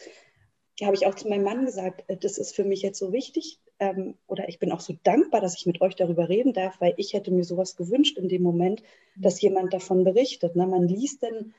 habe 0.83 0.95
ich 0.95 1.07
auch 1.07 1.14
zu 1.14 1.28
meinem 1.28 1.45
Mann 1.45 1.64
gesagt, 1.64 2.05
äh, 2.09 2.16
das 2.16 2.39
ist 2.39 2.55
für 2.55 2.64
mich 2.64 2.83
jetzt 2.83 2.99
so 2.99 3.12
wichtig. 3.12 3.61
Ähm, 3.78 4.14
oder 4.26 4.49
ich 4.49 4.59
bin 4.59 4.72
auch 4.72 4.80
so 4.80 4.95
dankbar, 5.03 5.41
dass 5.41 5.57
ich 5.57 5.66
mit 5.66 5.80
euch 5.80 5.97
darüber 5.97 6.28
reden 6.28 6.53
darf, 6.53 6.80
weil 6.80 6.95
ich 6.97 7.12
hätte 7.12 7.30
mir 7.30 7.45
sowas 7.45 7.76
gewünscht 7.76 8.18
in 8.18 8.28
dem 8.28 8.43
Moment, 8.43 8.83
dass 9.16 9.41
jemand 9.41 9.72
davon 9.72 10.05
berichtet. 10.05 10.57
Ne? 10.57 10.66
Man 10.66 10.89
liest 10.89 11.22
denn, 11.22 11.55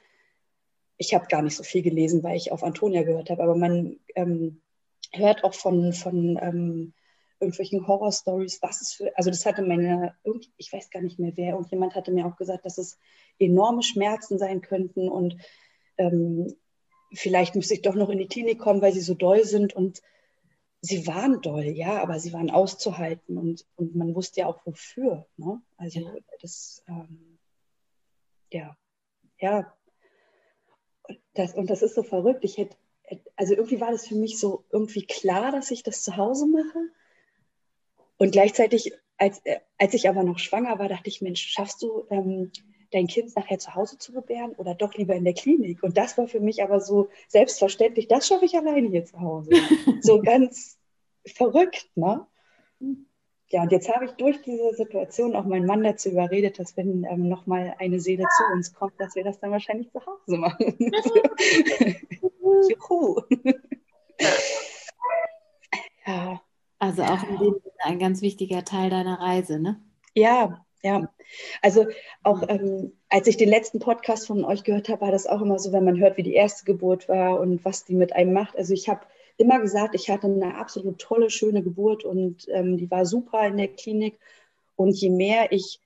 ich 0.97 1.13
habe 1.13 1.27
gar 1.27 1.41
nicht 1.41 1.55
so 1.55 1.63
viel 1.63 1.81
gelesen, 1.81 2.23
weil 2.23 2.37
ich 2.37 2.51
auf 2.51 2.63
Antonia 2.63 3.03
gehört 3.03 3.29
habe, 3.29 3.43
aber 3.43 3.55
man 3.55 3.99
ähm, 4.15 4.61
hört 5.11 5.43
auch 5.43 5.53
von, 5.53 5.91
von 5.93 6.39
ähm, 6.41 6.93
irgendwelchen 7.43 7.87
Horror-Stories, 7.87 8.61
was 8.61 8.81
es 8.81 8.93
für, 8.93 9.15
also 9.17 9.29
das 9.29 9.45
hatte 9.45 9.61
meine, 9.61 10.15
ich 10.57 10.71
weiß 10.71 10.89
gar 10.89 11.01
nicht 11.01 11.19
mehr 11.19 11.33
wer, 11.35 11.51
irgendjemand 11.51 11.95
hatte 11.95 12.11
mir 12.11 12.25
auch 12.25 12.35
gesagt, 12.35 12.65
dass 12.65 12.77
es 12.77 12.97
enorme 13.39 13.83
Schmerzen 13.83 14.37
sein 14.37 14.61
könnten 14.61 15.09
und 15.09 15.37
ähm, 15.97 16.55
vielleicht 17.13 17.55
müsste 17.55 17.75
ich 17.75 17.81
doch 17.81 17.95
noch 17.95 18.09
in 18.09 18.17
die 18.17 18.27
Klinik 18.27 18.59
kommen, 18.59 18.81
weil 18.81 18.93
sie 18.93 19.01
so 19.01 19.13
doll 19.13 19.43
sind 19.43 19.75
und 19.75 20.01
sie 20.81 21.07
waren 21.07 21.41
doll, 21.41 21.63
ja, 21.63 22.01
aber 22.01 22.19
sie 22.19 22.33
waren 22.33 22.49
auszuhalten 22.49 23.37
und, 23.37 23.65
und 23.75 23.95
man 23.95 24.15
wusste 24.15 24.41
ja 24.41 24.47
auch 24.47 24.65
wofür, 24.65 25.27
ne? 25.37 25.61
Also 25.77 25.99
ja. 25.99 26.13
das, 26.41 26.83
ähm, 26.87 27.37
ja, 28.51 28.75
ja, 29.39 29.73
das, 31.33 31.53
und 31.53 31.69
das 31.69 31.81
ist 31.81 31.95
so 31.95 32.03
verrückt. 32.03 32.43
Ich 32.43 32.57
hätte, 32.57 32.75
also 33.35 33.53
irgendwie 33.53 33.81
war 33.81 33.91
das 33.91 34.07
für 34.07 34.15
mich 34.15 34.39
so 34.39 34.65
irgendwie 34.71 35.05
klar, 35.05 35.51
dass 35.51 35.71
ich 35.71 35.83
das 35.83 36.03
zu 36.03 36.17
Hause 36.17 36.47
mache. 36.47 36.79
Und 38.23 38.31
gleichzeitig, 38.31 38.93
als, 39.17 39.41
äh, 39.43 39.59
als 39.77 39.93
ich 39.93 40.07
aber 40.07 40.23
noch 40.23 40.39
schwanger 40.39 40.79
war, 40.79 40.87
dachte 40.87 41.09
ich, 41.09 41.21
Mensch, 41.21 41.45
schaffst 41.45 41.83
du 41.83 42.05
ähm, 42.09 42.53
dein 42.93 43.07
Kind 43.07 43.35
nachher 43.35 43.59
zu 43.59 43.75
Hause 43.75 43.97
zu 43.97 44.13
gebären 44.13 44.53
oder 44.53 44.75
doch 44.75 44.93
lieber 44.93 45.13
in 45.13 45.25
der 45.25 45.33
Klinik? 45.33 45.83
Und 45.83 45.97
das 45.97 46.17
war 46.17 46.29
für 46.29 46.39
mich 46.39 46.63
aber 46.63 46.79
so 46.79 47.09
selbstverständlich, 47.27 48.07
das 48.07 48.25
schaffe 48.25 48.45
ich 48.45 48.55
alleine 48.55 48.87
hier 48.87 49.03
zu 49.03 49.19
Hause. 49.19 49.49
so 50.01 50.21
ganz 50.21 50.77
verrückt, 51.25 51.89
ne? 51.95 52.25
Ja, 53.49 53.63
und 53.63 53.73
jetzt 53.73 53.93
habe 53.93 54.05
ich 54.05 54.11
durch 54.11 54.41
diese 54.41 54.73
Situation 54.73 55.35
auch 55.35 55.43
meinen 55.43 55.65
Mann 55.65 55.83
dazu 55.83 56.09
überredet, 56.09 56.59
dass 56.59 56.77
wenn 56.77 57.03
ähm, 57.03 57.27
nochmal 57.27 57.75
eine 57.77 57.99
Seele 57.99 58.23
zu 58.37 58.43
uns 58.53 58.73
kommt, 58.73 58.97
dass 59.01 59.15
wir 59.15 59.25
das 59.25 59.37
dann 59.41 59.51
wahrscheinlich 59.51 59.91
zu 59.91 59.99
Hause 59.99 60.37
machen. 60.37 60.77
Juhu. 62.69 63.19
ja. 66.07 66.41
Also 66.83 67.03
auch 67.03 67.23
in 67.23 67.37
dem 67.37 67.53
Sinne 67.53 67.85
ein 67.85 67.97
ganz 67.97 68.21
wichtiger 68.21 68.65
Teil 68.65 68.89
deiner 68.89 69.21
Reise, 69.21 69.57
ne? 69.57 69.79
Ja, 70.15 70.65
ja. 70.81 71.09
Also 71.61 71.85
auch 72.23 72.43
ähm, 72.49 72.91
als 73.07 73.27
ich 73.27 73.37
den 73.37 73.47
letzten 73.47 73.79
Podcast 73.79 74.27
von 74.27 74.43
euch 74.43 74.65
gehört 74.65 74.89
habe, 74.89 74.99
war 74.99 75.11
das 75.11 75.25
auch 75.25 75.41
immer 75.41 75.59
so, 75.59 75.71
wenn 75.71 75.85
man 75.85 75.97
hört, 75.97 76.17
wie 76.17 76.23
die 76.23 76.33
erste 76.33 76.65
Geburt 76.65 77.07
war 77.07 77.39
und 77.39 77.63
was 77.63 77.85
die 77.85 77.95
mit 77.95 78.11
einem 78.11 78.33
macht. 78.33 78.57
Also 78.57 78.73
ich 78.73 78.89
habe 78.89 78.99
immer 79.37 79.61
gesagt, 79.61 79.95
ich 79.95 80.09
hatte 80.09 80.27
eine 80.27 80.57
absolut 80.57 80.99
tolle, 80.99 81.29
schöne 81.29 81.63
Geburt 81.63 82.03
und 82.03 82.49
ähm, 82.49 82.75
die 82.75 82.91
war 82.91 83.05
super 83.05 83.47
in 83.47 83.55
der 83.55 83.69
Klinik. 83.69 84.19
Und 84.75 84.93
je 84.99 85.09
mehr 85.09 85.53
ich 85.53 85.79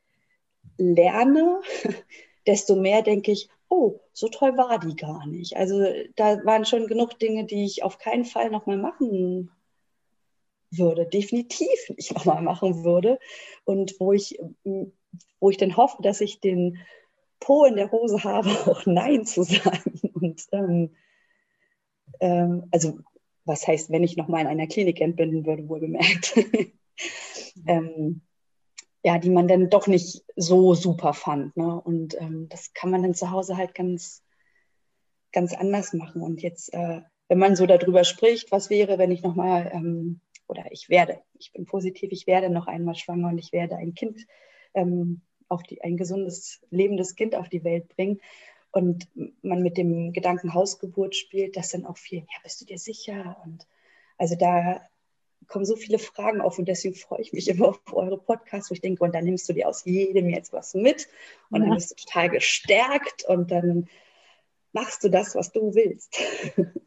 lerne, 0.79 1.61
desto 2.47 2.75
mehr 2.75 3.03
denke 3.03 3.33
ich, 3.33 3.49
oh, 3.69 3.99
so 4.13 4.29
toll 4.29 4.57
war 4.57 4.79
die 4.79 4.95
gar 4.95 5.27
nicht. 5.27 5.57
Also 5.57 5.85
da 6.15 6.43
waren 6.43 6.65
schon 6.65 6.87
genug 6.87 7.19
Dinge, 7.19 7.45
die 7.45 7.65
ich 7.65 7.83
auf 7.83 7.99
keinen 7.99 8.25
Fall 8.25 8.49
nochmal 8.49 8.77
machen 8.77 9.51
würde, 10.71 11.05
definitiv 11.05 11.89
nicht 11.95 12.13
nochmal 12.13 12.41
machen 12.41 12.83
würde. 12.83 13.19
Und 13.63 13.95
wo 13.99 14.13
ich, 14.13 14.39
wo 15.39 15.49
ich 15.49 15.57
dann 15.57 15.77
hoffe, 15.77 16.01
dass 16.01 16.21
ich 16.21 16.39
den 16.39 16.79
Po 17.39 17.65
in 17.65 17.75
der 17.75 17.91
Hose 17.91 18.23
habe, 18.23 18.49
auch 18.65 18.85
Nein 18.85 19.25
zu 19.25 19.43
sagen. 19.43 19.99
Und 20.13 20.43
ähm, 20.51 20.95
ähm, 22.19 22.67
also, 22.71 22.99
was 23.45 23.67
heißt, 23.67 23.91
wenn 23.91 24.03
ich 24.03 24.17
nochmal 24.17 24.41
in 24.41 24.47
einer 24.47 24.67
Klinik 24.67 24.99
entbinden 25.01 25.45
würde, 25.45 25.69
wohlgemerkt. 25.69 26.35
ähm, 27.67 28.21
ja, 29.03 29.17
die 29.19 29.29
man 29.29 29.47
dann 29.47 29.69
doch 29.69 29.87
nicht 29.87 30.25
so 30.35 30.73
super 30.73 31.13
fand. 31.13 31.55
Ne? 31.55 31.79
Und 31.79 32.19
ähm, 32.19 32.49
das 32.49 32.73
kann 32.73 32.91
man 32.91 33.03
dann 33.03 33.13
zu 33.13 33.31
Hause 33.31 33.55
halt 33.55 33.73
ganz, 33.73 34.23
ganz 35.31 35.53
anders 35.53 35.93
machen. 35.93 36.21
Und 36.21 36.41
jetzt, 36.41 36.73
äh, 36.73 37.01
wenn 37.29 37.39
man 37.39 37.55
so 37.55 37.65
darüber 37.65 38.03
spricht, 38.03 38.51
was 38.51 38.69
wäre, 38.69 38.97
wenn 38.97 39.11
ich 39.11 39.21
nochmal 39.21 39.71
ähm, 39.73 40.19
oder 40.47 40.65
ich 40.71 40.89
werde, 40.89 41.21
ich 41.37 41.51
bin 41.53 41.65
positiv, 41.65 42.11
ich 42.11 42.27
werde 42.27 42.49
noch 42.49 42.67
einmal 42.67 42.95
schwanger 42.95 43.29
und 43.29 43.37
ich 43.37 43.51
werde 43.51 43.75
ein 43.75 43.93
Kind 43.93 44.25
ähm, 44.73 45.21
auf 45.49 45.63
die, 45.63 45.81
ein 45.81 45.97
gesundes, 45.97 46.61
lebendes 46.69 47.15
Kind 47.15 47.35
auf 47.35 47.49
die 47.49 47.63
Welt 47.63 47.87
bringen 47.89 48.19
und 48.71 49.07
man 49.41 49.61
mit 49.61 49.77
dem 49.77 50.13
Gedanken 50.13 50.53
Hausgeburt 50.53 51.15
spielt, 51.15 51.57
das 51.57 51.69
dann 51.69 51.85
auch 51.85 51.97
viel, 51.97 52.19
ja, 52.19 52.39
bist 52.43 52.61
du 52.61 52.65
dir 52.65 52.77
sicher? 52.77 53.37
Und 53.43 53.67
also 54.17 54.35
da 54.35 54.81
kommen 55.47 55.65
so 55.65 55.75
viele 55.75 55.99
Fragen 55.99 56.41
auf 56.41 56.59
und 56.59 56.67
deswegen 56.67 56.95
freue 56.95 57.21
ich 57.21 57.33
mich 57.33 57.47
immer 57.47 57.69
auf 57.69 57.81
eure 57.93 58.17
Podcasts, 58.17 58.69
wo 58.69 58.73
ich 58.73 58.81
denke, 58.81 59.03
und 59.03 59.15
dann 59.15 59.23
nimmst 59.23 59.47
du 59.47 59.53
dir 59.53 59.67
aus 59.67 59.85
jedem 59.85 60.29
jetzt 60.29 60.53
was 60.53 60.73
mit 60.73 61.07
und 61.49 61.61
ja. 61.61 61.67
dann 61.67 61.75
bist 61.75 61.91
du 61.91 61.95
total 61.95 62.29
gestärkt 62.29 63.25
und 63.27 63.51
dann 63.51 63.87
machst 64.73 65.03
du 65.03 65.09
das, 65.09 65.35
was 65.35 65.51
du 65.51 65.73
willst. 65.73 66.17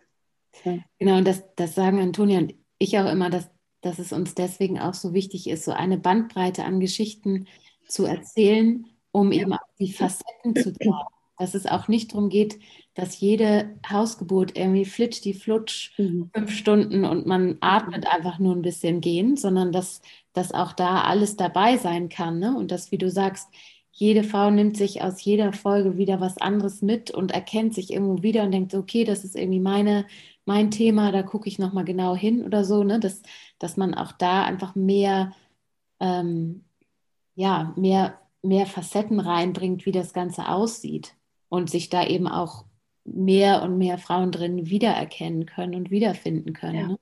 Genau, 0.98 1.16
und 1.16 1.26
das, 1.26 1.42
das 1.54 1.74
sagen 1.74 2.00
Antonia 2.00 2.38
und 2.38 2.54
ich 2.80 2.98
auch 2.98 3.08
immer, 3.08 3.30
dass, 3.30 3.48
dass 3.80 4.00
es 4.00 4.12
uns 4.12 4.34
deswegen 4.34 4.80
auch 4.80 4.94
so 4.94 5.14
wichtig 5.14 5.48
ist, 5.48 5.64
so 5.64 5.70
eine 5.70 5.98
Bandbreite 5.98 6.64
an 6.64 6.80
Geschichten 6.80 7.46
zu 7.86 8.04
erzählen, 8.04 8.86
um 9.12 9.30
eben 9.30 9.52
auch 9.52 9.58
die 9.78 9.92
Facetten 9.92 10.56
zu 10.56 10.72
zeigen 10.72 10.94
dass 11.40 11.54
es 11.54 11.64
auch 11.64 11.88
nicht 11.88 12.12
darum 12.12 12.28
geht, 12.28 12.58
dass 12.94 13.18
jede 13.18 13.78
Hausgeburt 13.90 14.58
irgendwie 14.58 14.84
flitscht 14.84 15.24
die 15.24 15.32
flutsch 15.32 15.98
mhm. 15.98 16.30
fünf 16.34 16.54
Stunden 16.54 17.06
und 17.06 17.26
man 17.26 17.56
atmet 17.60 18.06
einfach 18.06 18.38
nur 18.38 18.54
ein 18.54 18.60
bisschen 18.60 19.00
gehen, 19.00 19.38
sondern 19.38 19.72
dass, 19.72 20.02
dass 20.34 20.52
auch 20.52 20.74
da 20.74 21.00
alles 21.00 21.36
dabei 21.36 21.78
sein 21.78 22.10
kann. 22.10 22.40
Ne? 22.40 22.54
Und 22.54 22.70
dass, 22.70 22.92
wie 22.92 22.98
du 22.98 23.10
sagst, 23.10 23.48
jede 23.90 24.22
Frau 24.22 24.50
nimmt 24.50 24.76
sich 24.76 25.00
aus 25.00 25.24
jeder 25.24 25.54
Folge 25.54 25.96
wieder 25.96 26.20
was 26.20 26.36
anderes 26.36 26.82
mit 26.82 27.10
und 27.10 27.32
erkennt 27.32 27.74
sich 27.74 27.90
irgendwo 27.90 28.22
wieder 28.22 28.42
und 28.42 28.52
denkt, 28.52 28.74
okay, 28.74 29.04
das 29.04 29.24
ist 29.24 29.34
irgendwie 29.34 29.60
meine, 29.60 30.04
mein 30.44 30.70
Thema, 30.70 31.12
da 31.12 31.22
gucke 31.22 31.48
ich 31.48 31.58
nochmal 31.58 31.84
genau 31.84 32.16
hin 32.16 32.44
oder 32.44 32.64
so, 32.64 32.82
ne? 32.82 32.98
dass, 33.00 33.22
dass 33.58 33.76
man 33.76 33.94
auch 33.94 34.12
da 34.12 34.44
einfach 34.44 34.74
mehr, 34.74 35.32
ähm, 36.00 36.64
ja, 37.34 37.74
mehr, 37.76 38.18
mehr 38.42 38.66
Facetten 38.66 39.20
reinbringt, 39.20 39.86
wie 39.86 39.92
das 39.92 40.12
Ganze 40.12 40.48
aussieht 40.48 41.14
und 41.48 41.70
sich 41.70 41.88
da 41.90 42.06
eben 42.06 42.26
auch 42.26 42.64
mehr 43.04 43.62
und 43.62 43.78
mehr 43.78 43.98
Frauen 43.98 44.32
drin 44.32 44.68
wiedererkennen 44.68 45.46
können 45.46 45.74
und 45.74 45.90
wiederfinden 45.90 46.52
können. 46.52 46.78
Ja. 46.78 46.88
Ne? 46.88 46.98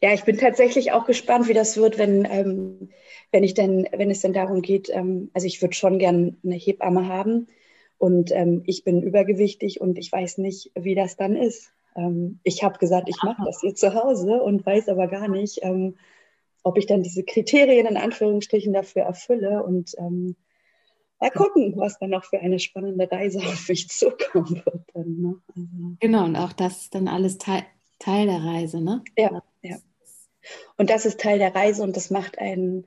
Ja, 0.00 0.12
ich 0.12 0.24
bin 0.24 0.36
tatsächlich 0.36 0.92
auch 0.92 1.06
gespannt, 1.06 1.48
wie 1.48 1.54
das 1.54 1.76
wird, 1.76 1.98
wenn, 1.98 2.26
ähm, 2.30 2.90
wenn 3.30 3.44
ich 3.44 3.54
denn, 3.54 3.88
wenn 3.92 4.10
es 4.10 4.20
denn 4.20 4.32
darum 4.32 4.62
geht, 4.62 4.90
ähm, 4.90 5.30
also 5.32 5.46
ich 5.46 5.62
würde 5.62 5.74
schon 5.74 5.98
gerne 5.98 6.36
eine 6.44 6.54
Hebamme 6.54 7.08
haben 7.08 7.46
und 7.98 8.30
ähm, 8.32 8.62
ich 8.66 8.84
bin 8.84 9.02
übergewichtig 9.02 9.80
und 9.80 9.98
ich 9.98 10.10
weiß 10.10 10.38
nicht, 10.38 10.70
wie 10.74 10.94
das 10.94 11.16
dann 11.16 11.36
ist. 11.36 11.72
Ähm, 11.96 12.40
ich 12.42 12.62
habe 12.62 12.78
gesagt, 12.78 13.08
ich 13.08 13.22
mache 13.22 13.42
das 13.44 13.60
hier 13.60 13.74
zu 13.74 13.94
Hause 13.94 14.42
und 14.42 14.64
weiß 14.64 14.88
aber 14.88 15.08
gar 15.08 15.28
nicht, 15.28 15.60
ähm, 15.62 15.96
ob 16.62 16.78
ich 16.78 16.86
dann 16.86 17.02
diese 17.02 17.24
Kriterien 17.24 17.86
in 17.86 17.96
Anführungsstrichen 17.96 18.72
dafür 18.72 19.02
erfülle 19.02 19.62
und 19.62 19.94
ähm, 19.98 20.36
mal 21.20 21.30
gucken, 21.30 21.74
was 21.76 21.98
dann 21.98 22.10
noch 22.10 22.24
für 22.24 22.40
eine 22.40 22.58
spannende 22.58 23.10
Reise 23.10 23.38
auf 23.46 23.68
mich 23.68 23.88
zukommen 23.88 24.62
wird. 24.64 24.84
Dann, 24.94 25.16
ne? 25.18 25.42
also. 25.54 25.96
Genau, 26.00 26.24
und 26.24 26.36
auch 26.36 26.52
das 26.52 26.82
ist 26.82 26.94
dann 26.94 27.08
alles 27.08 27.38
Teil, 27.38 27.64
Teil 27.98 28.26
der 28.26 28.42
Reise, 28.42 28.80
ne? 28.80 29.02
Ja, 29.16 29.42
ja. 29.62 29.76
Und 30.76 30.90
das 30.90 31.06
ist 31.06 31.20
Teil 31.20 31.38
der 31.38 31.54
Reise 31.54 31.84
und 31.84 31.96
das 31.96 32.10
macht 32.10 32.38
einen, 32.38 32.86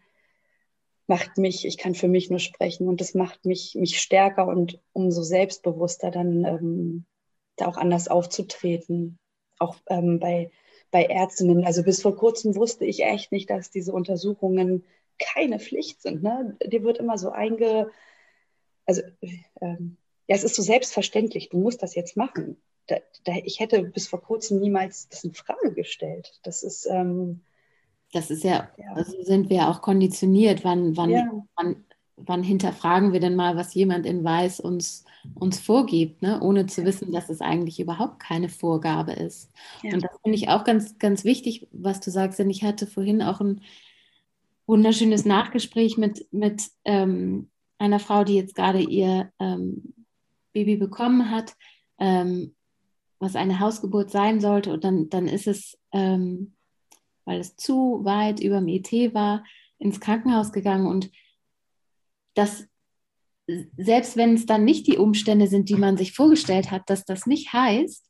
macht 1.07 1.37
mich, 1.37 1.65
ich 1.65 1.77
kann 1.77 1.95
für 1.95 2.09
mich 2.09 2.29
nur 2.29 2.39
sprechen 2.39 2.89
und 2.89 2.99
das 2.99 3.13
macht 3.13 3.45
mich, 3.45 3.75
mich 3.75 4.01
stärker 4.01 4.47
und 4.47 4.81
umso 4.91 5.21
selbstbewusster 5.21 6.11
dann 6.11 6.43
ähm, 6.43 7.05
da 7.55 7.67
auch 7.67 7.77
anders 7.77 8.07
aufzutreten. 8.07 9.17
Auch 9.59 9.77
ähm, 9.87 10.19
bei, 10.19 10.51
bei 10.91 11.05
Ärztinnen. 11.05 11.65
Also 11.65 11.83
bis 11.83 12.01
vor 12.01 12.15
kurzem 12.15 12.55
wusste 12.55 12.85
ich 12.85 13.03
echt 13.03 13.31
nicht, 13.31 13.49
dass 13.49 13.69
diese 13.69 13.93
Untersuchungen 13.93 14.83
keine 15.17 15.59
Pflicht 15.59 16.01
sind. 16.01 16.23
Ne? 16.23 16.57
Die 16.65 16.83
wird 16.83 16.97
immer 16.97 17.17
so 17.17 17.29
einge, 17.29 17.89
also 18.85 19.01
ähm, 19.61 19.97
ja, 20.27 20.35
es 20.35 20.43
ist 20.43 20.55
so 20.55 20.61
selbstverständlich, 20.61 21.49
du 21.49 21.57
musst 21.57 21.83
das 21.83 21.95
jetzt 21.95 22.17
machen. 22.17 22.57
Da, 22.87 22.97
da, 23.23 23.33
ich 23.43 23.59
hätte 23.59 23.83
bis 23.83 24.07
vor 24.07 24.21
kurzem 24.21 24.59
niemals 24.59 25.07
das 25.09 25.23
in 25.23 25.33
Frage 25.33 25.73
gestellt. 25.73 26.39
Das 26.43 26.63
ist, 26.63 26.85
ähm, 26.85 27.41
das 28.13 28.29
ist 28.29 28.43
ja, 28.43 28.69
ja. 28.77 28.93
Also 28.93 29.21
sind 29.23 29.49
wir 29.49 29.69
auch 29.69 29.81
konditioniert. 29.81 30.63
Wann, 30.63 30.95
wann, 30.95 31.09
ja. 31.09 31.29
wann, 31.55 31.85
wann 32.17 32.43
hinterfragen 32.43 33.13
wir 33.13 33.19
denn 33.19 33.35
mal, 33.35 33.55
was 33.55 33.73
jemand 33.73 34.05
in 34.05 34.23
Weiß 34.23 34.59
uns, 34.59 35.05
uns 35.33 35.59
vorgibt, 35.59 36.21
ne? 36.21 36.39
ohne 36.41 36.65
zu 36.65 36.85
wissen, 36.85 37.11
dass 37.11 37.29
es 37.29 37.41
eigentlich 37.41 37.79
überhaupt 37.79 38.19
keine 38.19 38.49
Vorgabe 38.49 39.13
ist. 39.13 39.51
Ja. 39.83 39.93
Und 39.93 40.03
das 40.03 40.11
finde 40.23 40.37
ich 40.37 40.49
auch 40.49 40.63
ganz, 40.63 40.97
ganz 40.97 41.23
wichtig, 41.25 41.67
was 41.71 41.99
du 41.99 42.11
sagst, 42.11 42.39
denn 42.39 42.49
ich 42.49 42.63
hatte 42.63 42.87
vorhin 42.87 43.21
auch 43.21 43.41
ein 43.41 43.61
wunderschönes 44.65 45.25
Nachgespräch 45.25 45.97
mit, 45.97 46.27
mit 46.31 46.63
ähm, 46.85 47.49
einer 47.77 47.99
Frau, 47.99 48.23
die 48.23 48.35
jetzt 48.35 48.55
gerade 48.55 48.79
ihr 48.79 49.31
ähm, 49.39 49.93
Baby 50.53 50.77
bekommen 50.77 51.31
hat, 51.31 51.55
ähm, 51.99 52.55
was 53.19 53.35
eine 53.35 53.59
Hausgeburt 53.59 54.09
sein 54.09 54.39
sollte. 54.39 54.71
Und 54.71 54.83
dann, 54.83 55.09
dann 55.09 55.27
ist 55.27 55.47
es, 55.47 55.77
ähm, 55.91 56.53
weil 57.25 57.39
es 57.39 57.55
zu 57.57 58.01
weit 58.03 58.39
über 58.39 58.59
dem 58.59 58.67
ET 58.67 59.13
war, 59.13 59.43
ins 59.77 59.99
Krankenhaus 59.99 60.51
gegangen. 60.51 60.87
Und 60.87 61.11
das, 62.35 62.67
selbst 63.77 64.17
wenn 64.17 64.35
es 64.35 64.45
dann 64.45 64.63
nicht 64.63 64.87
die 64.87 64.97
Umstände 64.97 65.47
sind, 65.47 65.69
die 65.69 65.75
man 65.75 65.97
sich 65.97 66.13
vorgestellt 66.13 66.71
hat, 66.71 66.89
dass 66.89 67.05
das 67.05 67.25
nicht 67.25 67.53
heißt, 67.53 68.09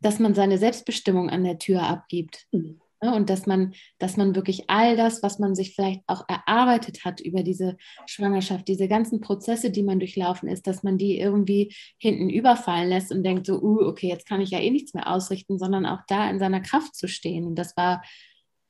dass 0.00 0.18
man 0.18 0.34
seine 0.34 0.58
Selbstbestimmung 0.58 1.30
an 1.30 1.44
der 1.44 1.58
Tür 1.58 1.82
abgibt. 1.82 2.46
Mhm. 2.52 2.80
Ne, 3.02 3.14
und 3.14 3.28
dass 3.28 3.46
man, 3.46 3.74
dass 3.98 4.16
man 4.16 4.34
wirklich 4.34 4.70
all 4.70 4.96
das, 4.96 5.22
was 5.22 5.38
man 5.38 5.54
sich 5.54 5.74
vielleicht 5.74 6.00
auch 6.06 6.24
erarbeitet 6.28 7.04
hat 7.04 7.20
über 7.20 7.42
diese 7.42 7.76
Schwangerschaft, 8.06 8.66
diese 8.68 8.88
ganzen 8.88 9.20
Prozesse, 9.20 9.70
die 9.70 9.82
man 9.82 9.98
durchlaufen 9.98 10.48
ist, 10.48 10.66
dass 10.66 10.82
man 10.82 10.96
die 10.96 11.18
irgendwie 11.18 11.74
hinten 11.98 12.30
überfallen 12.30 12.88
lässt 12.88 13.12
und 13.12 13.22
denkt 13.22 13.44
so, 13.44 13.60
uh, 13.60 13.86
okay, 13.86 14.08
jetzt 14.08 14.26
kann 14.26 14.40
ich 14.40 14.50
ja 14.50 14.60
eh 14.60 14.70
nichts 14.70 14.94
mehr 14.94 15.12
ausrichten, 15.12 15.58
sondern 15.58 15.84
auch 15.84 16.00
da 16.08 16.30
in 16.30 16.38
seiner 16.38 16.62
Kraft 16.62 16.94
zu 16.96 17.06
stehen. 17.06 17.44
Und 17.44 17.56
das 17.56 17.76
war 17.76 18.02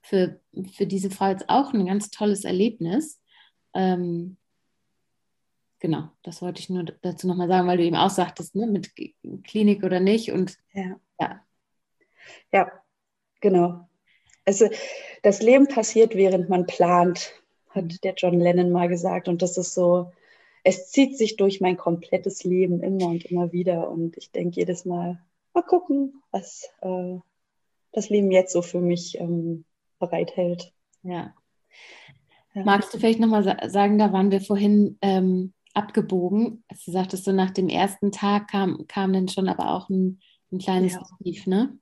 für, 0.03 0.41
für 0.73 0.89
diese 0.89 1.11
Frau 1.11 1.29
jetzt 1.29 1.49
auch 1.49 1.73
ein 1.73 1.87
ganz 1.87 2.11
tolles 2.11 2.45
Erlebnis. 2.45 3.23
Ähm, 3.75 4.39
genau, 5.87 6.09
das 6.25 6.43
wollte 6.43 6.61
ich 6.61 6.69
nur 6.69 6.83
dazu 6.83 7.29
nochmal 7.29 7.47
sagen, 7.47 7.69
weil 7.69 7.77
du 7.77 7.85
eben 7.85 7.97
auch 7.97 8.11
sagtest, 8.11 8.57
ne, 8.57 8.67
mit 8.67 8.91
Klinik 9.45 9.85
oder 9.85 10.01
nicht. 10.01 10.33
Und 10.33 10.59
ja. 10.73 10.99
ja. 11.21 11.41
Ja, 12.53 12.73
genau. 13.41 13.89
Also 14.45 14.69
das 15.23 15.43
Leben 15.43 15.69
passiert, 15.69 16.17
während 16.17 16.49
man 16.49 16.67
plant, 16.67 17.33
hat 17.71 18.03
der 18.03 18.15
John 18.15 18.41
Lennon 18.41 18.73
mal 18.73 18.89
gesagt. 18.89 19.29
Und 19.29 19.43
das 19.43 19.57
ist 19.59 19.75
so, 19.75 20.13
es 20.65 20.91
zieht 20.91 21.17
sich 21.17 21.37
durch 21.37 21.61
mein 21.61 21.77
komplettes 21.77 22.43
Leben 22.43 22.83
immer 22.83 23.07
und 23.07 23.25
immer 23.27 23.53
wieder. 23.53 23.89
Und 23.89 24.17
ich 24.17 24.33
denke 24.33 24.57
jedes 24.57 24.85
Mal, 24.85 25.23
mal 25.55 25.63
gucken, 25.63 26.21
was 26.33 26.69
äh, 26.81 27.19
das 27.93 28.09
Leben 28.11 28.33
jetzt 28.33 28.53
so 28.53 28.63
für 28.63 28.81
mich 28.81 29.21
ähm, 29.21 29.65
bereithält. 30.01 30.73
Ja. 31.05 31.33
ja. 32.55 32.65
Magst 32.65 32.93
du 32.93 32.99
vielleicht 32.99 33.21
nochmal 33.21 33.71
sagen, 33.71 33.99
da 33.99 34.13
waren 34.13 34.33
wir 34.33 34.41
vorhin 34.41 34.99
ähm, 35.01 35.53
abgebogen. 35.77 36.65
Du 36.85 36.91
sagtest, 36.91 37.25
so 37.25 37.33
nach 37.33 37.51
dem 37.51 37.69
ersten 37.69 38.13
Tag 38.13 38.49
kam, 38.49 38.87
kam 38.89 39.13
dann 39.13 39.29
schon 39.29 39.49
aber 39.49 39.75
auch 39.75 39.89
ein, 39.89 40.21
ein 40.51 40.59
kleines 40.59 40.95
ja. 40.95 41.07
Tief, 41.23 41.47
ne? 41.47 41.79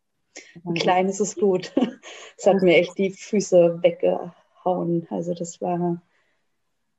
Ein 0.65 0.75
kleines 0.75 1.21
ist 1.21 1.39
gut. 1.39 1.73
Es 2.37 2.47
hat 2.47 2.63
mir 2.63 2.77
echt 2.77 2.99
die 2.99 3.11
Füße 3.11 3.79
weggehauen. 3.83 5.07
Also 5.09 5.35
das 5.35 5.61
war 5.61 6.03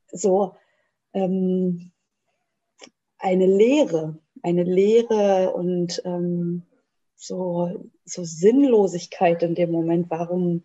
so 0.07 0.55
ähm, 1.13 1.91
eine 3.17 3.45
Leere, 3.45 4.17
eine 4.41 4.63
Leere 4.63 5.51
und 5.53 6.01
ähm, 6.05 6.63
so, 7.15 7.89
so 8.05 8.23
Sinnlosigkeit 8.23 9.43
in 9.43 9.55
dem 9.55 9.71
Moment. 9.71 10.09
Warum? 10.09 10.63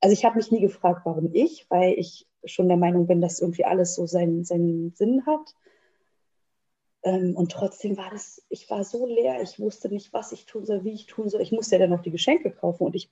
Also 0.00 0.12
ich 0.12 0.24
habe 0.26 0.36
mich 0.36 0.50
nie 0.50 0.60
gefragt, 0.60 1.00
warum 1.04 1.30
ich, 1.32 1.66
weil 1.70 1.94
ich 1.94 2.26
schon 2.46 2.68
der 2.68 2.76
Meinung 2.76 3.06
bin, 3.06 3.20
dass 3.20 3.40
irgendwie 3.40 3.64
alles 3.64 3.94
so 3.94 4.06
seinen, 4.06 4.44
seinen 4.44 4.94
Sinn 4.94 5.24
hat. 5.26 5.54
Ähm, 7.02 7.36
und 7.36 7.52
trotzdem 7.52 7.96
war 7.96 8.10
das, 8.10 8.42
ich 8.48 8.68
war 8.70 8.84
so 8.84 9.06
leer, 9.06 9.42
ich 9.42 9.60
wusste 9.60 9.88
nicht, 9.88 10.12
was 10.12 10.32
ich 10.32 10.46
tun 10.46 10.64
soll, 10.64 10.84
wie 10.84 10.92
ich 10.92 11.06
tun 11.06 11.28
soll. 11.28 11.42
Ich 11.42 11.52
musste 11.52 11.76
ja 11.76 11.80
dann 11.80 11.90
noch 11.90 12.02
die 12.02 12.10
Geschenke 12.10 12.50
kaufen 12.50 12.84
und 12.84 12.96
ich, 12.96 13.10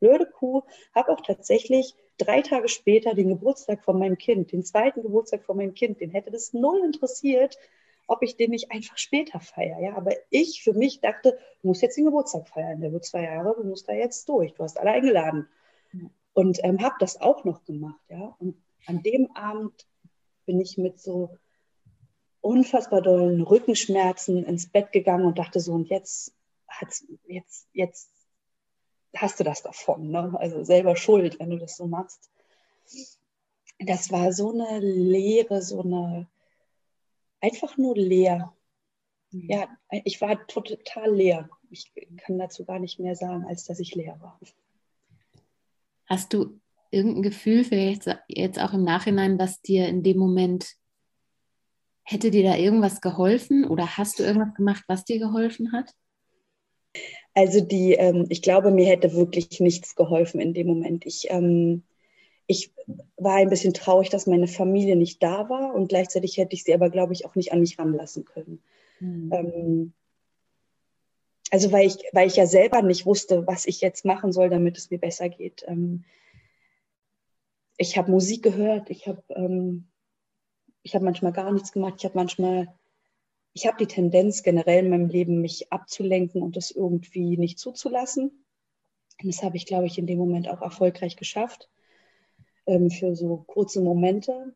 blöde 0.00 0.26
Kuh, 0.26 0.62
habe 0.94 1.12
auch 1.12 1.20
tatsächlich 1.20 1.94
drei 2.18 2.40
Tage 2.42 2.68
später 2.68 3.14
den 3.14 3.28
Geburtstag 3.28 3.84
von 3.84 3.98
meinem 3.98 4.18
Kind, 4.18 4.52
den 4.52 4.64
zweiten 4.64 5.02
Geburtstag 5.02 5.44
von 5.44 5.56
meinem 5.56 5.74
Kind, 5.74 6.00
den 6.00 6.10
hätte 6.10 6.30
das 6.30 6.52
null 6.52 6.82
interessiert, 6.84 7.58
ob 8.06 8.22
ich 8.22 8.36
den 8.36 8.50
nicht 8.50 8.72
einfach 8.72 8.98
später 8.98 9.40
feiere. 9.40 9.80
Ja? 9.80 9.96
Aber 9.96 10.12
ich 10.30 10.62
für 10.62 10.72
mich 10.72 11.00
dachte, 11.00 11.38
du 11.60 11.68
musst 11.68 11.82
jetzt 11.82 11.96
den 11.96 12.06
Geburtstag 12.06 12.48
feiern, 12.48 12.80
der 12.80 12.92
wird 12.92 13.04
zwei 13.04 13.24
Jahre, 13.24 13.54
du 13.56 13.64
musst 13.64 13.88
da 13.88 13.92
jetzt 13.92 14.28
durch, 14.28 14.54
du 14.54 14.64
hast 14.64 14.78
alle 14.78 14.90
eingeladen. 14.90 15.48
Und 16.34 16.58
ähm, 16.62 16.82
habe 16.82 16.94
das 16.98 17.20
auch 17.20 17.44
noch 17.44 17.64
gemacht. 17.64 18.00
Ja? 18.08 18.34
Und 18.38 18.56
an 18.86 19.02
dem 19.02 19.30
Abend 19.32 19.86
bin 20.46 20.60
ich 20.60 20.78
mit 20.78 21.00
so 21.00 21.38
unfassbar 22.40 23.02
dollen 23.02 23.42
Rückenschmerzen 23.42 24.44
ins 24.44 24.68
Bett 24.68 24.92
gegangen 24.92 25.24
und 25.24 25.38
dachte 25.38 25.60
so, 25.60 25.72
und 25.72 25.88
jetzt 25.88 26.34
hat's, 26.68 27.06
jetzt, 27.26 27.68
jetzt 27.72 28.10
hast 29.16 29.38
du 29.38 29.44
das 29.44 29.62
davon, 29.62 30.10
ne? 30.10 30.34
Also 30.38 30.64
selber 30.64 30.96
schuld, 30.96 31.38
wenn 31.38 31.50
du 31.50 31.58
das 31.58 31.76
so 31.76 31.86
machst. 31.86 32.30
das 33.78 34.10
war 34.10 34.32
so 34.32 34.50
eine 34.50 34.80
Leere, 34.80 35.62
so 35.62 35.82
eine, 35.82 36.28
einfach 37.40 37.76
nur 37.76 37.94
leer. 37.94 38.52
Mhm. 39.30 39.48
Ja, 39.48 39.68
ich 40.04 40.20
war 40.20 40.46
total 40.46 41.14
leer. 41.14 41.50
Ich 41.70 41.92
kann 42.18 42.38
dazu 42.38 42.64
gar 42.64 42.78
nicht 42.78 42.98
mehr 42.98 43.16
sagen, 43.16 43.44
als 43.46 43.64
dass 43.64 43.80
ich 43.80 43.94
leer 43.94 44.18
war. 44.20 44.38
Hast 46.12 46.34
du 46.34 46.60
irgendein 46.90 47.22
Gefühl, 47.22 47.64
vielleicht 47.64 48.04
jetzt 48.28 48.60
auch 48.60 48.74
im 48.74 48.84
Nachhinein, 48.84 49.38
was 49.38 49.62
dir 49.62 49.88
in 49.88 50.02
dem 50.02 50.18
Moment, 50.18 50.74
hätte 52.02 52.30
dir 52.30 52.42
da 52.42 52.54
irgendwas 52.54 53.00
geholfen 53.00 53.64
oder 53.64 53.96
hast 53.96 54.18
du 54.18 54.22
irgendwas 54.22 54.54
gemacht, 54.54 54.84
was 54.88 55.06
dir 55.06 55.18
geholfen 55.18 55.72
hat? 55.72 55.90
Also 57.32 57.62
die, 57.62 57.94
ähm, 57.94 58.26
ich 58.28 58.42
glaube, 58.42 58.72
mir 58.72 58.84
hätte 58.84 59.14
wirklich 59.14 59.58
nichts 59.60 59.94
geholfen 59.94 60.38
in 60.38 60.52
dem 60.52 60.66
Moment. 60.66 61.06
Ich, 61.06 61.30
ähm, 61.30 61.82
ich 62.46 62.74
war 63.16 63.36
ein 63.36 63.48
bisschen 63.48 63.72
traurig, 63.72 64.10
dass 64.10 64.26
meine 64.26 64.48
Familie 64.48 64.96
nicht 64.96 65.22
da 65.22 65.48
war 65.48 65.74
und 65.74 65.88
gleichzeitig 65.88 66.36
hätte 66.36 66.52
ich 66.52 66.62
sie 66.62 66.74
aber, 66.74 66.90
glaube 66.90 67.14
ich, 67.14 67.24
auch 67.24 67.36
nicht 67.36 67.52
an 67.52 67.60
mich 67.60 67.78
ranlassen 67.78 68.26
können. 68.26 68.62
Mhm. 69.00 69.32
Ähm, 69.32 69.92
also 71.52 71.70
weil 71.70 71.86
ich, 71.86 71.98
weil 72.12 72.26
ich 72.26 72.36
ja 72.36 72.46
selber 72.46 72.80
nicht 72.80 73.04
wusste, 73.04 73.46
was 73.46 73.66
ich 73.66 73.82
jetzt 73.82 74.06
machen 74.06 74.32
soll, 74.32 74.48
damit 74.48 74.78
es 74.78 74.90
mir 74.90 74.98
besser 74.98 75.28
geht. 75.28 75.62
Ähm, 75.68 76.04
ich 77.76 77.98
habe 77.98 78.10
Musik 78.10 78.42
gehört, 78.42 78.88
ich 78.88 79.06
habe 79.06 79.22
ähm, 79.28 79.86
habe 80.94 81.04
manchmal 81.04 81.32
gar 81.32 81.52
nichts 81.52 81.72
gemacht, 81.72 81.96
ich 81.98 82.06
habe 82.06 82.16
manchmal, 82.16 82.74
ich 83.52 83.66
habe 83.66 83.76
die 83.76 83.86
Tendenz 83.86 84.42
generell 84.42 84.84
in 84.84 84.90
meinem 84.90 85.10
Leben, 85.10 85.42
mich 85.42 85.70
abzulenken 85.70 86.42
und 86.42 86.56
das 86.56 86.70
irgendwie 86.70 87.36
nicht 87.36 87.58
zuzulassen. 87.58 88.46
Und 89.22 89.28
das 89.28 89.42
habe 89.42 89.58
ich, 89.58 89.66
glaube 89.66 89.84
ich, 89.84 89.98
in 89.98 90.06
dem 90.06 90.18
Moment 90.18 90.48
auch 90.48 90.62
erfolgreich 90.62 91.16
geschafft 91.16 91.68
ähm, 92.64 92.90
für 92.90 93.14
so 93.14 93.44
kurze 93.46 93.82
Momente. 93.82 94.54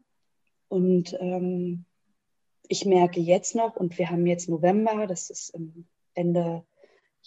Und 0.68 1.14
ähm, 1.20 1.84
ich 2.68 2.86
merke 2.86 3.20
jetzt 3.20 3.54
noch, 3.54 3.76
und 3.76 3.98
wir 3.98 4.08
haben 4.08 4.26
jetzt 4.26 4.48
November, 4.48 5.06
das 5.06 5.28
ist 5.28 5.54
Ende 6.14 6.64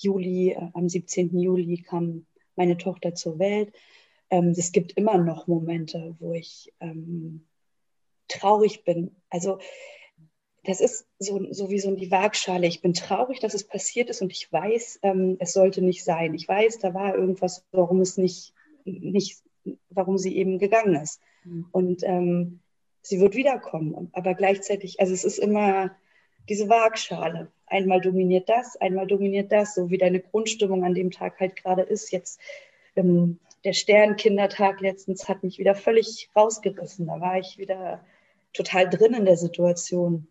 Juli, 0.01 0.51
äh, 0.51 0.69
am 0.73 0.89
17. 0.89 1.37
Juli 1.37 1.81
kam 1.81 2.25
meine 2.55 2.77
Tochter 2.77 3.15
zur 3.15 3.39
Welt. 3.39 3.73
Ähm, 4.29 4.53
es 4.57 4.71
gibt 4.71 4.93
immer 4.93 5.17
noch 5.17 5.47
Momente, 5.47 6.15
wo 6.19 6.33
ich 6.33 6.73
ähm, 6.79 7.45
traurig 8.27 8.83
bin. 8.83 9.15
Also 9.29 9.59
das 10.63 10.81
ist 10.81 11.07
so, 11.17 11.51
so 11.51 11.69
wie 11.69 11.79
so 11.79 11.95
die 11.95 12.11
Waagschale. 12.11 12.67
Ich 12.67 12.81
bin 12.81 12.93
traurig, 12.93 13.39
dass 13.39 13.53
es 13.53 13.63
passiert 13.63 14.09
ist 14.09 14.21
und 14.21 14.31
ich 14.31 14.51
weiß, 14.51 14.99
ähm, 15.03 15.37
es 15.39 15.53
sollte 15.53 15.81
nicht 15.81 16.03
sein. 16.03 16.33
Ich 16.33 16.47
weiß, 16.47 16.79
da 16.79 16.93
war 16.93 17.15
irgendwas, 17.15 17.65
warum 17.71 18.01
es 18.01 18.17
nicht, 18.17 18.53
nicht 18.85 19.41
warum 19.89 20.17
sie 20.17 20.35
eben 20.35 20.59
gegangen 20.59 20.95
ist. 20.95 21.21
Mhm. 21.43 21.67
Und 21.71 22.03
ähm, 22.03 22.59
sie 23.01 23.19
wird 23.19 23.35
wiederkommen. 23.35 24.09
Aber 24.11 24.33
gleichzeitig, 24.35 24.99
also 24.99 25.13
es 25.13 25.23
ist 25.23 25.39
immer 25.39 25.91
diese 26.49 26.67
Waagschale. 26.67 27.51
Einmal 27.67 28.01
dominiert 28.01 28.49
das, 28.49 28.75
einmal 28.77 29.07
dominiert 29.07 29.51
das, 29.51 29.75
so 29.75 29.89
wie 29.89 29.97
deine 29.97 30.19
Grundstimmung 30.19 30.83
an 30.83 30.95
dem 30.95 31.11
Tag 31.11 31.39
halt 31.39 31.55
gerade 31.55 31.83
ist. 31.83 32.11
Jetzt 32.11 32.39
ähm, 32.95 33.39
der 33.63 33.73
Sternkindertag 33.73 34.81
letztens 34.81 35.27
hat 35.27 35.43
mich 35.43 35.59
wieder 35.59 35.75
völlig 35.75 36.29
rausgerissen. 36.35 37.07
Da 37.07 37.19
war 37.21 37.37
ich 37.37 37.57
wieder 37.57 38.03
total 38.53 38.89
drin 38.89 39.13
in 39.13 39.25
der 39.25 39.37
Situation 39.37 40.27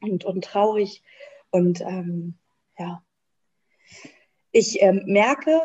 und, 0.00 0.24
und 0.24 0.44
traurig. 0.44 1.02
Und 1.50 1.80
ähm, 1.82 2.34
ja, 2.78 3.02
ich 4.50 4.82
ähm, 4.82 5.02
merke 5.06 5.60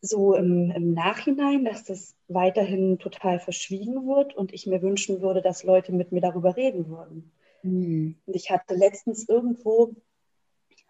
so 0.00 0.34
im, 0.34 0.70
im, 0.70 0.92
Nachhinein, 0.92 1.64
dass 1.64 1.84
das 1.84 2.14
weiterhin 2.28 2.98
total 2.98 3.40
verschwiegen 3.40 4.06
wird 4.06 4.34
und 4.34 4.52
ich 4.52 4.66
mir 4.66 4.82
wünschen 4.82 5.22
würde, 5.22 5.40
dass 5.40 5.64
Leute 5.64 5.92
mit 5.92 6.12
mir 6.12 6.20
darüber 6.20 6.56
reden 6.56 6.88
würden. 6.88 7.32
Mhm. 7.64 8.16
Und 8.26 8.36
ich 8.36 8.50
hatte 8.50 8.74
letztens 8.74 9.28
irgendwo, 9.28 9.94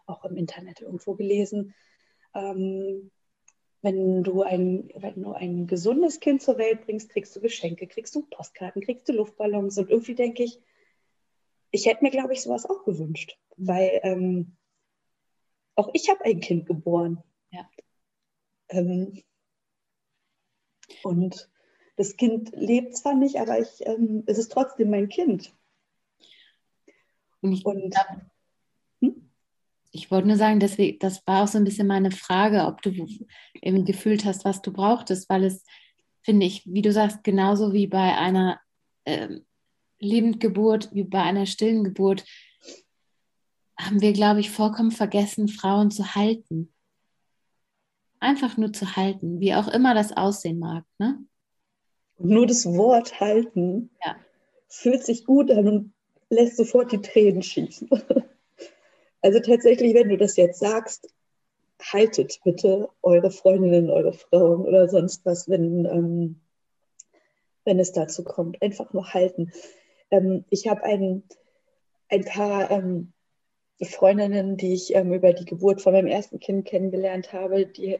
auch 0.06 0.24
im 0.24 0.36
Internet 0.36 0.80
irgendwo 0.82 1.14
gelesen, 1.14 1.74
ähm, 2.34 3.10
wenn 3.80 4.22
du, 4.22 4.42
ein, 4.42 4.90
wenn 4.96 5.22
du 5.22 5.32
ein 5.32 5.66
gesundes 5.66 6.18
Kind 6.18 6.42
zur 6.42 6.58
Welt 6.58 6.84
bringst, 6.84 7.10
kriegst 7.10 7.36
du 7.36 7.40
Geschenke, 7.40 7.86
kriegst 7.86 8.14
du 8.14 8.22
Postkarten, 8.22 8.82
kriegst 8.82 9.08
du 9.08 9.12
Luftballons. 9.12 9.78
Und 9.78 9.90
irgendwie 9.90 10.14
denke 10.14 10.42
ich, 10.42 10.58
ich 11.70 11.86
hätte 11.86 12.02
mir, 12.02 12.10
glaube 12.10 12.32
ich, 12.32 12.42
sowas 12.42 12.66
auch 12.66 12.84
gewünscht. 12.84 13.38
Weil 13.56 14.00
ähm, 14.02 14.56
auch 15.74 15.90
ich 15.92 16.08
habe 16.08 16.24
ein 16.24 16.40
Kind 16.40 16.66
geboren. 16.66 17.22
Ja. 17.50 17.68
Ähm, 18.70 19.22
und 21.02 21.50
das 21.96 22.16
Kind 22.16 22.52
lebt 22.54 22.96
zwar 22.96 23.14
nicht, 23.14 23.36
aber 23.36 23.60
ich, 23.60 23.86
ähm, 23.86 24.24
es 24.26 24.38
ist 24.38 24.50
trotzdem 24.50 24.90
mein 24.90 25.08
Kind. 25.08 25.54
Und 27.44 27.52
ich, 27.52 27.66
und, 27.66 27.94
ich 29.92 30.10
wollte 30.10 30.28
nur 30.28 30.38
sagen, 30.38 30.60
deswegen, 30.60 30.98
das 30.98 31.22
war 31.26 31.44
auch 31.44 31.48
so 31.48 31.58
ein 31.58 31.64
bisschen 31.64 31.86
meine 31.86 32.10
Frage, 32.10 32.64
ob 32.64 32.80
du 32.80 32.90
eben 33.60 33.84
gefühlt 33.84 34.24
hast, 34.24 34.46
was 34.46 34.62
du 34.62 34.72
brauchtest, 34.72 35.28
weil 35.28 35.44
es, 35.44 35.62
finde 36.22 36.46
ich, 36.46 36.64
wie 36.64 36.80
du 36.80 36.90
sagst, 36.90 37.22
genauso 37.22 37.74
wie 37.74 37.86
bei 37.86 38.16
einer 38.16 38.58
äh, 39.04 39.40
Lebendgeburt, 39.98 40.88
wie 40.94 41.04
bei 41.04 41.22
einer 41.22 41.44
stillen 41.44 41.84
Geburt, 41.84 42.24
haben 43.78 44.00
wir, 44.00 44.14
glaube 44.14 44.40
ich, 44.40 44.50
vollkommen 44.50 44.90
vergessen, 44.90 45.48
Frauen 45.48 45.90
zu 45.90 46.14
halten. 46.14 46.72
Einfach 48.20 48.56
nur 48.56 48.72
zu 48.72 48.96
halten, 48.96 49.38
wie 49.38 49.54
auch 49.54 49.68
immer 49.68 49.94
das 49.94 50.16
aussehen 50.16 50.58
mag. 50.58 50.84
Ne? 50.98 51.18
Nur 52.16 52.46
das 52.46 52.64
Wort 52.64 53.20
halten 53.20 53.90
ja. 54.02 54.16
fühlt 54.66 55.04
sich 55.04 55.26
gut 55.26 55.50
an 55.50 55.68
und 55.68 55.93
lässt 56.30 56.56
sofort 56.56 56.92
die 56.92 57.00
Tränen 57.00 57.42
schießen. 57.42 57.88
Also 59.22 59.40
tatsächlich, 59.40 59.94
wenn 59.94 60.10
du 60.10 60.18
das 60.18 60.36
jetzt 60.36 60.58
sagst, 60.58 61.08
haltet 61.80 62.40
bitte 62.44 62.90
eure 63.00 63.30
Freundinnen, 63.30 63.88
eure 63.88 64.12
Frauen 64.12 64.66
oder 64.66 64.86
sonst 64.86 65.24
was, 65.24 65.48
wenn, 65.48 65.86
ähm, 65.86 66.40
wenn 67.64 67.78
es 67.78 67.92
dazu 67.92 68.22
kommt. 68.22 68.60
Einfach 68.60 68.92
nur 68.92 69.14
halten. 69.14 69.50
Ähm, 70.10 70.44
ich 70.50 70.68
habe 70.68 70.82
ein, 70.82 71.22
ein 72.10 72.26
paar 72.26 72.70
ähm, 72.70 73.14
Freundinnen, 73.82 74.58
die 74.58 74.74
ich 74.74 74.94
ähm, 74.94 75.12
über 75.14 75.32
die 75.32 75.46
Geburt 75.46 75.80
von 75.80 75.94
meinem 75.94 76.06
ersten 76.06 76.38
Kind 76.38 76.66
kennengelernt 76.66 77.32
habe. 77.32 77.64
Die 77.64 77.98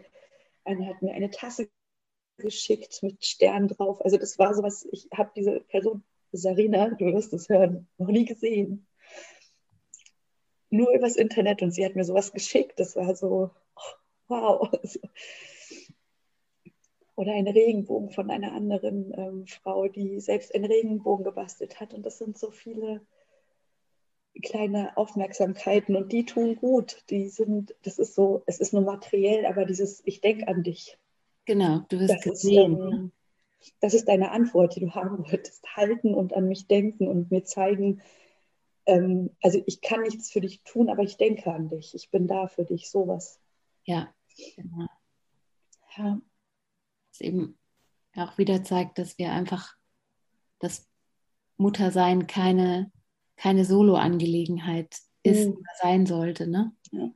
eine 0.65 0.87
hat 0.87 1.01
mir 1.01 1.15
eine 1.15 1.31
Tasse 1.31 1.69
geschickt 2.37 3.03
mit 3.03 3.25
Sternen 3.25 3.69
drauf. 3.69 4.05
Also 4.05 4.17
das 4.17 4.39
war 4.39 4.55
sowas, 4.55 4.87
ich 4.91 5.09
habe 5.15 5.31
diese 5.35 5.61
Person, 5.61 6.03
Sarina, 6.37 6.91
du 6.91 7.07
wirst 7.07 7.33
es 7.33 7.49
hören, 7.49 7.89
noch 7.99 8.09
nie 8.09 8.25
gesehen 8.25 8.87
nur 10.75 10.93
übers 10.93 11.17
Internet 11.17 11.63
und 11.63 11.71
sie 11.71 11.85
hat 11.85 11.95
mir 11.95 12.05
sowas 12.05 12.33
geschickt. 12.33 12.79
Das 12.79 12.97
war 12.97 13.15
so, 13.15 13.51
wow. 14.29 14.71
Oder 17.17 17.33
ein 17.33 17.47
Regenbogen 17.47 18.11
von 18.11 18.29
einer 18.29 18.53
anderen 18.53 19.15
ähm, 19.17 19.47
Frau, 19.47 19.87
die 19.87 20.19
selbst 20.19 20.53
einen 20.55 20.65
Regenbogen 20.65 21.25
gebastelt 21.25 21.79
hat. 21.79 21.95
Und 21.95 22.05
das 22.05 22.19
sind 22.19 22.37
so 22.37 22.51
viele 22.51 23.01
kleine 24.43 24.97
Aufmerksamkeiten 24.97 25.95
und 25.95 26.11
die 26.11 26.25
tun 26.25 26.57
gut. 26.57 27.05
Die 27.11 27.29
sind, 27.29 27.73
das 27.83 28.01
ist 28.01 28.17
so, 28.17 28.43
es 28.47 28.59
ist 28.59 28.73
nur 28.73 28.83
materiell, 28.83 29.47
aber 29.47 29.65
dieses 29.65 30.03
Ich 30.05 30.21
denke 30.21 30.49
an 30.49 30.65
dich. 30.65 30.99
Genau, 31.45 31.83
du 31.89 32.01
wirst 32.01 32.15
das 32.15 32.23
gesehen. 32.23 32.73
Ist, 32.73 32.93
ähm, 32.93 33.13
das 33.81 33.95
ist 33.95 34.09
deine 34.09 34.31
Antwort, 34.31 34.77
die 34.77 34.81
du 34.81 34.91
haben 34.95 35.19
wolltest. 35.19 35.65
Halten 35.77 36.15
und 36.15 36.35
an 36.35 36.49
mich 36.49 36.67
denken 36.67 37.09
und 37.09 37.31
mir 37.31 37.45
zeigen, 37.45 38.03
ähm, 38.87 39.31
also 39.43 39.63
ich 39.67 39.81
kann 39.81 40.03
nichts 40.03 40.31
für 40.31 40.41
dich 40.41 40.63
tun, 40.63 40.91
aber 40.91 41.03
ich 41.03 41.17
denke 41.17 41.53
an 41.53 41.69
dich. 41.69 41.95
Ich 41.95 42.11
bin 42.11 42.27
da 42.27 42.49
für 42.49 42.65
dich, 42.65 42.91
sowas. 42.91 43.41
Ja, 43.85 44.13
genau. 44.57 44.87
Ja. 45.97 46.21
Das 47.11 47.21
eben 47.21 47.59
auch 48.17 48.39
wieder 48.39 48.65
zeigt, 48.65 48.99
dass 48.99 49.19
wir 49.19 49.33
einfach 49.33 49.77
das 50.59 50.89
Muttersein 51.57 52.27
keine, 52.27 52.91
keine 53.37 53.65
Solo-Angelegenheit 53.65 54.99
ist 55.23 55.49
mhm. 55.49 55.55
oder 55.55 55.71
sein 55.81 56.07
sollte. 56.07 56.47
Ne? 56.47 56.73
Ja. 56.91 57.11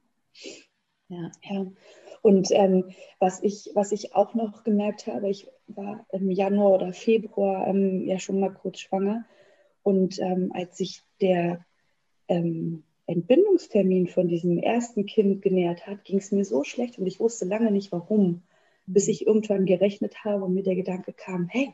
ja. 1.09 1.31
ja. 1.43 1.67
Und 2.29 2.51
ähm, 2.51 2.85
was, 3.21 3.43
ich, 3.43 3.71
was 3.73 3.91
ich 3.91 4.15
auch 4.15 4.35
noch 4.35 4.63
gemerkt 4.63 5.07
habe, 5.07 5.31
ich 5.31 5.49
war 5.67 6.05
im 6.13 6.31
Januar 6.31 6.75
oder 6.75 6.93
Februar 6.93 7.67
ähm, 7.67 8.07
ja 8.07 8.19
schon 8.19 8.39
mal 8.39 8.53
kurz 8.53 8.81
schwanger. 8.81 9.25
Und 9.83 10.19
ähm, 10.19 10.53
als 10.53 10.77
sich 10.77 11.01
der 11.23 11.65
ähm, 12.29 12.83
Entbindungstermin 13.07 14.09
von 14.09 14.29
diesem 14.29 14.59
ersten 14.59 15.07
Kind 15.07 15.41
genähert 15.41 15.87
hat, 15.87 16.05
ging 16.05 16.19
es 16.19 16.31
mir 16.31 16.45
so 16.45 16.65
schlecht 16.65 16.99
und 16.99 17.07
ich 17.07 17.19
wusste 17.19 17.47
lange 17.47 17.71
nicht 17.71 17.93
warum, 17.93 18.43
bis 18.85 19.09
ich 19.09 19.27
irgendwann 19.27 19.65
gerechnet 19.65 20.23
habe 20.23 20.45
und 20.45 20.53
mir 20.53 20.65
der 20.65 20.77
Gedanke 20.77 21.15
kam, 21.15 21.49
hey, 21.49 21.73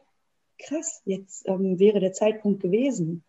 krass, 0.61 1.03
jetzt 1.05 1.49
ähm, 1.49 1.81
wäre 1.81 1.99
der 1.99 2.13
Zeitpunkt 2.13 2.63
gewesen. 2.63 3.25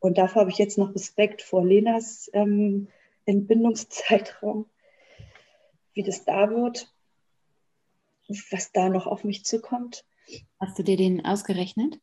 Und 0.00 0.18
dafür 0.18 0.42
habe 0.42 0.50
ich 0.50 0.58
jetzt 0.58 0.76
noch 0.76 0.94
Respekt 0.94 1.40
vor 1.40 1.64
Lenas 1.64 2.28
ähm, 2.34 2.88
Entbindungszeitraum, 3.24 4.66
wie 5.96 6.02
das 6.02 6.24
da 6.24 6.50
wird, 6.50 6.92
was 8.50 8.70
da 8.72 8.88
noch 8.88 9.06
auf 9.06 9.24
mich 9.24 9.44
zukommt. 9.44 10.04
Hast 10.60 10.78
du 10.78 10.82
dir 10.82 10.96
den 10.96 11.24
ausgerechnet? 11.24 11.98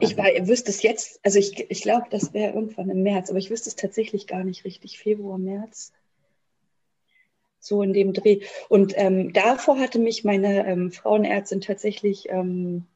Ich 0.00 0.16
war, 0.16 0.26
wüsste 0.46 0.70
es 0.70 0.82
jetzt, 0.82 1.20
also 1.22 1.38
ich, 1.38 1.70
ich 1.70 1.82
glaube, 1.82 2.06
das 2.10 2.32
wäre 2.32 2.54
irgendwann 2.54 2.90
im 2.90 3.02
März, 3.02 3.30
aber 3.30 3.38
ich 3.38 3.50
wüsste 3.50 3.68
es 3.68 3.76
tatsächlich 3.76 4.26
gar 4.26 4.42
nicht 4.42 4.64
richtig. 4.64 4.98
Februar, 4.98 5.38
März. 5.38 5.92
So 7.58 7.82
in 7.82 7.92
dem 7.92 8.12
Dreh. 8.12 8.40
Und 8.68 8.94
ähm, 8.96 9.32
davor 9.32 9.78
hatte 9.78 9.98
mich 9.98 10.24
meine 10.24 10.66
ähm, 10.66 10.90
Frauenärztin 10.90 11.60
tatsächlich 11.60 12.28
ähm, 12.30 12.86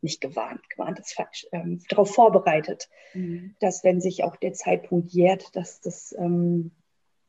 nicht 0.00 0.20
gewarnt, 0.20 0.68
gewarnt 0.70 0.98
ist 0.98 1.12
falsch, 1.12 1.46
ähm, 1.52 1.82
darauf 1.88 2.14
vorbereitet, 2.14 2.88
mhm. 3.14 3.54
dass 3.60 3.84
wenn 3.84 4.00
sich 4.00 4.24
auch 4.24 4.36
der 4.36 4.54
Zeitpunkt 4.54 5.12
jährt, 5.12 5.54
dass 5.54 5.80
das 5.80 6.14
ähm, 6.18 6.70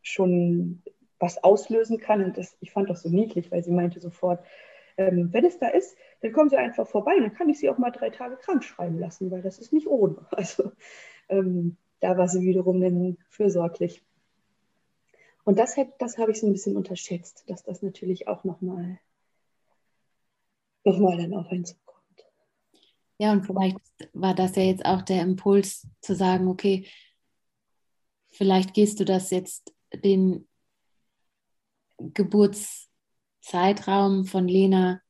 schon 0.02 0.82
was 1.20 1.44
auslösen 1.44 2.00
kann. 2.00 2.24
Und 2.24 2.38
das, 2.38 2.58
ich 2.62 2.72
fand 2.72 2.90
das 2.90 3.04
so 3.04 3.10
niedlich, 3.10 3.52
weil 3.52 3.64
sie 3.64 3.72
meinte 3.72 4.00
sofort, 4.00 4.44
ähm, 4.98 5.30
wenn 5.32 5.46
es 5.46 5.60
da 5.60 5.70
ist, 5.70 5.96
dann 6.22 6.34
kommen 6.34 6.50
Sie 6.50 6.58
einfach 6.58 6.88
vorbei. 6.88 7.14
Dann 7.20 7.34
kann 7.34 7.50
ich 7.50 7.60
Sie 7.60 7.70
auch 7.70 7.78
mal 7.78 7.92
drei 7.92 8.10
Tage 8.10 8.36
krank 8.36 8.64
schreiben 8.64 9.00
lassen, 9.00 9.32
weil 9.32 9.42
das 9.42 9.60
ist 9.60 9.72
nicht 9.74 9.88
ohne. 9.88 10.26
Also 10.32 10.72
ähm, 11.30 11.78
da 12.02 12.18
war 12.18 12.28
sie 12.28 12.42
wiederum 12.42 12.82
dann 12.82 13.18
fürsorglich. 13.30 14.04
Und 15.46 15.58
das, 15.58 15.76
das 16.00 16.18
habe 16.18 16.32
ich 16.32 16.40
so 16.40 16.48
ein 16.48 16.54
bisschen 16.54 16.76
unterschätzt, 16.76 17.44
dass 17.48 17.64
das 17.64 17.82
natürlich 17.82 18.28
auch 18.28 18.44
nochmal 18.44 19.00
noch 20.84 21.00
mal 21.00 21.18
dann 21.18 21.34
auf 21.34 21.48
einen 21.50 21.66
zukommt. 21.66 22.26
Ja, 23.18 23.32
und 23.32 23.46
vielleicht 23.46 23.78
war 24.14 24.34
das 24.34 24.56
ja 24.56 24.64
jetzt 24.64 24.86
auch 24.86 25.02
der 25.02 25.22
Impuls 25.22 25.88
zu 26.02 26.16
sagen, 26.16 26.48
okay, 26.48 26.88
vielleicht 28.30 28.74
gehst 28.74 29.00
du 29.00 29.06
das 29.06 29.30
jetzt 29.32 29.74
den 29.94 30.48
Geburtszeitraum 32.14 34.26
von 34.26 34.48
Lena 34.48 35.02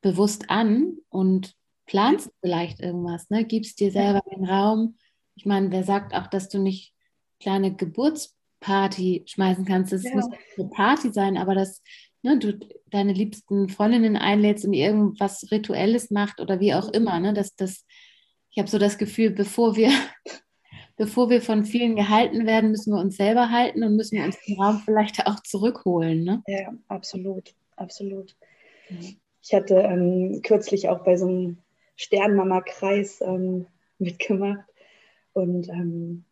bewusst 0.00 0.50
an 0.50 0.98
und 1.08 1.54
planst 1.86 2.30
vielleicht 2.40 2.80
irgendwas, 2.80 3.30
ne? 3.30 3.44
Gibst 3.44 3.80
dir 3.80 3.90
selber 3.90 4.22
den 4.30 4.44
Raum. 4.44 4.96
Ich 5.34 5.46
meine, 5.46 5.70
wer 5.70 5.84
sagt 5.84 6.14
auch, 6.14 6.26
dass 6.26 6.48
du 6.48 6.58
nicht 6.58 6.94
kleine 7.40 7.74
Geburtsparty 7.74 9.24
schmeißen 9.26 9.64
kannst? 9.64 9.92
Das 9.92 10.04
ja. 10.04 10.14
muss 10.14 10.26
eine 10.56 10.68
Party 10.68 11.12
sein, 11.12 11.36
aber 11.36 11.54
dass 11.54 11.82
ne, 12.22 12.38
du 12.38 12.58
deine 12.86 13.12
liebsten 13.12 13.68
Freundinnen 13.68 14.16
einlädst 14.16 14.64
und 14.64 14.72
irgendwas 14.72 15.50
Rituelles 15.50 16.10
macht 16.10 16.40
oder 16.40 16.60
wie 16.60 16.74
auch 16.74 16.88
immer. 16.88 17.18
Ne? 17.20 17.32
Dass 17.32 17.54
das, 17.54 17.84
ich 18.50 18.58
habe 18.58 18.68
so 18.68 18.78
das 18.78 18.98
Gefühl, 18.98 19.30
bevor 19.30 19.76
wir, 19.76 19.90
bevor 20.98 21.30
wir 21.30 21.40
von 21.40 21.64
vielen 21.64 21.96
gehalten 21.96 22.44
werden, 22.44 22.70
müssen 22.70 22.92
wir 22.92 23.00
uns 23.00 23.16
selber 23.16 23.50
halten 23.50 23.82
und 23.82 23.96
müssen 23.96 24.18
wir 24.18 24.24
uns 24.24 24.38
den 24.44 24.60
Raum 24.60 24.82
vielleicht 24.84 25.26
auch 25.26 25.40
zurückholen. 25.40 26.24
Ne? 26.24 26.42
Ja, 26.46 26.74
absolut, 26.88 27.54
absolut. 27.76 28.36
Ich 29.40 29.54
hatte 29.54 29.76
ähm, 29.76 30.42
kürzlich 30.42 30.88
auch 30.88 31.04
bei 31.04 31.16
so 31.16 31.26
einem 31.26 31.58
Sternmama-Kreis 31.96 33.22
ähm, 33.22 33.66
mitgemacht 33.98 34.64
und 35.32 35.68
ähm, 35.68 36.24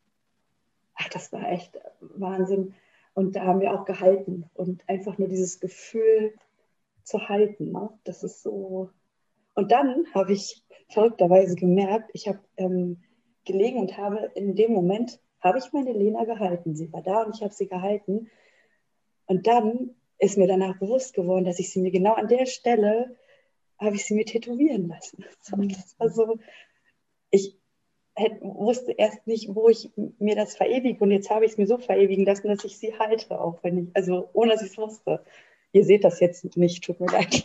ach, 0.95 1.09
das 1.09 1.33
war 1.33 1.51
echt 1.51 1.79
Wahnsinn. 2.01 2.75
Und 3.15 3.35
da 3.35 3.45
haben 3.45 3.61
wir 3.61 3.73
auch 3.73 3.87
gehalten 3.87 4.45
und 4.53 4.87
einfach 4.89 5.17
nur 5.17 5.29
dieses 5.29 5.59
Gefühl 5.61 6.35
zu 7.03 7.29
halten. 7.29 7.73
Ne? 7.73 7.89
Das 8.05 8.23
ist 8.23 8.43
so. 8.43 8.91
Und 9.55 9.73
dann 9.73 10.07
habe 10.13 10.35
ich 10.35 10.63
verrückterweise 10.91 11.55
gemerkt, 11.55 12.11
ich 12.13 12.29
habe 12.29 12.41
ähm, 12.59 12.99
gelegen 13.47 13.79
und 13.79 13.97
habe 13.97 14.31
in 14.35 14.55
dem 14.55 14.73
Moment, 14.73 15.21
habe 15.41 15.59
ich 15.59 15.73
meine 15.73 15.93
Lena 15.93 16.25
gehalten. 16.25 16.75
Sie 16.75 16.93
war 16.93 17.03
da 17.03 17.23
und 17.23 17.37
ich 17.37 17.43
habe 17.43 17.55
sie 17.55 17.69
gehalten. 17.69 18.31
Und 19.27 19.47
dann 19.47 19.95
ist 20.19 20.39
mir 20.39 20.47
danach 20.47 20.79
bewusst 20.79 21.15
geworden, 21.15 21.45
dass 21.45 21.59
ich 21.59 21.71
sie 21.71 21.81
mir 21.81 21.91
genau 21.91 22.15
an 22.15 22.29
der 22.29 22.47
Stelle, 22.47 23.17
habe 23.79 23.97
ich 23.97 24.07
sie 24.07 24.15
mir 24.15 24.25
tätowieren 24.25 24.89
lassen. 24.89 25.25
Das 25.69 25.95
war 25.99 26.09
so, 26.11 26.39
ich, 27.31 27.57
hätte, 28.17 28.41
wusste 28.43 28.93
erst 28.93 29.27
nicht, 29.27 29.55
wo 29.55 29.69
ich 29.69 29.91
mir 30.19 30.35
das 30.35 30.57
verewige. 30.57 31.05
Und 31.05 31.11
jetzt 31.11 31.31
habe 31.31 31.45
ich 31.45 31.53
es 31.53 31.59
mir 31.59 31.67
so 31.67 31.79
verewigen 31.79 32.25
lassen, 32.25 32.49
dass 32.49 32.65
ich 32.65 32.79
sie 32.79 32.99
halte, 32.99 33.41
auch 33.41 33.63
wenn 33.63 33.79
ich, 33.79 33.89
also 33.95 34.29
ohne 34.33 34.53
dass 34.53 34.63
ich 34.63 34.71
es 34.71 34.79
wusste. 34.79 35.23
Ihr 35.77 35.85
seht 35.85 36.05
das 36.05 36.21
jetzt 36.21 36.57
nicht, 36.57 36.83
tut 36.85 37.01
mir 37.01 37.07
leid. 37.09 37.45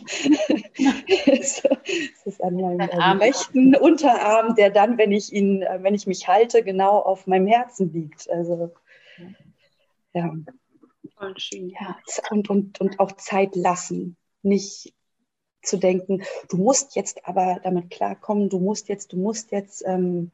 es 1.26 1.62
ist 2.24 2.42
an 2.42 2.54
meinem 2.54 2.80
ähm, 2.80 3.18
rechten 3.18 3.76
Unterarm, 3.76 4.54
der 4.54 4.70
dann, 4.70 4.96
wenn 4.96 5.12
ich 5.12 5.34
ihn, 5.34 5.60
äh, 5.60 5.80
wenn 5.82 5.94
ich 5.94 6.06
mich 6.06 6.28
halte, 6.28 6.62
genau 6.62 6.98
auf 6.98 7.26
meinem 7.26 7.46
Herzen 7.46 7.92
liegt. 7.92 8.30
Also 8.30 8.72
ja. 10.14 10.34
Voll 11.18 11.34
schön. 11.36 11.68
Ja, 11.68 11.98
und, 12.30 12.48
und, 12.48 12.80
und 12.80 13.00
auch 13.00 13.12
Zeit 13.12 13.54
lassen. 13.54 14.16
Nicht 14.40 14.94
zu 15.62 15.76
denken, 15.76 16.22
du 16.48 16.56
musst 16.56 16.96
jetzt 16.96 17.26
aber 17.26 17.60
damit 17.62 17.90
klarkommen, 17.90 18.48
du 18.48 18.60
musst 18.60 18.88
jetzt, 18.88 19.12
du 19.12 19.18
musst 19.18 19.52
jetzt. 19.52 19.84
Ähm, 19.86 20.30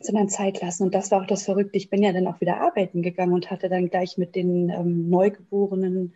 sondern 0.00 0.28
Zeit 0.28 0.60
lassen. 0.60 0.84
Und 0.84 0.94
das 0.94 1.10
war 1.10 1.22
auch 1.22 1.26
das 1.26 1.44
Verrückte. 1.44 1.76
Ich 1.76 1.90
bin 1.90 2.02
ja 2.02 2.12
dann 2.12 2.26
auch 2.26 2.40
wieder 2.40 2.60
arbeiten 2.60 3.02
gegangen 3.02 3.32
und 3.32 3.50
hatte 3.50 3.68
dann 3.68 3.88
gleich 3.88 4.16
mit 4.16 4.34
den 4.34 4.70
ähm, 4.70 5.08
neugeborenen 5.10 6.14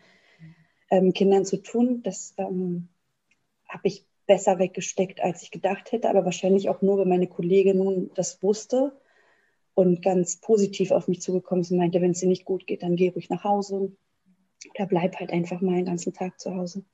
ähm, 0.93 1.15
Kindern 1.15 1.47
zu 1.47 1.57
tun. 1.57 2.03
Das 2.03 2.35
ähm, 2.37 2.89
habe 3.67 3.89
ich 3.89 4.05
besser 4.27 4.59
weggesteckt, 4.59 5.21
als 5.21 5.43
ich 5.43 5.51
gedacht 5.51 5.91
hätte, 5.91 6.09
aber 6.09 6.25
wahrscheinlich 6.25 6.69
auch 6.69 6.83
nur, 6.83 6.99
weil 6.99 7.07
meine 7.07 7.27
Kollegin 7.27 7.79
nun 7.79 8.11
das 8.15 8.43
wusste 8.43 8.93
und 9.75 10.03
ganz 10.03 10.37
positiv 10.37 10.91
auf 10.91 11.09
mich 11.09 11.23
zugekommen 11.23 11.63
ist 11.63 11.71
und 11.71 11.79
meinte, 11.79 12.01
wenn 12.03 12.13
es 12.13 12.21
dir 12.21 12.29
nicht 12.29 12.45
gut 12.45 12.67
geht, 12.67 12.83
dann 12.83 12.95
geh 12.95 13.09
ruhig 13.09 13.31
nach 13.31 13.43
Hause 13.43 13.97
oder 14.75 14.87
bleib 14.87 15.19
halt 15.19 15.33
einfach 15.33 15.61
mal 15.63 15.77
den 15.77 15.87
ganzen 15.87 16.13
Tag 16.13 16.39
zu 16.39 16.55
Hause. 16.55 16.85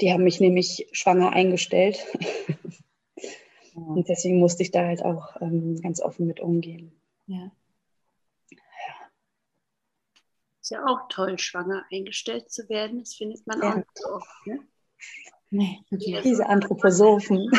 Die 0.00 0.12
haben 0.12 0.24
mich 0.24 0.40
nämlich 0.40 0.88
schwanger 0.90 1.32
eingestellt. 1.32 2.04
Und 3.74 4.06
deswegen 4.08 4.38
musste 4.38 4.62
ich 4.64 4.70
da 4.70 4.84
halt 4.84 5.02
auch 5.02 5.40
ähm, 5.40 5.80
ganz 5.80 6.02
offen 6.02 6.26
mit 6.26 6.40
umgehen. 6.40 6.92
Ja. 7.26 7.36
ja. 7.36 7.52
Ist 10.62 10.70
ja 10.70 10.86
auch 10.86 11.08
toll, 11.08 11.38
schwanger 11.40 11.84
eingestellt 11.90 12.50
zu 12.52 12.68
werden. 12.68 13.00
Das 13.00 13.14
findet 13.14 13.44
man 13.48 13.60
ja. 13.60 13.72
auch 13.72 13.76
nicht 13.76 13.98
so 13.98 14.10
oft. 14.10 14.46
Ne? 14.46 14.60
Nee, 15.50 15.80
Diese 15.90 16.46
Anthroposophen. 16.46 17.50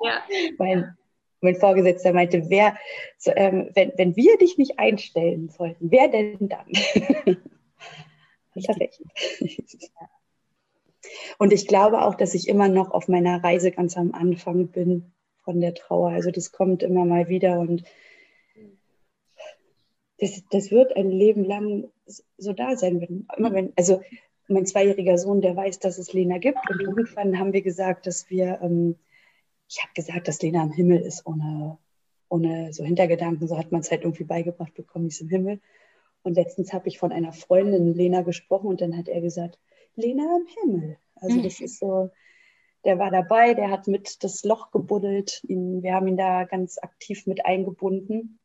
ja. 0.00 0.24
mein, 0.58 0.98
mein 1.40 1.54
Vorgesetzter 1.54 2.12
meinte, 2.12 2.50
wer, 2.50 2.76
so, 3.16 3.30
ähm, 3.36 3.70
wenn, 3.74 3.92
wenn 3.96 4.16
wir 4.16 4.36
dich 4.38 4.58
nicht 4.58 4.80
einstellen 4.80 5.50
sollten, 5.50 5.92
wer 5.92 6.08
denn 6.08 6.48
dann? 6.48 6.66
recht. 8.56 9.00
Und 11.38 11.52
ich 11.52 11.68
glaube 11.68 12.02
auch, 12.02 12.16
dass 12.16 12.34
ich 12.34 12.48
immer 12.48 12.66
noch 12.66 12.90
auf 12.90 13.06
meiner 13.06 13.44
Reise 13.44 13.70
ganz 13.70 13.96
am 13.96 14.12
Anfang 14.14 14.66
bin 14.66 15.12
von 15.44 15.60
der 15.60 15.74
Trauer. 15.74 16.10
Also 16.10 16.32
das 16.32 16.50
kommt 16.50 16.82
immer 16.82 17.04
mal 17.04 17.28
wieder 17.28 17.60
und 17.60 17.84
das, 20.18 20.42
das 20.50 20.70
wird 20.70 20.96
ein 20.96 21.10
Leben 21.10 21.44
lang 21.44 21.88
so 22.36 22.52
da 22.52 22.76
sein. 22.76 23.00
Wenn, 23.00 23.26
immer 23.36 23.52
wenn, 23.52 23.72
also 23.76 24.00
mein 24.48 24.66
zweijähriger 24.66 25.18
Sohn, 25.18 25.40
der 25.40 25.56
weiß, 25.56 25.78
dass 25.78 25.98
es 25.98 26.12
Lena 26.12 26.38
gibt. 26.38 26.58
Und 26.70 26.80
irgendwann 26.80 27.38
haben 27.38 27.52
wir 27.52 27.62
gesagt, 27.62 28.06
dass 28.06 28.28
wir, 28.30 28.60
ähm, 28.62 28.96
ich 29.68 29.82
habe 29.82 29.92
gesagt, 29.94 30.28
dass 30.28 30.42
Lena 30.42 30.62
im 30.62 30.72
Himmel 30.72 31.00
ist, 31.00 31.26
ohne, 31.26 31.78
ohne 32.28 32.72
so 32.72 32.84
Hintergedanken. 32.84 33.48
So 33.48 33.58
hat 33.58 33.72
man 33.72 33.80
es 33.80 33.90
halt 33.90 34.02
irgendwie 34.02 34.24
beigebracht 34.24 34.74
bekommen, 34.74 35.08
ist 35.08 35.20
im 35.20 35.28
Himmel. 35.28 35.60
Und 36.22 36.34
letztens 36.34 36.72
habe 36.72 36.88
ich 36.88 36.98
von 36.98 37.12
einer 37.12 37.32
Freundin 37.32 37.94
Lena 37.94 38.22
gesprochen 38.22 38.68
und 38.68 38.80
dann 38.80 38.96
hat 38.96 39.08
er 39.08 39.20
gesagt, 39.20 39.58
Lena 39.94 40.24
im 40.36 40.46
Himmel. 40.46 40.98
Also 41.16 41.42
das 41.42 41.60
ist 41.60 41.78
so, 41.78 42.10
der 42.84 42.98
war 42.98 43.10
dabei, 43.10 43.54
der 43.54 43.70
hat 43.70 43.86
mit 43.88 44.22
das 44.24 44.44
Loch 44.44 44.70
gebuddelt. 44.70 45.42
Ihn, 45.44 45.82
wir 45.82 45.94
haben 45.94 46.06
ihn 46.06 46.16
da 46.16 46.44
ganz 46.44 46.78
aktiv 46.78 47.26
mit 47.26 47.44
eingebunden. 47.46 48.38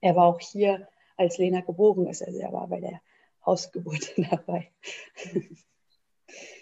Er 0.00 0.16
war 0.16 0.26
auch 0.26 0.40
hier, 0.40 0.88
als 1.16 1.38
Lena 1.38 1.60
geboren 1.60 2.06
ist. 2.06 2.22
Also 2.22 2.38
er 2.38 2.52
war 2.52 2.68
bei 2.68 2.80
der 2.80 3.00
Hausgeburt 3.44 4.12
dabei. 4.16 4.72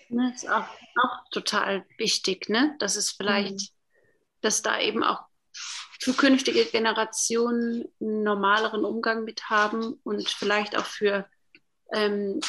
Das 0.09 0.43
ist 0.43 0.49
auch, 0.49 0.67
auch 1.03 1.31
total 1.31 1.85
wichtig, 1.99 2.49
ne? 2.49 2.77
dass 2.79 2.97
es 2.97 3.11
vielleicht, 3.11 3.53
mhm. 3.53 3.69
dass 4.41 4.63
da 4.63 4.81
eben 4.81 5.03
auch 5.03 5.21
zukünftige 5.99 6.65
Generationen 6.67 7.85
einen 8.01 8.23
normaleren 8.23 8.85
Umgang 8.85 9.25
mit 9.25 9.51
haben 9.51 10.01
und 10.05 10.29
vielleicht 10.29 10.77
auch 10.77 10.85
für 10.85 11.29
ähm, 11.93 12.41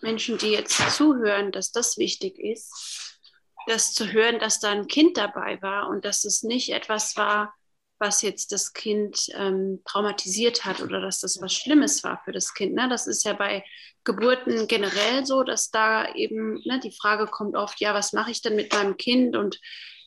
Menschen, 0.00 0.38
die 0.38 0.50
jetzt 0.50 0.76
zuhören, 0.94 1.52
dass 1.52 1.72
das 1.72 1.96
wichtig 1.96 2.38
ist, 2.38 3.18
das 3.66 3.94
zu 3.94 4.12
hören, 4.12 4.38
dass 4.38 4.60
da 4.60 4.70
ein 4.70 4.86
Kind 4.86 5.16
dabei 5.16 5.60
war 5.62 5.88
und 5.88 6.04
dass 6.04 6.24
es 6.24 6.42
nicht 6.42 6.72
etwas 6.72 7.16
war, 7.16 7.54
was 7.98 8.22
jetzt 8.22 8.52
das 8.52 8.72
Kind 8.72 9.28
ähm, 9.34 9.80
traumatisiert 9.84 10.64
hat 10.64 10.80
oder 10.80 11.00
dass 11.00 11.20
das 11.20 11.40
was 11.40 11.52
Schlimmes 11.52 12.04
war 12.04 12.20
für 12.24 12.32
das 12.32 12.54
Kind. 12.54 12.74
Ne? 12.74 12.88
Das 12.88 13.06
ist 13.06 13.24
ja 13.24 13.32
bei 13.32 13.64
Geburten 14.04 14.68
generell 14.68 15.26
so, 15.26 15.42
dass 15.42 15.70
da 15.70 16.14
eben 16.14 16.62
ne, 16.64 16.80
die 16.80 16.96
Frage 16.96 17.26
kommt 17.26 17.56
oft, 17.56 17.80
ja, 17.80 17.94
was 17.94 18.12
mache 18.12 18.30
ich 18.30 18.42
denn 18.42 18.56
mit 18.56 18.72
meinem 18.72 18.96
Kind 18.96 19.36
und 19.36 19.60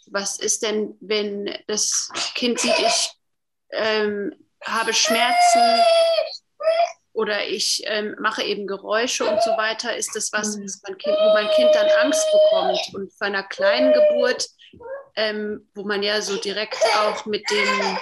was 0.08 0.40
ist 0.40 0.64
denn, 0.64 0.98
wenn 1.02 1.54
das 1.68 2.10
Kind 2.34 2.60
sieht, 2.60 2.80
ich 2.80 3.12
ähm, 3.72 4.34
habe 4.64 4.94
Schmerzen 4.94 5.82
oder 7.14 7.46
ich 7.48 7.84
ähm, 7.86 8.16
mache 8.20 8.44
eben 8.44 8.66
Geräusche 8.66 9.26
und 9.26 9.42
so 9.44 9.52
weiter, 9.52 9.96
ist 9.96 10.16
das 10.16 10.32
was, 10.32 10.58
mhm. 10.58 10.64
was 10.64 10.82
mein 10.88 10.98
kind, 10.98 11.18
wo 11.18 11.34
mein 11.34 11.50
Kind 11.52 11.70
dann 11.74 11.90
Angst 12.02 12.26
bekommt. 12.32 12.80
Und 12.94 13.12
bei 13.20 13.26
einer 13.26 13.44
kleinen 13.44 13.94
Geburt, 13.94 14.48
ähm, 15.20 15.68
wo 15.76 15.84
man 15.84 16.02
ja 16.02 16.22
so 16.22 16.38
direkt 16.38 16.82
auch 16.98 17.26
mit 17.26 17.44
dem, 17.52 17.98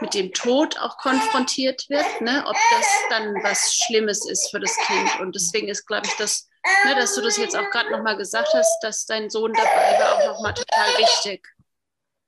mit 0.00 0.14
dem 0.14 0.32
Tod 0.32 0.78
auch 0.78 0.96
konfrontiert 0.98 1.88
wird, 1.88 2.20
ne, 2.20 2.44
ob 2.46 2.56
das 2.70 2.86
dann 3.10 3.34
was 3.42 3.74
Schlimmes 3.74 4.28
ist 4.28 4.50
für 4.50 4.60
das 4.60 4.76
Kind. 4.86 5.20
Und 5.20 5.34
deswegen 5.34 5.68
ist, 5.68 5.84
glaube 5.86 6.06
ich, 6.06 6.14
das, 6.16 6.48
ne, 6.84 6.94
dass 6.94 7.14
du 7.14 7.22
das 7.22 7.36
jetzt 7.36 7.56
auch 7.56 7.70
gerade 7.70 7.90
nochmal 7.90 8.16
gesagt 8.16 8.50
hast, 8.54 8.80
dass 8.82 9.04
dein 9.04 9.30
Sohn 9.30 9.52
dabei 9.52 9.98
war, 9.98 10.14
auch 10.14 10.34
nochmal 10.34 10.54
total 10.54 10.86
wichtig. 10.98 11.48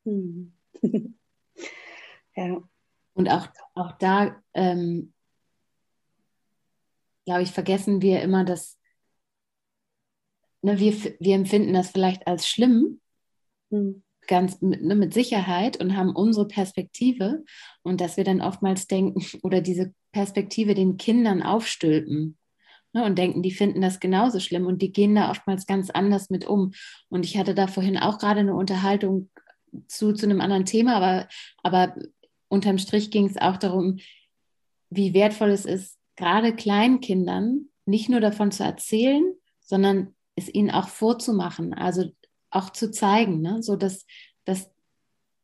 Mhm. 0.04 0.52
ja. 2.34 2.60
Und 3.14 3.28
auch, 3.28 3.46
auch 3.74 3.92
da 3.98 4.42
ähm, 4.54 5.14
glaube 7.24 7.42
ich, 7.42 7.52
vergessen 7.52 8.02
wir 8.02 8.22
immer, 8.22 8.44
dass 8.44 8.76
ne, 10.62 10.78
wir, 10.80 10.92
wir 11.20 11.34
empfinden 11.36 11.74
das 11.74 11.90
vielleicht 11.90 12.26
als 12.26 12.48
schlimm, 12.48 13.00
mhm. 13.70 14.02
ganz 14.26 14.60
mit, 14.60 14.82
ne, 14.82 14.94
mit 14.94 15.14
Sicherheit 15.14 15.80
und 15.80 15.96
haben 15.96 16.14
unsere 16.14 16.46
Perspektive 16.46 17.44
und 17.82 18.00
dass 18.00 18.16
wir 18.16 18.24
dann 18.24 18.40
oftmals 18.40 18.86
denken 18.86 19.24
oder 19.42 19.60
diese 19.60 19.92
Perspektive 20.12 20.74
den 20.74 20.96
Kindern 20.96 21.42
aufstülpen 21.42 22.36
ne, 22.92 23.04
und 23.04 23.18
denken, 23.18 23.42
die 23.42 23.50
finden 23.50 23.80
das 23.80 24.00
genauso 24.00 24.40
schlimm 24.40 24.66
und 24.66 24.80
die 24.80 24.92
gehen 24.92 25.14
da 25.14 25.30
oftmals 25.30 25.66
ganz 25.66 25.90
anders 25.90 26.30
mit 26.30 26.46
um. 26.46 26.72
Und 27.08 27.24
ich 27.24 27.36
hatte 27.36 27.54
da 27.54 27.66
vorhin 27.66 27.98
auch 27.98 28.18
gerade 28.18 28.40
eine 28.40 28.54
Unterhaltung 28.54 29.30
zu, 29.88 30.12
zu 30.12 30.26
einem 30.26 30.40
anderen 30.40 30.64
Thema, 30.64 30.96
aber, 30.96 31.28
aber 31.62 31.96
unterm 32.48 32.78
Strich 32.78 33.10
ging 33.10 33.26
es 33.26 33.36
auch 33.36 33.56
darum, 33.56 33.98
wie 34.90 35.12
wertvoll 35.12 35.50
es 35.50 35.64
ist, 35.64 35.98
gerade 36.16 36.54
Kleinkindern 36.54 37.66
nicht 37.84 38.08
nur 38.08 38.20
davon 38.20 38.52
zu 38.52 38.62
erzählen, 38.62 39.34
sondern 39.60 40.14
es 40.36 40.52
ihnen 40.52 40.70
auch 40.70 40.88
vorzumachen, 40.88 41.74
also 41.74 42.10
auch 42.54 42.70
zu 42.70 42.90
zeigen, 42.90 43.40
ne? 43.40 43.62
so 43.62 43.76
dass, 43.76 44.06
dass 44.44 44.70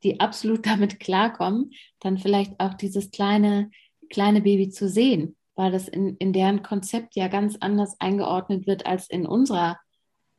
die 0.03 0.21
absolut 0.21 0.67
damit 0.67 1.01
klarkommen, 1.01 1.73
dann 2.01 2.19
vielleicht 2.19 2.59
auch 2.61 2.75
dieses 2.75 3.11
kleine, 3.11 3.71
kleine 4.09 4.41
Baby 4.41 4.71
zu 4.71 4.89
sehen, 4.89 5.37
weil 5.55 5.73
das 5.73 5.89
in, 5.89 6.17
in 6.17 6.33
deren 6.33 6.63
Konzept 6.63 7.17
ja 7.17 7.29
ganz 7.29 7.57
anders 7.61 7.97
eingeordnet 8.01 8.67
wird 8.67 8.87
als 8.87 9.09
in 9.09 9.27
unserer 9.27 9.79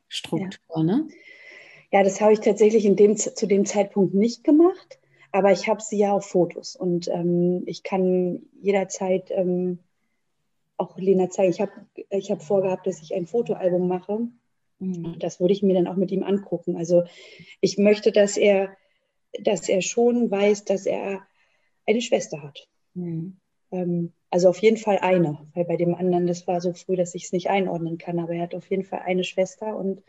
Struktur. 0.07 0.77
Ja, 0.77 0.83
ne? 0.83 1.07
ja 1.91 2.03
das 2.03 2.19
habe 2.21 2.33
ich 2.33 2.39
tatsächlich 2.39 2.85
in 2.85 2.95
dem, 2.95 3.15
zu 3.17 3.47
dem 3.47 3.65
Zeitpunkt 3.65 4.13
nicht 4.13 4.43
gemacht, 4.43 4.99
aber 5.31 5.51
ich 5.51 5.67
habe 5.67 5.81
sie 5.81 5.97
ja 5.97 6.11
auf 6.11 6.25
Fotos 6.25 6.75
und 6.75 7.07
ähm, 7.07 7.63
ich 7.65 7.83
kann 7.83 8.41
jederzeit 8.61 9.31
ähm, 9.31 9.79
auch 10.81 10.97
Lena 10.97 11.29
zeigen. 11.29 11.51
Ich 11.51 11.61
habe 11.61 11.71
ich 12.09 12.31
hab 12.31 12.41
vorgehabt, 12.41 12.87
dass 12.87 13.01
ich 13.01 13.13
ein 13.13 13.27
Fotoalbum 13.27 13.87
mache. 13.87 14.27
Mhm. 14.81 15.19
Das 15.19 15.39
würde 15.39 15.53
ich 15.53 15.63
mir 15.63 15.75
dann 15.75 15.87
auch 15.87 15.95
mit 15.95 16.11
ihm 16.11 16.23
angucken. 16.23 16.75
Also 16.75 17.03
ich 17.61 17.77
möchte, 17.77 18.11
dass 18.11 18.35
er, 18.35 18.75
dass 19.39 19.69
er 19.69 19.81
schon 19.81 20.29
weiß, 20.29 20.65
dass 20.65 20.85
er 20.85 21.21
eine 21.87 22.01
Schwester 22.01 22.41
hat. 22.41 22.67
Mhm. 22.95 23.37
Ähm, 23.71 24.13
also 24.29 24.49
auf 24.49 24.57
jeden 24.57 24.77
Fall 24.77 24.97
eine, 24.99 25.47
weil 25.53 25.65
bei 25.65 25.77
dem 25.77 25.93
anderen, 25.93 26.25
das 26.25 26.47
war 26.47 26.61
so 26.61 26.73
früh, 26.73 26.95
dass 26.95 27.15
ich 27.15 27.25
es 27.25 27.31
nicht 27.31 27.49
einordnen 27.49 27.97
kann, 27.97 28.19
aber 28.19 28.33
er 28.33 28.43
hat 28.43 28.55
auf 28.55 28.69
jeden 28.69 28.83
Fall 28.83 28.99
eine 28.99 29.23
Schwester 29.23 29.77
und 29.77 30.01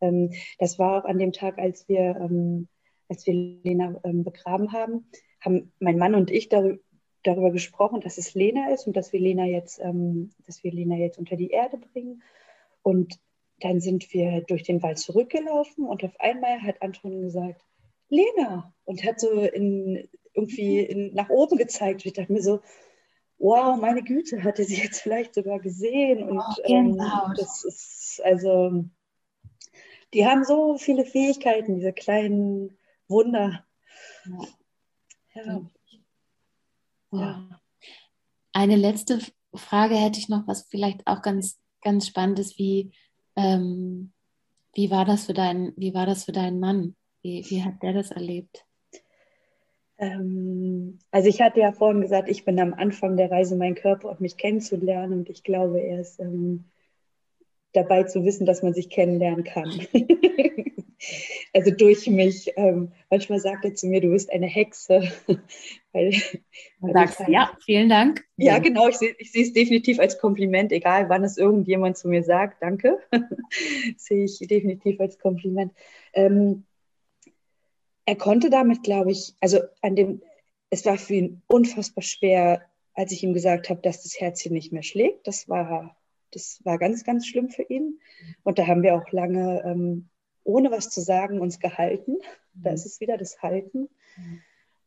ähm, 0.00 0.32
das 0.58 0.78
war 0.78 0.98
auch 0.98 1.08
an 1.08 1.18
dem 1.18 1.32
Tag, 1.32 1.58
als 1.58 1.88
wir, 1.88 2.16
ähm, 2.20 2.68
als 3.08 3.26
wir 3.26 3.34
Lena 3.34 3.98
ähm, 4.04 4.24
begraben 4.24 4.72
haben, 4.72 5.06
haben 5.40 5.72
mein 5.78 5.96
Mann 5.96 6.14
und 6.14 6.30
ich 6.30 6.48
darüber, 6.48 6.78
darüber 7.22 7.50
gesprochen, 7.50 8.00
dass 8.00 8.18
es 8.18 8.34
Lena 8.34 8.72
ist 8.72 8.86
und 8.86 8.96
dass 8.96 9.12
wir 9.12 9.20
Lena 9.20 9.46
jetzt, 9.46 9.80
ähm, 9.80 10.30
dass 10.44 10.62
wir 10.62 10.72
Lena 10.72 10.96
jetzt 10.96 11.18
unter 11.18 11.36
die 11.36 11.50
Erde 11.50 11.78
bringen. 11.78 12.22
Und 12.82 13.18
dann 13.60 13.80
sind 13.80 14.12
wir 14.12 14.42
durch 14.42 14.62
den 14.62 14.82
Wald 14.82 14.98
zurückgelaufen 14.98 15.86
und 15.86 16.04
auf 16.04 16.18
einmal 16.20 16.62
hat 16.62 16.82
Anton 16.82 17.22
gesagt, 17.22 17.62
Lena, 18.08 18.72
und 18.84 19.04
hat 19.04 19.18
so 19.20 19.30
in, 19.30 20.08
irgendwie 20.34 20.80
in, 20.80 21.14
nach 21.14 21.30
oben 21.30 21.56
gezeigt. 21.56 22.04
Ich 22.04 22.12
dachte 22.12 22.32
mir 22.32 22.42
so, 22.42 22.60
wow, 23.38 23.78
meine 23.80 24.02
Güte, 24.02 24.44
hatte 24.44 24.64
sie 24.64 24.76
jetzt 24.76 25.00
vielleicht 25.00 25.34
sogar 25.34 25.58
gesehen. 25.60 26.22
Und 26.22 26.38
oh, 26.38 26.62
ähm, 26.64 26.96
das 27.36 27.64
ist, 27.64 28.20
also, 28.24 28.84
die 30.14 30.26
haben 30.26 30.44
so 30.44 30.76
viele 30.78 31.04
Fähigkeiten, 31.04 31.76
diese 31.76 31.92
kleinen 31.92 32.78
Wunder. 33.08 33.64
Ja. 35.34 35.42
ja. 35.44 35.70
Ja. 37.12 37.60
Eine 38.52 38.76
letzte 38.76 39.20
Frage 39.54 39.96
hätte 39.96 40.18
ich 40.18 40.28
noch, 40.28 40.46
was 40.46 40.66
vielleicht 40.68 41.06
auch 41.06 41.22
ganz, 41.22 41.60
ganz 41.82 42.06
spannend 42.06 42.38
ist, 42.38 42.58
wie, 42.58 42.92
ähm, 43.36 44.12
wie, 44.74 44.90
war 44.90 45.04
das 45.04 45.26
für 45.26 45.34
dein, 45.34 45.72
wie 45.76 45.94
war 45.94 46.06
das 46.06 46.24
für 46.24 46.32
deinen 46.32 46.60
Mann? 46.60 46.96
Wie, 47.22 47.44
wie 47.48 47.62
hat 47.62 47.82
der 47.82 47.92
das 47.92 48.10
erlebt? 48.10 48.64
Ähm, 49.98 50.98
also 51.10 51.28
ich 51.28 51.40
hatte 51.40 51.60
ja 51.60 51.72
vorhin 51.72 52.02
gesagt, 52.02 52.28
ich 52.28 52.44
bin 52.44 52.60
am 52.60 52.74
Anfang 52.74 53.16
der 53.16 53.30
Reise, 53.30 53.56
meinen 53.56 53.74
Körper 53.74 54.10
und 54.10 54.20
mich 54.20 54.36
kennenzulernen 54.36 55.20
und 55.20 55.30
ich 55.30 55.42
glaube, 55.42 55.80
er 55.80 56.00
ist 56.00 56.20
ähm, 56.20 56.66
dabei 57.76 58.04
zu 58.04 58.24
wissen, 58.24 58.46
dass 58.46 58.62
man 58.62 58.74
sich 58.74 58.90
kennenlernen 58.90 59.44
kann. 59.44 59.70
also 61.52 61.70
durch 61.70 62.06
mich. 62.06 62.52
Ähm, 62.56 62.92
manchmal 63.10 63.40
sagt 63.40 63.64
er 63.64 63.74
zu 63.74 63.86
mir, 63.86 64.00
du 64.00 64.10
bist 64.10 64.32
eine 64.32 64.46
Hexe. 64.46 65.12
weil, 65.92 66.12
weil 66.80 66.92
sagst 66.92 67.20
halt, 67.20 67.28
ja, 67.30 67.56
vielen 67.64 67.88
Dank. 67.88 68.24
Ja, 68.36 68.58
genau, 68.58 68.88
ich 68.88 68.96
sehe 68.96 69.14
ich 69.18 69.34
es 69.34 69.52
definitiv 69.52 69.98
als 69.98 70.18
Kompliment, 70.18 70.72
egal 70.72 71.08
wann 71.08 71.24
es 71.24 71.36
irgendjemand 71.36 71.96
zu 71.96 72.08
mir 72.08 72.22
sagt, 72.22 72.62
danke, 72.62 72.98
sehe 73.96 74.24
ich 74.24 74.38
definitiv 74.38 75.00
als 75.00 75.18
Kompliment. 75.18 75.72
Ähm, 76.12 76.64
er 78.04 78.16
konnte 78.16 78.50
damit, 78.50 78.82
glaube 78.82 79.10
ich, 79.10 79.34
also 79.40 79.60
an 79.82 79.96
dem, 79.96 80.22
es 80.70 80.84
war 80.84 80.98
für 80.98 81.14
ihn 81.14 81.42
unfassbar 81.48 82.02
schwer, 82.02 82.62
als 82.94 83.12
ich 83.12 83.22
ihm 83.22 83.34
gesagt 83.34 83.68
habe, 83.68 83.82
dass 83.82 84.02
das 84.02 84.18
Herzchen 84.18 84.52
nicht 84.52 84.72
mehr 84.72 84.82
schlägt. 84.82 85.26
Das 85.26 85.48
war, 85.48 85.96
das 86.32 86.60
war 86.64 86.78
ganz, 86.78 87.04
ganz 87.04 87.26
schlimm 87.26 87.48
für 87.50 87.62
ihn. 87.62 88.00
Und 88.42 88.58
da 88.58 88.66
haben 88.66 88.82
wir 88.82 88.94
auch 88.94 89.10
lange 89.12 89.62
ähm, 89.64 90.08
ohne 90.44 90.70
was 90.70 90.90
zu 90.90 91.00
sagen 91.00 91.40
uns 91.40 91.58
gehalten. 91.58 92.16
Da 92.54 92.70
ist 92.70 92.86
es 92.86 93.00
wieder 93.00 93.18
das 93.18 93.42
Halten. 93.42 93.88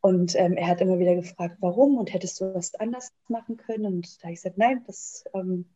Und 0.00 0.34
ähm, 0.36 0.54
er 0.56 0.66
hat 0.66 0.80
immer 0.80 0.98
wieder 0.98 1.14
gefragt, 1.14 1.58
warum 1.60 1.98
und 1.98 2.12
hättest 2.12 2.40
du 2.40 2.54
was 2.54 2.74
anders 2.74 3.12
machen 3.28 3.58
können? 3.58 3.84
Und 3.84 4.18
da 4.18 4.24
habe 4.24 4.32
ich 4.32 4.38
gesagt, 4.38 4.58
nein, 4.58 4.82
das 4.86 5.24
ähm, 5.34 5.66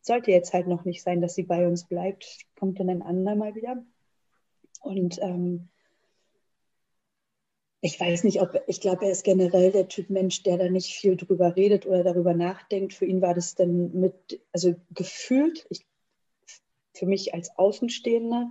sollte 0.00 0.30
jetzt 0.30 0.52
halt 0.52 0.68
noch 0.68 0.84
nicht 0.84 1.02
sein, 1.02 1.20
dass 1.20 1.34
sie 1.34 1.42
bei 1.42 1.66
uns 1.66 1.86
bleibt. 1.86 2.46
Kommt 2.56 2.78
dann 2.78 2.88
ein 2.88 3.02
andermal 3.02 3.54
wieder. 3.54 3.84
Und 4.80 5.18
ähm, 5.22 5.68
ich 7.84 8.00
weiß 8.00 8.24
nicht, 8.24 8.40
ob, 8.40 8.62
ich 8.66 8.80
glaube, 8.80 9.04
er 9.04 9.10
ist 9.10 9.24
generell 9.24 9.70
der 9.70 9.88
Typ 9.88 10.08
Mensch, 10.08 10.42
der 10.42 10.56
da 10.56 10.70
nicht 10.70 10.94
viel 10.94 11.18
drüber 11.18 11.54
redet 11.54 11.84
oder 11.84 12.02
darüber 12.02 12.32
nachdenkt. 12.32 12.94
Für 12.94 13.04
ihn 13.04 13.20
war 13.20 13.34
das 13.34 13.56
dann 13.56 13.92
mit, 13.92 14.40
also 14.52 14.74
gefühlt, 14.94 15.66
ich, 15.68 15.84
für 16.94 17.04
mich 17.04 17.34
als 17.34 17.50
Außenstehender, 17.58 18.50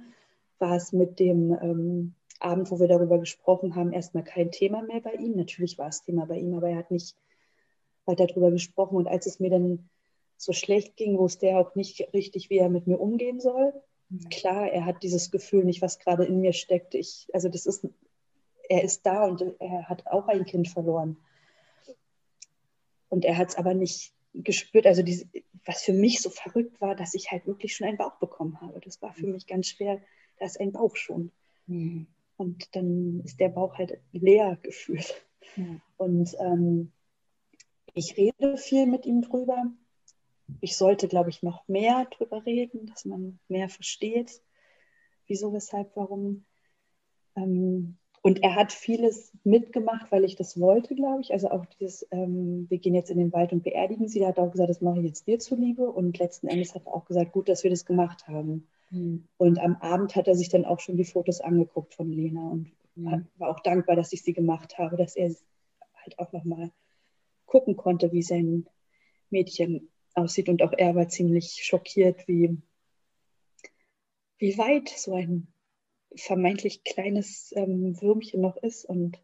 war 0.59 0.75
es 0.75 0.93
mit 0.93 1.19
dem 1.19 1.51
ähm, 1.51 2.13
Abend, 2.39 2.69
wo 2.69 2.79
wir 2.79 2.87
darüber 2.87 3.17
gesprochen 3.17 3.73
haben, 3.73 3.91
erstmal 3.91 4.23
kein 4.23 4.51
Thema 4.51 4.83
mehr 4.83 5.01
bei 5.01 5.13
ihm. 5.13 5.35
Natürlich 5.35 5.79
war 5.79 5.87
es 5.87 6.03
Thema 6.03 6.27
bei 6.27 6.37
ihm, 6.37 6.53
aber 6.53 6.69
er 6.69 6.77
hat 6.77 6.91
nicht 6.91 7.15
weiter 8.05 8.27
darüber 8.27 8.51
gesprochen. 8.51 8.97
Und 8.97 9.07
als 9.07 9.25
es 9.25 9.39
mir 9.39 9.49
dann 9.49 9.89
so 10.37 10.53
schlecht 10.53 10.95
ging, 10.95 11.17
wusste 11.17 11.47
er 11.47 11.57
auch 11.57 11.73
nicht 11.73 12.13
richtig, 12.13 12.51
wie 12.51 12.59
er 12.59 12.69
mit 12.69 12.85
mir 12.85 12.99
umgehen 12.99 13.39
soll. 13.39 13.73
Mhm. 14.09 14.29
Klar, 14.29 14.71
er 14.71 14.85
hat 14.85 15.01
dieses 15.01 15.31
Gefühl 15.31 15.63
nicht, 15.63 15.81
was 15.81 15.97
gerade 15.97 16.23
in 16.23 16.39
mir 16.39 16.53
steckt. 16.53 16.93
Ich, 16.93 17.29
also 17.33 17.49
das 17.49 17.65
ist, 17.65 17.87
er 18.69 18.83
ist 18.83 19.05
da 19.05 19.25
und 19.25 19.41
er 19.59 19.89
hat 19.89 20.07
auch 20.07 20.27
ein 20.27 20.45
Kind 20.45 20.67
verloren. 20.67 21.17
Und 23.09 23.25
er 23.25 23.37
hat 23.37 23.49
es 23.49 23.55
aber 23.55 23.73
nicht 23.73 24.13
gespürt, 24.33 24.87
also 24.87 25.03
diese, 25.03 25.27
was 25.65 25.83
für 25.83 25.93
mich 25.93 26.21
so 26.21 26.29
verrückt 26.29 26.81
war, 26.81 26.95
dass 26.95 27.13
ich 27.13 27.31
halt 27.31 27.45
wirklich 27.45 27.75
schon 27.75 27.87
einen 27.87 27.97
Bauch 27.97 28.17
bekommen 28.17 28.59
habe. 28.61 28.79
Das 28.79 29.01
war 29.01 29.13
für 29.13 29.27
mich 29.27 29.45
ganz 29.45 29.67
schwer, 29.67 30.01
da 30.39 30.45
ist 30.45 30.59
ein 30.59 30.71
Bauch 30.71 30.95
schon. 30.95 31.31
Mhm. 31.67 32.07
Und 32.37 32.75
dann 32.75 33.21
ist 33.23 33.39
der 33.39 33.49
Bauch 33.49 33.77
halt 33.77 33.99
leer 34.11 34.57
gefühlt. 34.61 35.23
Mhm. 35.55 35.81
Und 35.97 36.35
ähm, 36.39 36.91
ich 37.93 38.17
rede 38.17 38.57
viel 38.57 38.87
mit 38.87 39.05
ihm 39.05 39.21
drüber. 39.21 39.71
Ich 40.61 40.75
sollte, 40.75 41.07
glaube 41.07 41.29
ich, 41.29 41.43
noch 41.43 41.67
mehr 41.67 42.05
drüber 42.05 42.45
reden, 42.45 42.87
dass 42.87 43.05
man 43.05 43.39
mehr 43.47 43.69
versteht, 43.69 44.41
wieso, 45.27 45.53
weshalb, 45.53 45.95
warum. 45.95 46.45
Ähm, 47.35 47.97
und 48.25 48.41
er 48.41 48.55
hat 48.55 48.71
vieles 48.71 49.33
mitgemacht, 49.43 50.09
weil 50.09 50.23
ich 50.23 50.37
das 50.37 50.57
wollte, 50.57 50.95
glaube 50.95 51.19
ich. 51.19 51.33
Also 51.33 51.51
auch 51.51 51.65
dieses, 51.65 52.07
ähm, 52.09 52.67
wir 52.69 52.77
gehen 52.77 52.95
jetzt 52.95 53.11
in 53.11 53.17
den 53.17 53.33
Wald 53.33 53.51
und 53.51 53.63
beerdigen 53.63 54.07
sie. 54.07 54.21
Da 54.21 54.27
hat 54.27 54.37
er 54.37 54.45
auch 54.45 54.51
gesagt, 54.51 54.69
das 54.69 54.79
mache 54.79 54.99
ich 54.99 55.05
jetzt 55.05 55.27
dir 55.27 55.39
zuliebe. 55.39 55.91
Und 55.91 56.17
letzten 56.19 56.47
Endes 56.47 56.73
hat 56.73 56.85
er 56.85 56.93
auch 56.93 57.03
gesagt, 57.03 57.33
gut, 57.33 57.49
dass 57.49 57.63
wir 57.65 57.69
das 57.69 57.85
gemacht 57.85 58.25
haben. 58.29 58.65
Mhm. 58.91 59.27
Und 59.35 59.59
am 59.59 59.75
Abend 59.75 60.15
hat 60.15 60.29
er 60.29 60.35
sich 60.35 60.47
dann 60.47 60.63
auch 60.63 60.79
schon 60.79 60.95
die 60.95 61.03
Fotos 61.03 61.41
angeguckt 61.41 61.95
von 61.95 62.13
Lena 62.13 62.49
und 62.49 62.71
mhm. 62.95 63.27
war 63.35 63.49
auch 63.49 63.59
dankbar, 63.59 63.97
dass 63.97 64.13
ich 64.13 64.23
sie 64.23 64.31
gemacht 64.31 64.77
habe, 64.77 64.95
dass 64.95 65.17
er 65.17 65.35
halt 65.93 66.17
auch 66.17 66.31
nochmal 66.31 66.71
gucken 67.45 67.75
konnte, 67.75 68.13
wie 68.13 68.23
sein, 68.23 68.69
Mädchen 69.31 69.89
aussieht. 70.13 70.47
Und 70.47 70.63
auch 70.63 70.71
er 70.71 70.95
war 70.95 71.09
ziemlich 71.09 71.59
schockiert, 71.65 72.25
wie, 72.29 72.57
wie 74.37 74.57
weit 74.57 74.87
so 74.87 75.13
ein 75.13 75.52
vermeintlich 76.15 76.83
kleines 76.83 77.53
ähm, 77.55 77.99
Würmchen 78.01 78.41
noch 78.41 78.57
ist 78.57 78.85
und 78.85 79.19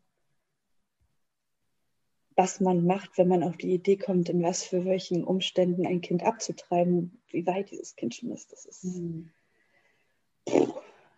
was 2.39 2.61
man 2.61 2.85
macht, 2.85 3.17
wenn 3.17 3.27
man 3.27 3.43
auf 3.43 3.57
die 3.57 3.73
Idee 3.73 3.97
kommt, 3.97 4.29
in 4.29 4.41
was 4.41 4.63
für 4.63 4.85
welchen 4.85 5.25
Umständen 5.25 5.85
ein 5.85 5.99
Kind 5.99 6.23
abzutreiben, 6.23 7.21
wie 7.27 7.45
weit 7.45 7.69
dieses 7.69 7.97
Kind 7.97 8.15
schon 8.15 8.31
ist. 8.31 8.53
Das 8.53 8.63
ist 8.65 8.85
mhm. 8.85 9.29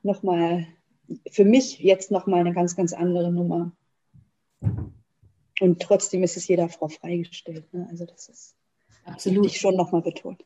nochmal, 0.02 0.66
für 1.30 1.46
mich 1.46 1.78
jetzt 1.78 2.10
nochmal 2.10 2.40
eine 2.40 2.54
ganz, 2.54 2.76
ganz 2.76 2.92
andere 2.92 3.32
Nummer. 3.32 3.72
Und 5.60 5.80
trotzdem 5.80 6.24
ist 6.24 6.38
es 6.38 6.48
jeder 6.48 6.70
Frau 6.70 6.88
freigestellt. 6.88 7.72
Ne? 7.72 7.86
Also 7.92 8.08
das 8.08 8.28
ist 8.28 8.56
absolut 9.06 9.52
schon 9.52 9.76
nochmal 9.76 10.02
betont. 10.02 10.44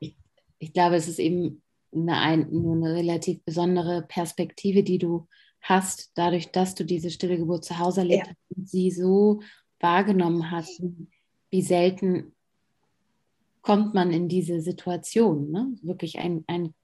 Ich, 0.00 0.18
ich, 0.58 0.74
glaube, 0.74 0.96
es 0.96 1.08
ist 1.08 1.18
eben 1.18 1.62
eine, 1.94 2.18
ein, 2.18 2.48
nur 2.50 2.76
eine 2.76 2.94
relativ 2.94 3.42
besondere 3.44 4.02
Perspektive, 4.02 4.82
die 4.82 4.98
du 4.98 5.26
hast, 5.60 6.12
dadurch, 6.14 6.50
dass 6.52 6.74
du 6.74 6.84
diese 6.84 7.10
stille 7.10 7.38
Geburt 7.38 7.64
zu 7.64 7.78
Hause 7.78 8.00
erlebt 8.00 8.26
ja. 8.26 8.32
hast 8.32 8.56
und 8.56 8.68
sie 8.68 8.90
so 8.90 9.40
wahrgenommen 9.80 10.50
hast, 10.50 10.82
wie 11.50 11.62
selten 11.62 12.34
kommt 13.62 13.94
man 13.94 14.12
in 14.12 14.28
diese 14.28 14.60
Situation, 14.60 15.50
ne? 15.50 15.74
wirklich 15.82 16.18
ein, 16.18 16.44
ein, 16.46 16.74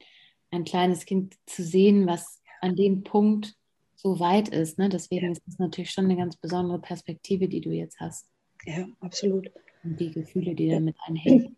ein 0.50 0.64
kleines 0.64 1.04
Kind 1.04 1.36
zu 1.46 1.62
sehen, 1.62 2.06
was 2.06 2.40
an 2.62 2.74
dem 2.74 3.02
Punkt 3.02 3.54
so 3.94 4.18
weit 4.18 4.48
ist. 4.48 4.78
Ne? 4.78 4.88
Deswegen 4.88 5.26
ja. 5.26 5.32
ist 5.32 5.42
es 5.46 5.58
natürlich 5.58 5.90
schon 5.90 6.06
eine 6.06 6.16
ganz 6.16 6.36
besondere 6.36 6.80
Perspektive, 6.80 7.48
die 7.48 7.61
du 7.61 7.70
jetzt 7.70 8.00
hast. 8.00 8.26
Ja, 8.64 8.86
absolut. 9.00 9.50
Und 9.84 10.00
die 10.00 10.11
Gefühle, 10.11 10.54
die 10.54 10.70
damit 10.70 10.96
einhängen. 11.06 11.56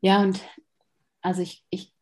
Ja, 0.00 0.22
und 0.22 0.40
also 1.20 1.42
ich, 1.42 1.64
ich 1.70 1.92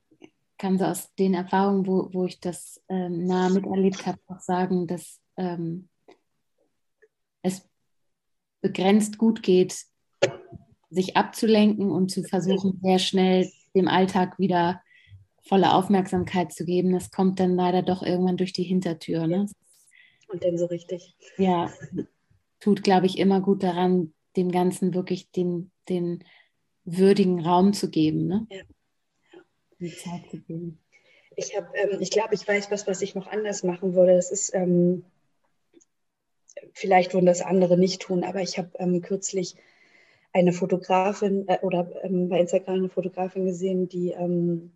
kann 0.60 0.78
so 0.78 0.84
aus 0.84 1.12
den 1.14 1.32
Erfahrungen, 1.32 1.86
wo, 1.86 2.10
wo 2.12 2.26
ich 2.26 2.38
das 2.38 2.82
ähm, 2.88 3.24
nah 3.24 3.48
miterlebt 3.48 4.06
habe, 4.06 4.18
auch 4.26 4.40
sagen, 4.40 4.86
dass 4.86 5.18
ähm, 5.38 5.88
es 7.42 7.66
begrenzt 8.60 9.16
gut 9.16 9.42
geht, 9.42 9.86
sich 10.90 11.16
abzulenken 11.16 11.90
und 11.90 12.10
zu 12.10 12.22
versuchen, 12.24 12.78
sehr 12.82 12.98
schnell 12.98 13.50
dem 13.74 13.88
Alltag 13.88 14.38
wieder 14.38 14.82
volle 15.42 15.72
Aufmerksamkeit 15.72 16.52
zu 16.52 16.66
geben, 16.66 16.92
das 16.92 17.10
kommt 17.10 17.40
dann 17.40 17.56
leider 17.56 17.82
doch 17.82 18.02
irgendwann 18.02 18.36
durch 18.36 18.52
die 18.52 18.62
Hintertür. 18.62 19.26
Ne? 19.26 19.46
Und 20.28 20.44
dann 20.44 20.58
so 20.58 20.66
richtig. 20.66 21.16
Ja, 21.38 21.72
tut, 22.60 22.82
glaube 22.82 23.06
ich, 23.06 23.18
immer 23.18 23.40
gut 23.40 23.62
daran, 23.62 24.12
dem 24.36 24.52
Ganzen 24.52 24.92
wirklich 24.92 25.30
den, 25.30 25.70
den 25.88 26.22
würdigen 26.84 27.40
Raum 27.40 27.72
zu 27.72 27.88
geben. 27.88 28.26
Ne? 28.26 28.46
Ja. 28.50 28.62
Die 29.80 29.94
Zeit 29.94 30.30
zu 30.30 30.38
geben. 30.40 30.78
Ich, 31.36 31.54
ähm, 31.54 32.00
ich 32.00 32.10
glaube, 32.10 32.34
ich 32.34 32.46
weiß 32.46 32.70
was, 32.70 32.86
was 32.86 33.02
ich 33.02 33.14
noch 33.14 33.26
anders 33.26 33.62
machen 33.62 33.94
würde. 33.94 34.14
Das 34.14 34.30
ist, 34.30 34.54
ähm, 34.54 35.04
vielleicht 36.72 37.14
würden 37.14 37.26
das 37.26 37.40
andere 37.40 37.78
nicht 37.78 38.02
tun, 38.02 38.24
aber 38.24 38.42
ich 38.42 38.58
habe 38.58 38.70
ähm, 38.78 39.00
kürzlich 39.00 39.56
eine 40.32 40.52
Fotografin 40.52 41.48
äh, 41.48 41.58
oder 41.62 41.90
ähm, 42.04 42.28
bei 42.28 42.40
Instagram 42.40 42.76
eine 42.76 42.88
Fotografin 42.88 43.46
gesehen, 43.46 43.88
die 43.88 44.10
ähm, 44.10 44.72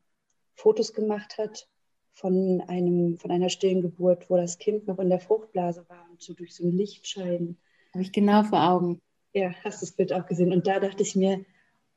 Fotos 0.55 0.93
gemacht 0.95 1.39
hat 1.39 1.69
von, 2.13 2.63
einem, 2.67 3.19
von 3.19 3.31
einer 3.31 3.49
stillen 3.49 3.83
Geburt, 3.83 4.31
wo 4.31 4.37
das 4.37 4.59
Kind 4.59 4.87
noch 4.87 4.99
in 4.99 5.11
der 5.11 5.21
Fruchtblase 5.21 5.85
war 5.89 6.07
und 6.11 6.23
so 6.23 6.33
durch 6.33 6.55
so 6.55 6.65
ein 6.65 6.73
Lichtschein. 6.73 7.57
Habe 7.93 8.03
ich 8.03 8.13
genau 8.13 8.43
vor 8.45 8.63
Augen. 8.63 9.01
Ja, 9.33 9.53
hast 9.65 9.83
das 9.83 9.93
Bild 9.93 10.13
auch 10.13 10.27
gesehen. 10.27 10.53
Und 10.53 10.67
da 10.67 10.79
dachte 10.79 11.03
ich 11.03 11.17
mir, 11.17 11.45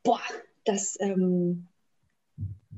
boah, 0.03 0.19
das, 0.65 0.99
ähm, 0.99 1.67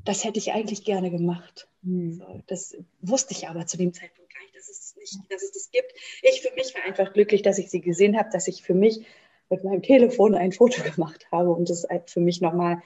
das 0.10 0.24
hätte 0.24 0.40
ich 0.40 0.54
eigentlich 0.54 0.84
gerne 0.84 1.12
gemacht. 1.12 1.68
Hm. 1.84 2.14
So, 2.14 2.42
das 2.48 2.76
wusste 3.00 3.34
ich 3.34 3.48
aber 3.48 3.68
zu 3.68 3.78
dem 3.78 3.94
Zeitpunkt 3.94 4.34
gar 4.34 4.42
nicht, 4.42 4.56
dass 4.56 4.68
es, 4.68 4.96
nicht, 4.96 5.20
dass 5.32 5.44
es 5.44 5.52
das 5.52 5.70
gibt. 5.70 5.94
Ich 6.24 6.42
für 6.42 6.52
mich 6.56 6.74
war 6.74 6.84
einfach 6.84 7.14
glücklich, 7.14 7.44
dass 7.44 7.60
ich 7.60 7.70
sie 7.70 7.80
gesehen 7.80 8.18
habe, 8.18 8.28
dass 8.32 8.48
ich 8.48 8.64
für 8.64 8.74
mich 8.74 9.06
mit 9.52 9.64
meinem 9.64 9.84
Telefon 9.84 10.34
ein 10.34 10.52
Foto 10.52 10.82
gemacht 10.96 11.28
habe 11.32 11.52
und 11.52 11.70
das 11.70 11.86
für 12.08 12.22
mich 12.22 12.42
nochmal 12.42 12.82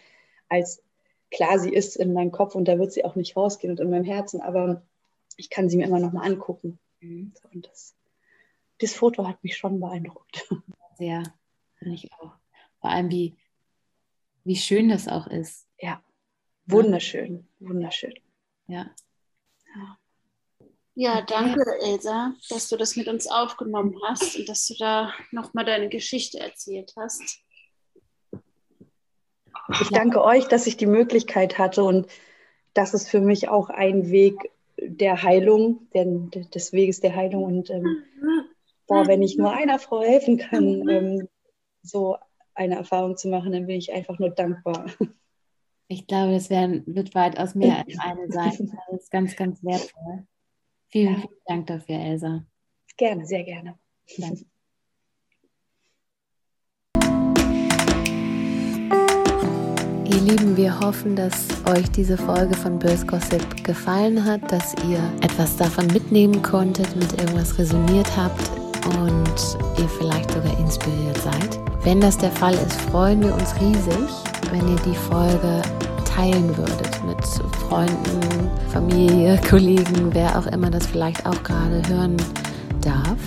als 0.50 0.84
klar, 1.32 1.60
sie 1.60 1.74
ist 1.74 1.96
in 1.96 2.12
meinem 2.12 2.34
Kopf 2.34 2.56
und 2.56 2.66
da 2.66 2.78
wird 2.78 2.92
sie 2.92 3.06
auch 3.06 3.16
nicht 3.16 3.38
rausgehen 3.38 3.72
und 3.72 3.80
in 3.80 3.90
meinem 3.90 4.04
Herzen, 4.04 4.42
aber 4.42 4.86
ich 5.38 5.50
kann 5.50 5.70
sie 5.70 5.78
mir 5.78 5.88
immer 5.88 6.00
noch 6.00 6.12
mal 6.12 6.26
angucken. 6.30 6.78
Mhm. 7.00 7.32
Und 7.54 7.68
das, 7.68 7.96
das 8.80 8.94
Foto 8.94 9.26
hat 9.26 9.42
mich 9.46 9.56
schon 9.56 9.80
beeindruckt. 9.80 10.46
Sehr, 10.98 11.24
finde 11.76 11.96
ich 11.96 12.12
auch. 12.16 12.34
Vor 12.82 12.90
allem, 12.90 13.10
wie, 13.10 13.38
wie 14.44 14.58
schön 14.58 14.90
das 14.90 15.08
auch 15.08 15.28
ist. 15.28 15.68
Ja, 15.80 16.04
wunderschön, 16.66 17.48
wunderschön. 17.60 18.14
Ja. 18.68 18.90
ja. 19.76 19.98
Ja, 20.96 21.22
danke, 21.24 21.64
Elsa, 21.82 22.36
dass 22.50 22.70
du 22.70 22.78
das 22.78 22.96
mit 22.96 23.08
uns 23.08 23.28
aufgenommen 23.28 23.96
hast 24.08 24.38
und 24.38 24.48
dass 24.48 24.68
du 24.68 24.76
da 24.78 25.12
nochmal 25.32 25.66
deine 25.66 25.90
Geschichte 25.90 26.40
erzählt 26.40 26.94
hast. 26.96 27.42
Ich 29.82 29.90
danke 29.90 30.24
euch, 30.24 30.48
dass 30.48 30.68
ich 30.68 30.78
die 30.78 30.86
Möglichkeit 30.86 31.58
hatte 31.58 31.84
und 31.84 32.08
das 32.76 32.94
ist 32.94 33.10
für 33.10 33.22
mich 33.22 33.50
auch 33.50 33.70
ein 33.70 34.12
Weg 34.12 34.52
der 34.80 35.24
Heilung, 35.24 35.88
der, 35.94 36.06
des 36.06 36.74
Weges 36.74 37.00
der 37.00 37.16
Heilung. 37.16 37.44
Und 37.44 37.70
ähm, 37.70 38.04
boah, 38.88 39.08
wenn 39.08 39.22
ich 39.22 39.38
nur 39.38 39.52
einer 39.52 39.80
Frau 39.80 40.02
helfen 40.02 40.38
kann, 40.38 40.88
ähm, 40.90 41.28
so 41.82 42.18
eine 42.54 42.76
Erfahrung 42.76 43.18
zu 43.18 43.30
machen, 43.30 43.52
dann 43.52 43.68
bin 43.68 43.78
ich 43.78 43.94
einfach 43.94 44.20
nur 44.20 44.30
dankbar. 44.30 44.86
Ich 45.88 46.08
glaube, 46.08 46.34
das 46.34 46.50
werden, 46.50 46.84
wird 46.86 47.14
weitaus 47.14 47.56
mehr 47.56 47.78
als 47.86 47.98
eine 48.00 48.32
sein. 48.32 48.72
Das 48.90 49.02
ist 49.02 49.12
ganz, 49.12 49.36
ganz 49.36 49.64
wertvoll. 49.64 50.26
Vielen, 50.90 51.16
vielen 51.18 51.42
Dank 51.46 51.68
dafür, 51.68 51.96
Elsa. 51.96 52.46
Gerne, 52.98 53.26
sehr 53.26 53.44
gerne. 53.44 53.78
Danke. 54.18 54.46
Ihr 60.06 60.22
Lieben, 60.22 60.56
wir 60.58 60.80
hoffen, 60.80 61.16
dass 61.16 61.48
euch 61.66 61.90
diese 61.90 62.18
Folge 62.18 62.54
von 62.54 62.78
Börs 62.78 63.08
Gossip 63.08 63.64
gefallen 63.64 64.24
hat, 64.24 64.52
dass 64.52 64.76
ihr 64.88 65.00
etwas 65.22 65.58
davon 65.58 65.88
mitnehmen 65.88 66.44
konntet, 66.44 66.96
mit 66.96 67.14
irgendwas 67.20 67.58
resoniert 67.58 68.16
habt 68.16 68.63
und 68.86 69.58
ihr 69.78 69.90
vielleicht 69.90 70.32
sogar 70.32 70.58
inspiriert 70.60 71.18
seid. 71.18 71.60
Wenn 71.84 72.00
das 72.00 72.18
der 72.18 72.32
Fall 72.32 72.54
ist, 72.54 72.80
freuen 72.92 73.22
wir 73.22 73.34
uns 73.34 73.54
riesig, 73.60 74.10
wenn 74.52 74.68
ihr 74.68 74.80
die 74.86 74.96
Folge 74.96 75.62
teilen 76.06 76.56
würdet 76.56 77.04
mit 77.06 77.26
Freunden, 77.68 78.50
Familie, 78.72 79.40
Kollegen, 79.50 80.14
wer 80.14 80.38
auch 80.38 80.48
immer 80.48 80.70
das 80.70 80.86
vielleicht 80.86 81.26
auch 81.26 81.44
gerade 81.44 81.82
hören 81.88 82.18
darf. 82.82 83.18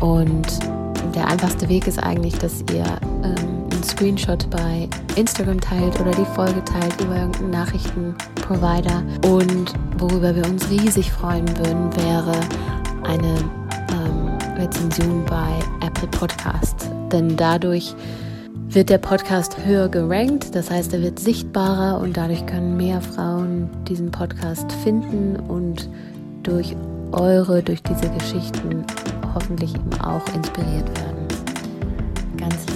Und 0.00 0.46
der 1.14 1.28
einfachste 1.28 1.68
Weg 1.68 1.86
ist 1.86 2.02
eigentlich, 2.02 2.38
dass 2.38 2.60
ihr 2.72 2.84
ähm, 3.22 3.64
Screenshot 3.84 4.48
bei 4.50 4.88
Instagram 5.16 5.60
teilt 5.60 6.00
oder 6.00 6.10
die 6.10 6.24
Folge 6.34 6.64
teilt 6.64 7.00
über 7.00 7.16
irgendeinen 7.16 7.50
Nachrichtenprovider. 7.50 9.02
Und 9.26 9.72
worüber 9.98 10.34
wir 10.34 10.44
uns 10.46 10.68
riesig 10.70 11.10
freuen 11.12 11.46
würden, 11.58 11.94
wäre 11.96 12.32
eine 13.04 13.63
Rezension 14.64 15.26
bei 15.26 15.60
Apple 15.86 16.08
Podcast. 16.08 16.88
Denn 17.12 17.36
dadurch 17.36 17.94
wird 18.68 18.88
der 18.88 18.96
Podcast 18.96 19.58
höher 19.62 19.90
gerankt, 19.90 20.54
das 20.54 20.70
heißt, 20.70 20.94
er 20.94 21.02
wird 21.02 21.18
sichtbarer 21.18 22.00
und 22.00 22.16
dadurch 22.16 22.46
können 22.46 22.74
mehr 22.78 23.02
Frauen 23.02 23.68
diesen 23.86 24.10
Podcast 24.10 24.72
finden 24.82 25.36
und 25.36 25.90
durch 26.44 26.74
eure, 27.12 27.62
durch 27.62 27.82
diese 27.82 28.08
Geschichten 28.08 28.86
hoffentlich 29.34 29.74
eben 29.74 30.00
auch 30.00 30.26
inspiriert 30.34 30.88
werden. 30.98 31.28
Ganz 32.38 32.64
Dank 32.64 32.73